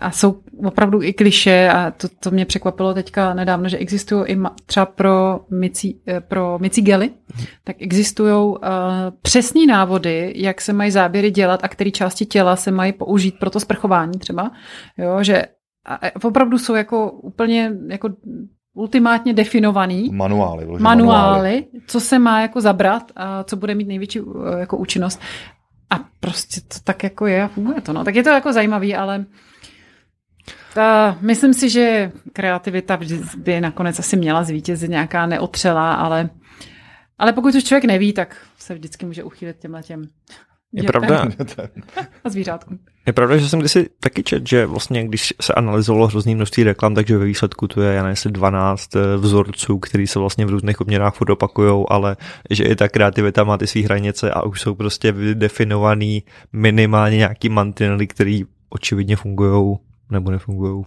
a 0.00 0.10
jsou 0.10 0.40
opravdu 0.64 1.02
i 1.02 1.12
kliše 1.12 1.68
a 1.68 1.90
to, 1.90 2.08
to 2.20 2.30
mě 2.30 2.44
překvapilo 2.44 2.94
teďka 2.94 3.34
nedávno, 3.34 3.68
že 3.68 3.78
existují 3.78 4.24
i 4.26 4.38
třeba 4.66 4.86
pro 4.86 5.40
mycí, 5.50 6.02
eh, 6.08 6.20
pro 6.20 6.58
mycí 6.58 6.82
gely, 6.82 7.10
tak 7.64 7.76
existují 7.78 8.34
uh, 8.34 8.56
přesní 9.22 9.66
návody, 9.66 10.32
jak 10.36 10.60
se 10.60 10.72
mají 10.72 10.90
záběry 10.90 11.30
dělat 11.30 11.60
a 11.62 11.68
které 11.68 11.90
části 11.90 12.26
těla 12.26 12.56
se 12.56 12.70
mají 12.70 12.92
použít 12.92 13.38
pro 13.38 13.50
to 13.50 13.60
sprchování 13.60 14.18
třeba, 14.18 14.50
jo, 14.98 15.22
že 15.22 15.44
a 15.86 15.98
opravdu 16.24 16.58
jsou 16.58 16.74
jako 16.74 17.10
úplně 17.10 17.72
jako 17.88 18.08
ultimátně 18.74 19.32
definovaný 19.34 20.10
manuály, 20.12 20.66
manuály, 20.66 20.82
manuály, 20.82 21.64
co 21.86 22.00
se 22.00 22.18
má 22.18 22.40
jako 22.40 22.60
zabrat 22.60 23.12
a 23.16 23.44
co 23.44 23.56
bude 23.56 23.74
mít 23.74 23.88
největší 23.88 24.18
eh, 24.18 24.60
jako 24.60 24.76
účinnost. 24.76 25.20
A 25.90 26.00
prostě 26.20 26.60
to 26.60 26.78
tak 26.84 27.02
jako 27.02 27.26
je 27.26 27.42
a 27.42 27.48
funguje 27.48 27.80
to. 27.80 27.92
No. 27.92 28.04
Tak 28.04 28.14
je 28.14 28.22
to 28.22 28.30
jako 28.30 28.52
zajímavý, 28.52 28.94
ale 28.94 29.24
ta, 30.74 31.18
myslím 31.20 31.54
si, 31.54 31.70
že 31.70 32.12
kreativita 32.32 32.98
by 33.36 33.60
nakonec 33.60 33.98
asi 33.98 34.16
měla 34.16 34.44
zvítězit 34.44 34.90
nějaká 34.90 35.26
neotřelá, 35.26 35.94
ale, 35.94 36.30
ale 37.18 37.32
pokud 37.32 37.54
už 37.54 37.64
člověk 37.64 37.84
neví, 37.84 38.12
tak 38.12 38.36
se 38.58 38.74
vždycky 38.74 39.06
může 39.06 39.24
uchýlit 39.24 39.58
těmhle 39.58 39.82
těm 39.82 40.08
je 40.72 40.82
pravda. 40.82 41.26
A 42.24 42.28
zvířátkům. 42.28 42.78
Je 43.06 43.12
pravda, 43.12 43.36
že 43.36 43.48
jsem 43.48 43.60
kdysi 43.60 43.88
taky 44.00 44.22
čet, 44.22 44.48
že 44.48 44.66
vlastně 44.66 45.04
když 45.04 45.34
se 45.40 45.54
analyzovalo 45.54 46.06
hrozný 46.06 46.34
množství 46.34 46.62
reklam, 46.62 46.94
takže 46.94 47.18
ve 47.18 47.24
výsledku 47.24 47.68
tu 47.68 47.80
je, 47.80 47.92
já 47.92 48.02
nevím, 48.02 48.32
12 48.32 48.96
eh, 48.96 49.16
vzorců, 49.16 49.78
který 49.78 50.06
se 50.06 50.18
vlastně 50.18 50.46
v 50.46 50.50
různých 50.50 50.80
obměrách 50.80 51.14
furt 51.14 51.30
opakují, 51.30 51.84
ale 51.88 52.16
že 52.50 52.64
i 52.64 52.76
ta 52.76 52.88
kreativita 52.88 53.44
má 53.44 53.58
ty 53.58 53.66
své 53.66 53.80
hranice 53.80 54.30
a 54.30 54.42
už 54.42 54.60
jsou 54.60 54.74
prostě 54.74 55.12
vydefinovaný 55.12 56.22
minimálně 56.52 57.16
nějaký 57.16 57.48
mantinely, 57.48 58.06
který 58.06 58.44
očividně 58.68 59.16
fungují 59.16 59.76
nebo 60.10 60.30
nefungují. 60.30 60.84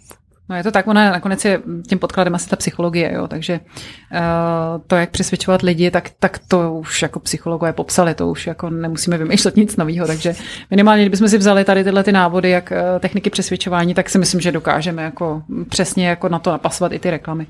No 0.49 0.55
je 0.55 0.63
to 0.63 0.71
tak, 0.71 0.87
ona 0.87 1.11
nakonec 1.11 1.45
je 1.45 1.61
tím 1.89 1.99
podkladem 1.99 2.35
asi 2.35 2.49
ta 2.49 2.55
psychologie, 2.55 3.13
jo, 3.13 3.27
takže 3.27 3.59
uh, 3.59 4.81
to, 4.87 4.95
jak 4.95 5.09
přesvědčovat 5.09 5.61
lidi, 5.61 5.91
tak, 5.91 6.09
tak 6.19 6.39
to 6.47 6.73
už 6.73 7.01
jako 7.01 7.19
psychologové 7.19 7.73
popsali, 7.73 8.15
to 8.15 8.29
už 8.29 8.47
jako 8.47 8.69
nemusíme 8.69 9.17
vymýšlet 9.17 9.55
nic 9.55 9.77
nového, 9.77 10.07
takže 10.07 10.33
minimálně, 10.71 11.03
kdybychom 11.03 11.29
si 11.29 11.37
vzali 11.37 11.63
tady 11.63 11.83
tyhle 11.83 12.03
ty 12.03 12.11
návody, 12.11 12.49
jak 12.49 12.71
uh, 12.71 12.99
techniky 12.99 13.29
přesvědčování, 13.29 13.93
tak 13.93 14.09
si 14.09 14.17
myslím, 14.17 14.41
že 14.41 14.51
dokážeme 14.51 15.03
jako 15.03 15.43
přesně 15.69 16.07
jako 16.07 16.29
na 16.29 16.39
to 16.39 16.51
napasovat 16.51 16.91
i 16.91 16.99
ty 16.99 17.09
reklamy. 17.09 17.47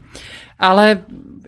Ale 0.59 1.01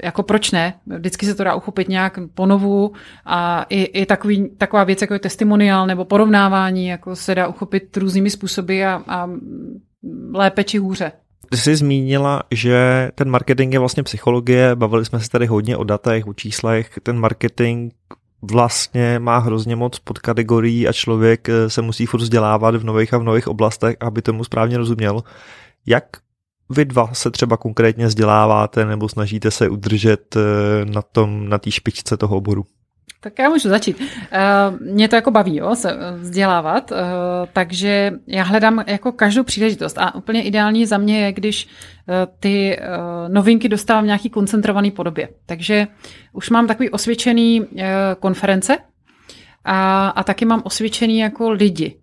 jako 0.03 0.23
proč 0.23 0.51
ne? 0.51 0.73
Vždycky 0.85 1.25
se 1.25 1.35
to 1.35 1.43
dá 1.43 1.55
uchopit 1.55 1.89
nějak 1.89 2.19
ponovu 2.33 2.91
a 3.25 3.65
i, 3.69 3.83
i 3.83 4.05
takový, 4.05 4.49
taková 4.57 4.83
věc, 4.83 5.01
jako 5.01 5.13
je 5.13 5.19
testimoniál 5.19 5.87
nebo 5.87 6.05
porovnávání, 6.05 6.87
jako 6.87 7.15
se 7.15 7.35
dá 7.35 7.47
uchopit 7.47 7.97
různými 7.97 8.29
způsoby 8.29 8.85
a, 8.85 9.03
a 9.07 9.29
lépe 10.33 10.63
či 10.63 10.77
hůře. 10.77 11.11
Ty 11.49 11.57
jsi 11.57 11.75
zmínila, 11.75 12.43
že 12.51 13.09
ten 13.15 13.29
marketing 13.29 13.73
je 13.73 13.79
vlastně 13.79 14.03
psychologie, 14.03 14.75
bavili 14.75 15.05
jsme 15.05 15.19
se 15.19 15.29
tady 15.29 15.45
hodně 15.45 15.77
o 15.77 15.83
datech, 15.83 16.27
o 16.27 16.33
číslech, 16.33 16.99
ten 17.03 17.19
marketing 17.19 17.93
vlastně 18.41 19.19
má 19.19 19.37
hrozně 19.37 19.75
moc 19.75 19.99
podkategorií 19.99 20.87
a 20.87 20.93
člověk 20.93 21.49
eh, 21.49 21.69
se 21.69 21.81
musí 21.81 22.05
furt 22.05 22.21
vzdělávat 22.21 22.75
v 22.75 22.83
nových 22.83 23.13
a 23.13 23.17
v 23.17 23.23
nových 23.23 23.47
oblastech, 23.47 23.95
aby 23.99 24.21
tomu 24.21 24.43
správně 24.43 24.77
rozuměl. 24.77 25.23
Jak 25.85 26.03
vy 26.69 26.85
dva 26.85 27.13
se 27.13 27.31
třeba 27.31 27.57
konkrétně 27.57 28.07
vzděláváte 28.07 28.85
nebo 28.85 29.09
snažíte 29.09 29.51
se 29.51 29.69
udržet 29.69 30.35
eh, 30.35 30.85
na 30.85 31.01
tom, 31.01 31.49
na 31.49 31.57
té 31.57 31.71
špičce 31.71 32.17
toho 32.17 32.37
oboru? 32.37 32.65
Tak 33.21 33.39
já 33.39 33.49
můžu 33.49 33.69
začít. 33.69 33.99
Uh, 33.99 34.07
mě 34.79 35.07
to 35.07 35.15
jako 35.15 35.31
baví, 35.31 35.55
jo, 35.55 35.75
se 35.75 35.91
eh, 35.91 35.97
vzdělávat, 36.17 36.91
uh, 36.91 36.97
takže 37.53 38.13
já 38.27 38.43
hledám 38.43 38.83
jako 38.87 39.11
každou 39.11 39.43
příležitost 39.43 39.97
a 39.97 40.15
úplně 40.15 40.43
ideální 40.43 40.85
za 40.85 40.97
mě 40.97 41.25
je, 41.25 41.31
když 41.31 41.67
ty 42.39 42.79
novinky 43.27 43.69
dostávám 43.69 44.03
v 44.03 44.07
nějaký 44.07 44.29
koncentrovaný 44.29 44.91
podobě. 44.91 45.29
Takže 45.45 45.87
už 46.33 46.49
mám 46.49 46.67
takový 46.67 46.89
osvědčený 46.89 47.67
konference 48.19 48.77
a, 49.63 50.07
a 50.07 50.23
taky 50.23 50.45
mám 50.45 50.61
osvědčený 50.65 51.19
jako 51.19 51.49
lidi 51.49 51.95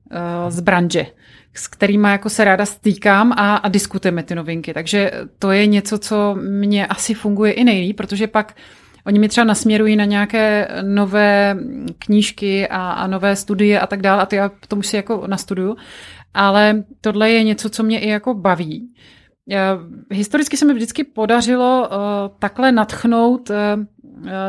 z 0.48 0.60
branže 0.60 1.06
s 1.54 1.68
kterými 1.68 2.08
jako 2.08 2.30
se 2.30 2.44
ráda 2.44 2.66
stýkám 2.66 3.32
a, 3.32 3.56
a 3.56 3.68
diskutujeme 3.68 4.22
ty 4.22 4.34
novinky. 4.34 4.74
Takže 4.74 5.10
to 5.38 5.50
je 5.50 5.66
něco, 5.66 5.98
co 5.98 6.36
mě 6.40 6.86
asi 6.86 7.14
funguje 7.14 7.52
i 7.52 7.64
nejlíp, 7.64 7.96
protože 7.96 8.26
pak 8.26 8.54
oni 9.06 9.18
mi 9.18 9.28
třeba 9.28 9.44
nasměrují 9.44 9.96
na 9.96 10.04
nějaké 10.04 10.68
nové 10.82 11.56
knížky 11.98 12.68
a, 12.68 12.90
a 12.90 13.06
nové 13.06 13.36
studie 13.36 13.80
a 13.80 13.86
tak 13.86 14.02
dále 14.02 14.22
a 14.22 14.26
ty 14.26 14.36
já 14.36 14.50
tomu 14.68 14.82
si 14.82 14.96
jako 14.96 15.26
nastuduju. 15.26 15.76
Ale 16.34 16.84
tohle 17.00 17.30
je 17.30 17.42
něco, 17.42 17.70
co 17.70 17.82
mě 17.82 18.00
i 18.00 18.08
jako 18.08 18.34
baví. 18.34 18.94
Historicky 20.10 20.56
se 20.56 20.64
mi 20.64 20.74
vždycky 20.74 21.04
podařilo 21.04 21.88
uh, 21.88 21.96
takhle 22.38 22.72
natchnout 22.72 23.50
uh, 23.50 23.56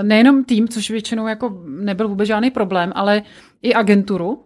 nejenom 0.01 0.43
tým, 0.43 0.68
což 0.68 0.91
většinou 0.91 1.28
jako 1.28 1.64
nebyl 1.68 2.08
vůbec 2.08 2.28
žádný 2.28 2.51
problém, 2.51 2.91
ale 2.95 3.22
i 3.62 3.74
agenturu. 3.74 4.45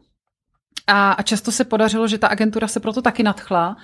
A, 0.88 1.12
a 1.12 1.22
často 1.22 1.52
se 1.52 1.64
podařilo, 1.64 2.08
že 2.08 2.18
ta 2.18 2.28
agentura 2.28 2.68
se 2.68 2.80
proto 2.80 3.02
taky 3.02 3.24
nadchla 3.24 3.78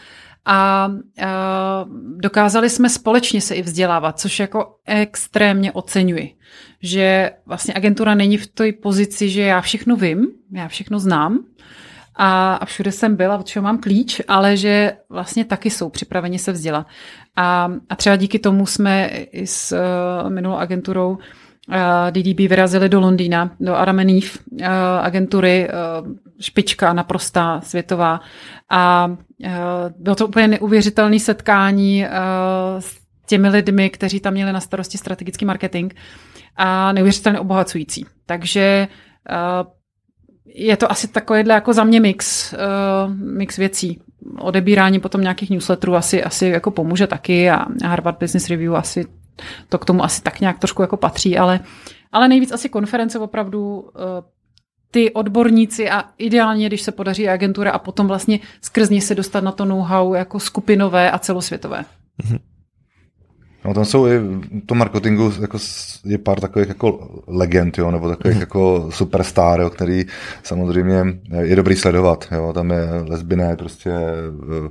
a, 0.45 0.55
a 0.55 1.85
dokázali 2.17 2.69
jsme 2.69 2.89
společně 2.89 3.41
se 3.41 3.55
i 3.55 3.61
vzdělávat, 3.61 4.19
což 4.19 4.39
jako 4.39 4.75
extrémně 4.85 5.71
oceňuji. 5.71 6.35
Že 6.81 7.31
vlastně 7.45 7.73
agentura 7.73 8.15
není 8.15 8.37
v 8.37 8.47
té 8.47 8.71
pozici, 8.71 9.29
že 9.29 9.41
já 9.41 9.61
všechno 9.61 9.95
vím, 9.95 10.27
já 10.51 10.67
všechno 10.67 10.99
znám, 10.99 11.39
a, 12.15 12.65
všude 12.65 12.91
jsem 12.91 13.15
byla, 13.15 13.37
od 13.37 13.47
čeho 13.47 13.63
mám 13.63 13.77
klíč, 13.77 14.21
ale 14.27 14.57
že 14.57 14.97
vlastně 15.09 15.45
taky 15.45 15.69
jsou 15.69 15.89
připraveni 15.89 16.39
se 16.39 16.51
vzdělat. 16.51 16.87
A, 17.35 17.71
a 17.89 17.95
třeba 17.95 18.15
díky 18.15 18.39
tomu 18.39 18.65
jsme 18.65 19.07
i 19.07 19.47
s 19.47 19.71
uh, 19.71 20.29
minulou 20.29 20.55
agenturou 20.55 21.11
uh, 21.11 21.17
DDB 22.11 22.39
vyrazili 22.39 22.89
do 22.89 22.99
Londýna, 22.99 23.51
do 23.59 23.75
Aramenív 23.75 24.39
uh, 24.51 24.67
agentury, 25.01 25.67
uh, 25.69 26.07
špička 26.39 26.93
naprostá 26.93 27.61
světová. 27.61 28.21
A 28.69 29.11
bylo 29.97 30.15
to 30.15 30.27
úplně 30.27 30.47
neuvěřitelné 30.47 31.19
setkání 31.19 32.05
s 32.79 32.97
těmi 33.27 33.49
lidmi, 33.49 33.89
kteří 33.89 34.19
tam 34.19 34.33
měli 34.33 34.53
na 34.53 34.59
starosti 34.59 34.97
strategický 34.97 35.45
marketing 35.45 35.93
a 36.55 36.91
neuvěřitelně 36.91 37.39
obohacující. 37.39 38.05
Takže 38.25 38.87
je 40.45 40.77
to 40.77 40.91
asi 40.91 41.07
takovýhle 41.07 41.53
jako 41.53 41.73
za 41.73 41.83
mě 41.83 41.99
mix, 41.99 42.53
mix 43.13 43.57
věcí. 43.57 44.01
Odebírání 44.39 44.99
potom 44.99 45.21
nějakých 45.21 45.49
newsletterů 45.49 45.95
asi, 45.95 46.23
asi 46.23 46.47
jako 46.47 46.71
pomůže 46.71 47.07
taky 47.07 47.49
a 47.49 47.65
Harvard 47.85 48.19
Business 48.19 48.49
Review 48.49 48.75
asi 48.75 49.05
to 49.69 49.77
k 49.77 49.85
tomu 49.85 50.03
asi 50.03 50.21
tak 50.21 50.39
nějak 50.39 50.59
trošku 50.59 50.81
jako 50.81 50.97
patří, 50.97 51.37
ale, 51.37 51.59
ale 52.11 52.27
nejvíc 52.27 52.51
asi 52.51 52.69
konference 52.69 53.19
opravdu 53.19 53.79
uh, 53.79 53.89
ty 54.91 55.11
odborníci 55.11 55.89
a 55.89 56.03
ideálně, 56.17 56.67
když 56.67 56.81
se 56.81 56.91
podaří 56.91 57.29
agentura 57.29 57.71
a 57.71 57.79
potom 57.79 58.07
vlastně 58.07 58.39
skrz 58.61 58.89
ně 58.89 59.01
se 59.01 59.15
dostat 59.15 59.43
na 59.43 59.51
to 59.51 59.65
know-how 59.65 60.13
jako 60.13 60.39
skupinové 60.39 61.11
a 61.11 61.19
celosvětové. 61.19 61.85
Mm-hmm. 62.23 62.39
No 63.65 63.73
tam 63.73 63.85
jsou 63.85 64.07
i 64.07 64.11
to 64.65 64.75
marketingu 64.75 65.33
jako 65.41 65.57
je 66.05 66.17
pár 66.17 66.39
takových 66.39 66.67
jako 66.67 67.21
legend, 67.27 67.77
jo, 67.77 67.91
nebo 67.91 68.09
takových 68.09 68.35
mm. 68.35 68.41
jako 68.41 68.87
superstar, 68.89 69.61
jo, 69.61 69.69
který 69.69 70.05
samozřejmě 70.43 71.03
je 71.41 71.55
dobrý 71.55 71.75
sledovat. 71.75 72.27
Jo. 72.31 72.53
Tam 72.53 72.71
je 72.71 72.85
lesbiné, 73.07 73.55
prostě 73.55 73.89
eh, 73.89 74.69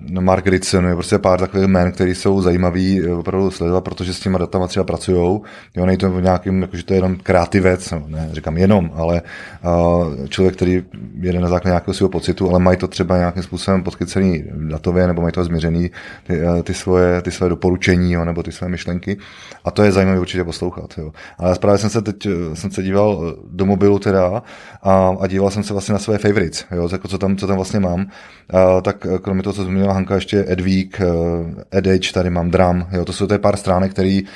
Mark 0.00 0.46
Ritson 0.46 0.86
je 0.86 0.94
prostě 0.94 1.18
pár 1.18 1.40
takových 1.40 1.68
jmen, 1.68 1.92
který 1.92 2.14
jsou 2.14 2.40
zajímavý 2.42 3.00
eh, 3.00 3.12
opravdu 3.12 3.50
sledovat, 3.50 3.80
protože 3.80 4.14
s 4.14 4.20
těma 4.20 4.38
datama 4.38 4.66
třeba 4.66 4.84
pracují. 4.84 5.40
Jo, 5.76 5.86
nejde 5.86 6.08
to 6.08 6.20
nějakým, 6.20 6.62
jako, 6.62 6.76
že 6.76 6.84
to 6.84 6.92
je 6.92 6.96
jenom 6.98 7.16
kreativec, 7.16 7.90
no, 7.90 8.04
ne, 8.08 8.28
říkám 8.32 8.56
jenom, 8.56 8.90
ale 8.94 9.22
uh, 9.64 10.26
člověk, 10.26 10.56
který 10.56 10.84
jede 11.20 11.40
na 11.40 11.48
základě 11.48 11.72
nějakého 11.72 11.94
svého 11.94 12.08
pocitu, 12.08 12.50
ale 12.50 12.58
mají 12.58 12.78
to 12.78 12.88
třeba 12.88 13.16
nějakým 13.16 13.42
způsobem 13.42 13.82
podchycený 13.82 14.44
datově, 14.68 15.06
nebo 15.06 15.22
mají 15.22 15.32
to 15.32 15.44
změřený 15.44 15.90
ty, 16.26 16.42
uh, 16.42 16.62
ty, 16.62 16.74
svoje, 16.74 17.22
ty 17.22 17.30
svoje 17.30 17.50
doporučení, 17.50 18.12
jo, 18.12 18.24
nebo 18.24 18.42
ty 18.42 18.52
své 18.52 18.68
myšlenky. 18.68 19.16
A 19.64 19.70
to 19.70 19.82
je 19.82 19.92
zajímavé 19.92 20.20
určitě 20.20 20.44
poslouchat. 20.44 20.94
Jo. 20.98 21.12
Ale 21.38 21.54
právě 21.58 21.78
jsem 21.78 21.90
se 21.90 22.02
teď 22.02 22.26
jsem 22.54 22.70
se 22.70 22.82
díval 22.82 23.34
do 23.50 23.66
mobilu 23.66 23.98
teda 23.98 24.42
a, 24.82 25.16
a 25.20 25.26
díval 25.26 25.50
jsem 25.50 25.62
se 25.62 25.72
vlastně 25.72 25.92
na 25.92 25.98
své 25.98 26.18
favorites, 26.18 26.64
jo, 26.70 26.88
jako 26.92 27.08
co, 27.08 27.18
tam, 27.18 27.36
co 27.36 27.46
tam 27.46 27.56
vlastně 27.56 27.80
mám. 27.80 28.00
Uh, 28.00 28.80
tak 28.82 29.06
kromě 29.22 29.42
toho, 29.42 29.52
co 29.52 29.64
zmínila 29.84 29.94
Hanka, 29.94 30.14
ještě 30.14 30.44
Edvík, 30.48 31.00
uh, 31.00 31.50
Edage, 31.70 32.12
tady 32.12 32.30
mám 32.30 32.50
Dram, 32.50 32.88
jo, 32.92 33.04
to 33.04 33.12
jsou 33.12 33.26
ty 33.26 33.38
pár 33.38 33.56
stránek, 33.56 33.92
který 33.92 34.22
uh, 34.22 34.28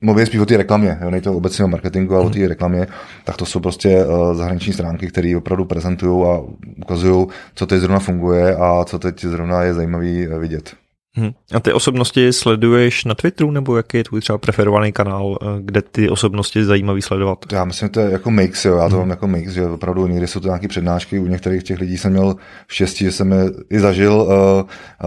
mluvím 0.00 0.26
spíš 0.26 0.40
o 0.40 0.46
té 0.46 0.56
reklamě, 0.56 0.98
jo, 1.00 1.10
nejde 1.10 1.24
to 1.24 1.36
obecně 1.36 1.64
o 1.64 1.68
marketingu, 1.68 2.14
ale 2.14 2.24
o 2.24 2.30
té 2.30 2.48
reklamě, 2.48 2.86
tak 3.24 3.36
to 3.36 3.46
jsou 3.46 3.60
prostě 3.60 4.06
uh, 4.06 4.34
zahraniční 4.34 4.72
stránky, 4.72 5.06
které 5.06 5.36
opravdu 5.36 5.64
prezentují 5.64 6.26
a 6.26 6.40
ukazují, 6.82 7.26
co 7.54 7.66
teď 7.66 7.80
zrovna 7.80 7.98
funguje 7.98 8.56
a 8.56 8.84
co 8.84 8.98
teď 8.98 9.20
zrovna 9.20 9.62
je 9.62 9.74
zajímavý 9.74 10.26
vidět. 10.26 10.83
Hmm. 11.16 11.30
A 11.54 11.60
ty 11.60 11.72
osobnosti 11.72 12.32
sleduješ 12.32 13.04
na 13.04 13.14
Twitteru, 13.14 13.50
nebo 13.50 13.76
jaký 13.76 13.96
je 13.96 14.04
tvůj 14.04 14.20
třeba 14.20 14.38
preferovaný 14.38 14.92
kanál, 14.92 15.38
eh, 15.42 15.46
kde 15.60 15.82
ty 15.82 16.08
osobnosti 16.08 16.64
zajímavý 16.64 17.02
sledovat? 17.02 17.38
Já 17.52 17.64
myslím, 17.64 17.86
že 17.86 17.92
to 17.92 18.00
je 18.00 18.10
jako 18.10 18.30
mix, 18.30 18.64
jo. 18.64 18.76
já 18.76 18.88
to 18.88 18.94
hmm. 18.94 18.98
mám 18.98 19.10
jako 19.10 19.26
mix, 19.26 19.52
že 19.52 19.66
opravdu 19.66 20.06
někdy 20.06 20.26
jsou 20.26 20.40
to 20.40 20.48
nějaké 20.48 20.68
přednášky, 20.68 21.18
u 21.18 21.26
některých 21.26 21.62
těch 21.62 21.78
lidí 21.78 21.98
jsem 21.98 22.12
měl 22.12 22.36
štěstí, 22.68 23.04
že 23.04 23.12
jsem 23.12 23.32
je 23.32 23.44
i 23.70 23.80
zažil, 23.80 24.14
uh, 24.14 24.28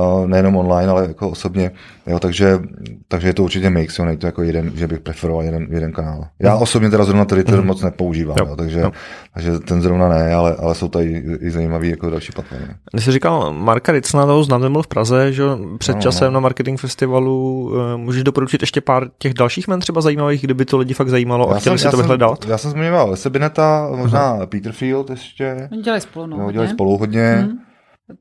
uh, 0.04 0.28
nejenom 0.28 0.56
online, 0.56 0.92
ale 0.92 1.08
jako 1.08 1.30
osobně, 1.30 1.72
jo, 2.08 2.20
takže, 2.20 2.60
takže 3.08 3.28
je 3.28 3.34
to 3.34 3.44
určitě 3.44 3.70
mix, 3.70 4.00
jo, 4.00 4.06
nejde 4.06 4.20
to 4.20 4.26
jako 4.26 4.44
jeden, 4.44 4.72
že 4.76 4.88
bych 4.88 5.00
preferoval 5.00 5.44
jeden, 5.44 5.68
jeden 5.70 5.92
kanál. 5.92 6.28
Já 6.40 6.54
hmm. 6.54 6.62
osobně 6.62 6.90
teda 6.90 7.04
zrovna 7.04 7.26
Twitter 7.26 7.56
hmm. 7.56 7.68
moc 7.68 7.82
nepoužívám, 7.82 8.38
jo. 8.40 8.46
Jo, 8.50 8.56
takže, 8.56 8.80
jo. 8.80 8.92
takže 9.34 9.60
ten 9.60 9.82
zrovna 9.82 10.10
ne, 10.10 10.34
ale, 10.34 10.56
ale 10.56 10.76
jsou 10.76 10.88
tady 10.88 11.24
i, 11.40 11.52
zajímavý 11.52 11.90
jako 11.90 12.10
další 12.10 12.32
platformy. 12.32 12.68
Když 12.92 13.06
jsi 13.06 13.12
říkal 13.12 13.54
Marka 13.54 13.92
Ricna, 13.92 14.26
toho 14.26 14.44
znám, 14.44 14.82
v 14.82 14.88
Praze, 14.88 15.34
že 15.34 15.44
před 15.78 15.96
no, 15.96 16.02
časem 16.02 16.28
no. 16.28 16.32
na 16.34 16.40
marketing 16.40 16.80
festivalu. 16.80 17.72
Eh, 17.94 17.98
můžeš 17.98 18.24
doporučit 18.24 18.62
ještě 18.62 18.82
pár 18.82 19.08
těch 19.18 19.34
dalších 19.34 19.68
men 19.68 19.80
třeba 19.80 20.02
zajímavých, 20.02 20.42
kdyby 20.42 20.66
to 20.66 20.78
lidi 20.78 20.94
fakt 20.94 21.10
zajímalo 21.10 21.50
a 21.50 21.60
chtěli 21.60 21.80
si 21.80 21.90
to 21.90 21.98
vyhledat? 21.98 22.46
Já 22.48 22.58
jsem 22.58 22.72
zmiňoval 22.72 23.16
Sebineta, 23.16 23.90
možná 23.96 24.38
uh-huh. 24.38 24.46
Peterfield 24.46 25.10
ještě. 25.10 25.70
Oni 25.72 25.82
dělají 25.82 26.02
spolu, 26.02 26.28
no. 26.28 26.38
Jo, 26.38 26.52
dělají 26.52 26.70
spolu 26.70 26.98
hodně. 26.98 27.36
Hmm. 27.36 27.58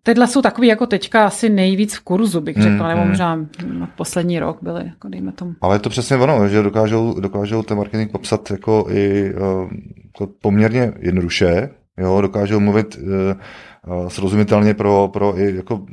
Tyhle 0.03 0.27
jsou 0.27 0.43
takový 0.43 0.69
jako 0.69 0.87
teďka 0.87 1.27
asi 1.27 1.49
nejvíc 1.49 1.95
v 1.95 2.01
kurzu, 2.01 2.41
bych 2.41 2.57
řekla, 2.57 2.87
mm, 2.87 2.89
nebo 2.89 3.03
mm. 3.03 3.09
možná 3.09 3.47
poslední 3.97 4.39
rok 4.39 4.59
byly, 4.63 4.85
jako 4.87 5.09
dejme 5.09 5.33
tomu. 5.33 5.55
Ale 5.61 5.75
je 5.75 5.79
to 5.79 5.91
přesně 5.91 6.17
ono, 6.17 6.49
že 6.49 6.63
dokážou, 6.63 7.21
dokážou 7.21 7.63
ten 7.63 7.77
marketing 7.77 8.11
popsat 8.11 8.51
jako 8.51 8.87
i 8.91 9.35
uh, 10.21 10.27
poměrně 10.43 10.93
jednoduše, 10.99 11.71
jo, 11.99 12.21
dokážou 12.21 12.61
mluvit 12.61 12.99
uh, 12.99 14.09
srozumitelně 14.09 14.75
pro, 14.75 15.11
pro 15.13 15.39
i 15.39 15.57
jako 15.57 15.87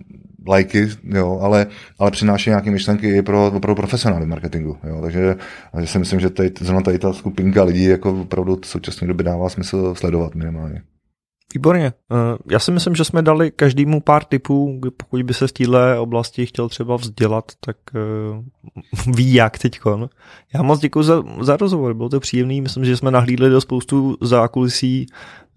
lajky, 0.48 0.90
jo, 1.04 1.40
ale, 1.42 1.68
ale 2.00 2.12
přináší 2.12 2.50
nějaké 2.50 2.72
myšlenky 2.72 3.18
i 3.18 3.22
pro, 3.22 3.52
pro 3.62 3.76
profesionály 3.76 4.26
marketingu. 4.26 4.78
Jo, 4.88 5.02
takže, 5.02 5.36
takže 5.72 5.88
si 5.88 6.00
myslím, 6.00 6.20
že 6.20 6.30
tady, 6.30 6.52
zrovna 6.60 6.82
tady 6.82 7.00
ta 7.00 7.14
skupinka 7.14 7.64
lidí 7.64 7.84
jako 7.84 8.22
opravdu 8.22 8.60
v 8.62 8.68
současné 8.68 9.08
době 9.08 9.24
dává 9.24 9.50
smysl 9.50 9.96
sledovat 9.96 10.36
minimálně. 10.36 10.82
Výborně. 11.54 11.94
Eh, 12.12 12.38
já 12.52 12.60
si 12.60 12.72
myslím, 12.72 12.96
že 12.96 13.04
jsme 13.04 13.22
dali 13.22 13.52
každému 13.52 14.02
pár 14.02 14.24
tipů, 14.24 14.82
pokud 14.98 15.24
by 15.24 15.34
se 15.34 15.48
v 15.48 15.52
této 15.52 16.02
oblasti 16.02 16.46
chtěl 16.46 16.70
třeba 16.70 16.96
vzdělat, 16.96 17.46
tak 17.60 17.78
eh, 17.96 19.12
ví 19.16 19.34
jak 19.34 19.58
teďkon. 19.58 20.10
Já 20.54 20.62
moc 20.62 20.80
děkuji 20.80 21.04
za, 21.04 21.24
za 21.42 21.58
rozhovor, 21.58 21.94
bylo 21.94 22.10
to 22.10 22.20
příjemný, 22.20 22.62
myslím, 22.62 22.86
že 22.86 22.98
jsme 22.98 23.12
nahlídli 23.12 23.50
do 23.50 23.62
spoustu 23.62 24.18
zákulisí 24.22 25.08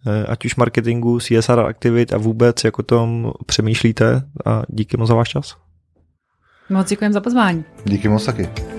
Eh, 0.06 0.26
ať 0.26 0.44
už 0.44 0.56
marketingu, 0.56 1.18
CSR 1.20 1.60
aktivit 1.60 2.12
a 2.12 2.18
vůbec, 2.18 2.64
jak 2.64 2.78
o 2.78 2.82
tom 2.82 3.32
přemýšlíte 3.46 4.22
a 4.46 4.62
díky 4.68 4.96
moc 4.96 5.08
za 5.08 5.14
váš 5.14 5.28
čas. 5.28 5.56
Moc 6.70 6.88
děkujeme 6.88 7.12
za 7.12 7.20
pozvání. 7.20 7.64
Díky 7.84 8.08
moc 8.08 8.24
taky. 8.24 8.75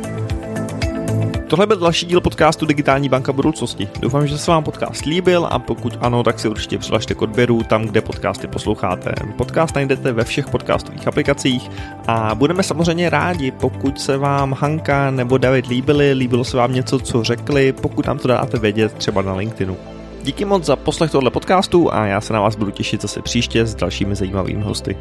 Tohle 1.48 1.68
byl 1.68 1.78
další 1.78 2.06
díl 2.06 2.22
podcastu 2.22 2.66
Digitální 2.66 3.10
banka 3.10 3.34
budoucnosti. 3.34 3.90
Doufám, 4.00 4.28
že 4.28 4.38
se 4.38 4.52
vám 4.52 4.64
podcast 4.64 5.06
líbil 5.06 5.48
a 5.52 5.60
pokud 5.60 5.98
ano, 6.02 6.24
tak 6.24 6.40
si 6.40 6.50
určitě 6.50 6.78
přihlašte 6.78 7.14
k 7.14 7.22
odběru 7.22 7.64
tam, 7.64 7.86
kde 7.86 8.02
podcasty 8.02 8.48
posloucháte. 8.48 9.12
Podcast 9.38 9.76
najdete 9.76 10.12
ve 10.12 10.24
všech 10.24 10.48
podcastových 10.48 11.08
aplikacích 11.08 11.72
a 12.08 12.36
budeme 12.36 12.64
samozřejmě 12.64 13.10
rádi, 13.10 13.52
pokud 13.52 14.02
se 14.02 14.18
vám 14.18 14.56
Hanka 14.60 15.12
nebo 15.12 15.38
David 15.38 15.68
líbili, 15.68 16.14
líbilo 16.14 16.44
se 16.44 16.58
vám 16.58 16.74
něco, 16.74 17.00
co 17.00 17.24
řekli, 17.24 17.74
pokud 17.74 18.08
nám 18.08 18.18
to 18.18 18.28
dáte 18.28 18.60
vědět 18.60 18.94
třeba 18.94 19.22
na 19.22 19.36
LinkedInu. 19.36 19.78
Díky 20.24 20.46
moc 20.46 20.66
za 20.66 20.76
poslech 20.76 21.12
tohle 21.12 21.32
podcastu 21.32 21.94
a 21.94 22.06
já 22.06 22.22
se 22.22 22.34
na 22.34 22.42
vás 22.42 22.56
budu 22.56 22.72
těšit 22.72 23.02
zase 23.02 23.22
příště 23.22 23.66
s 23.66 23.76
dalšími 23.76 24.16
zajímavými 24.16 24.62
hosty. 24.64 24.98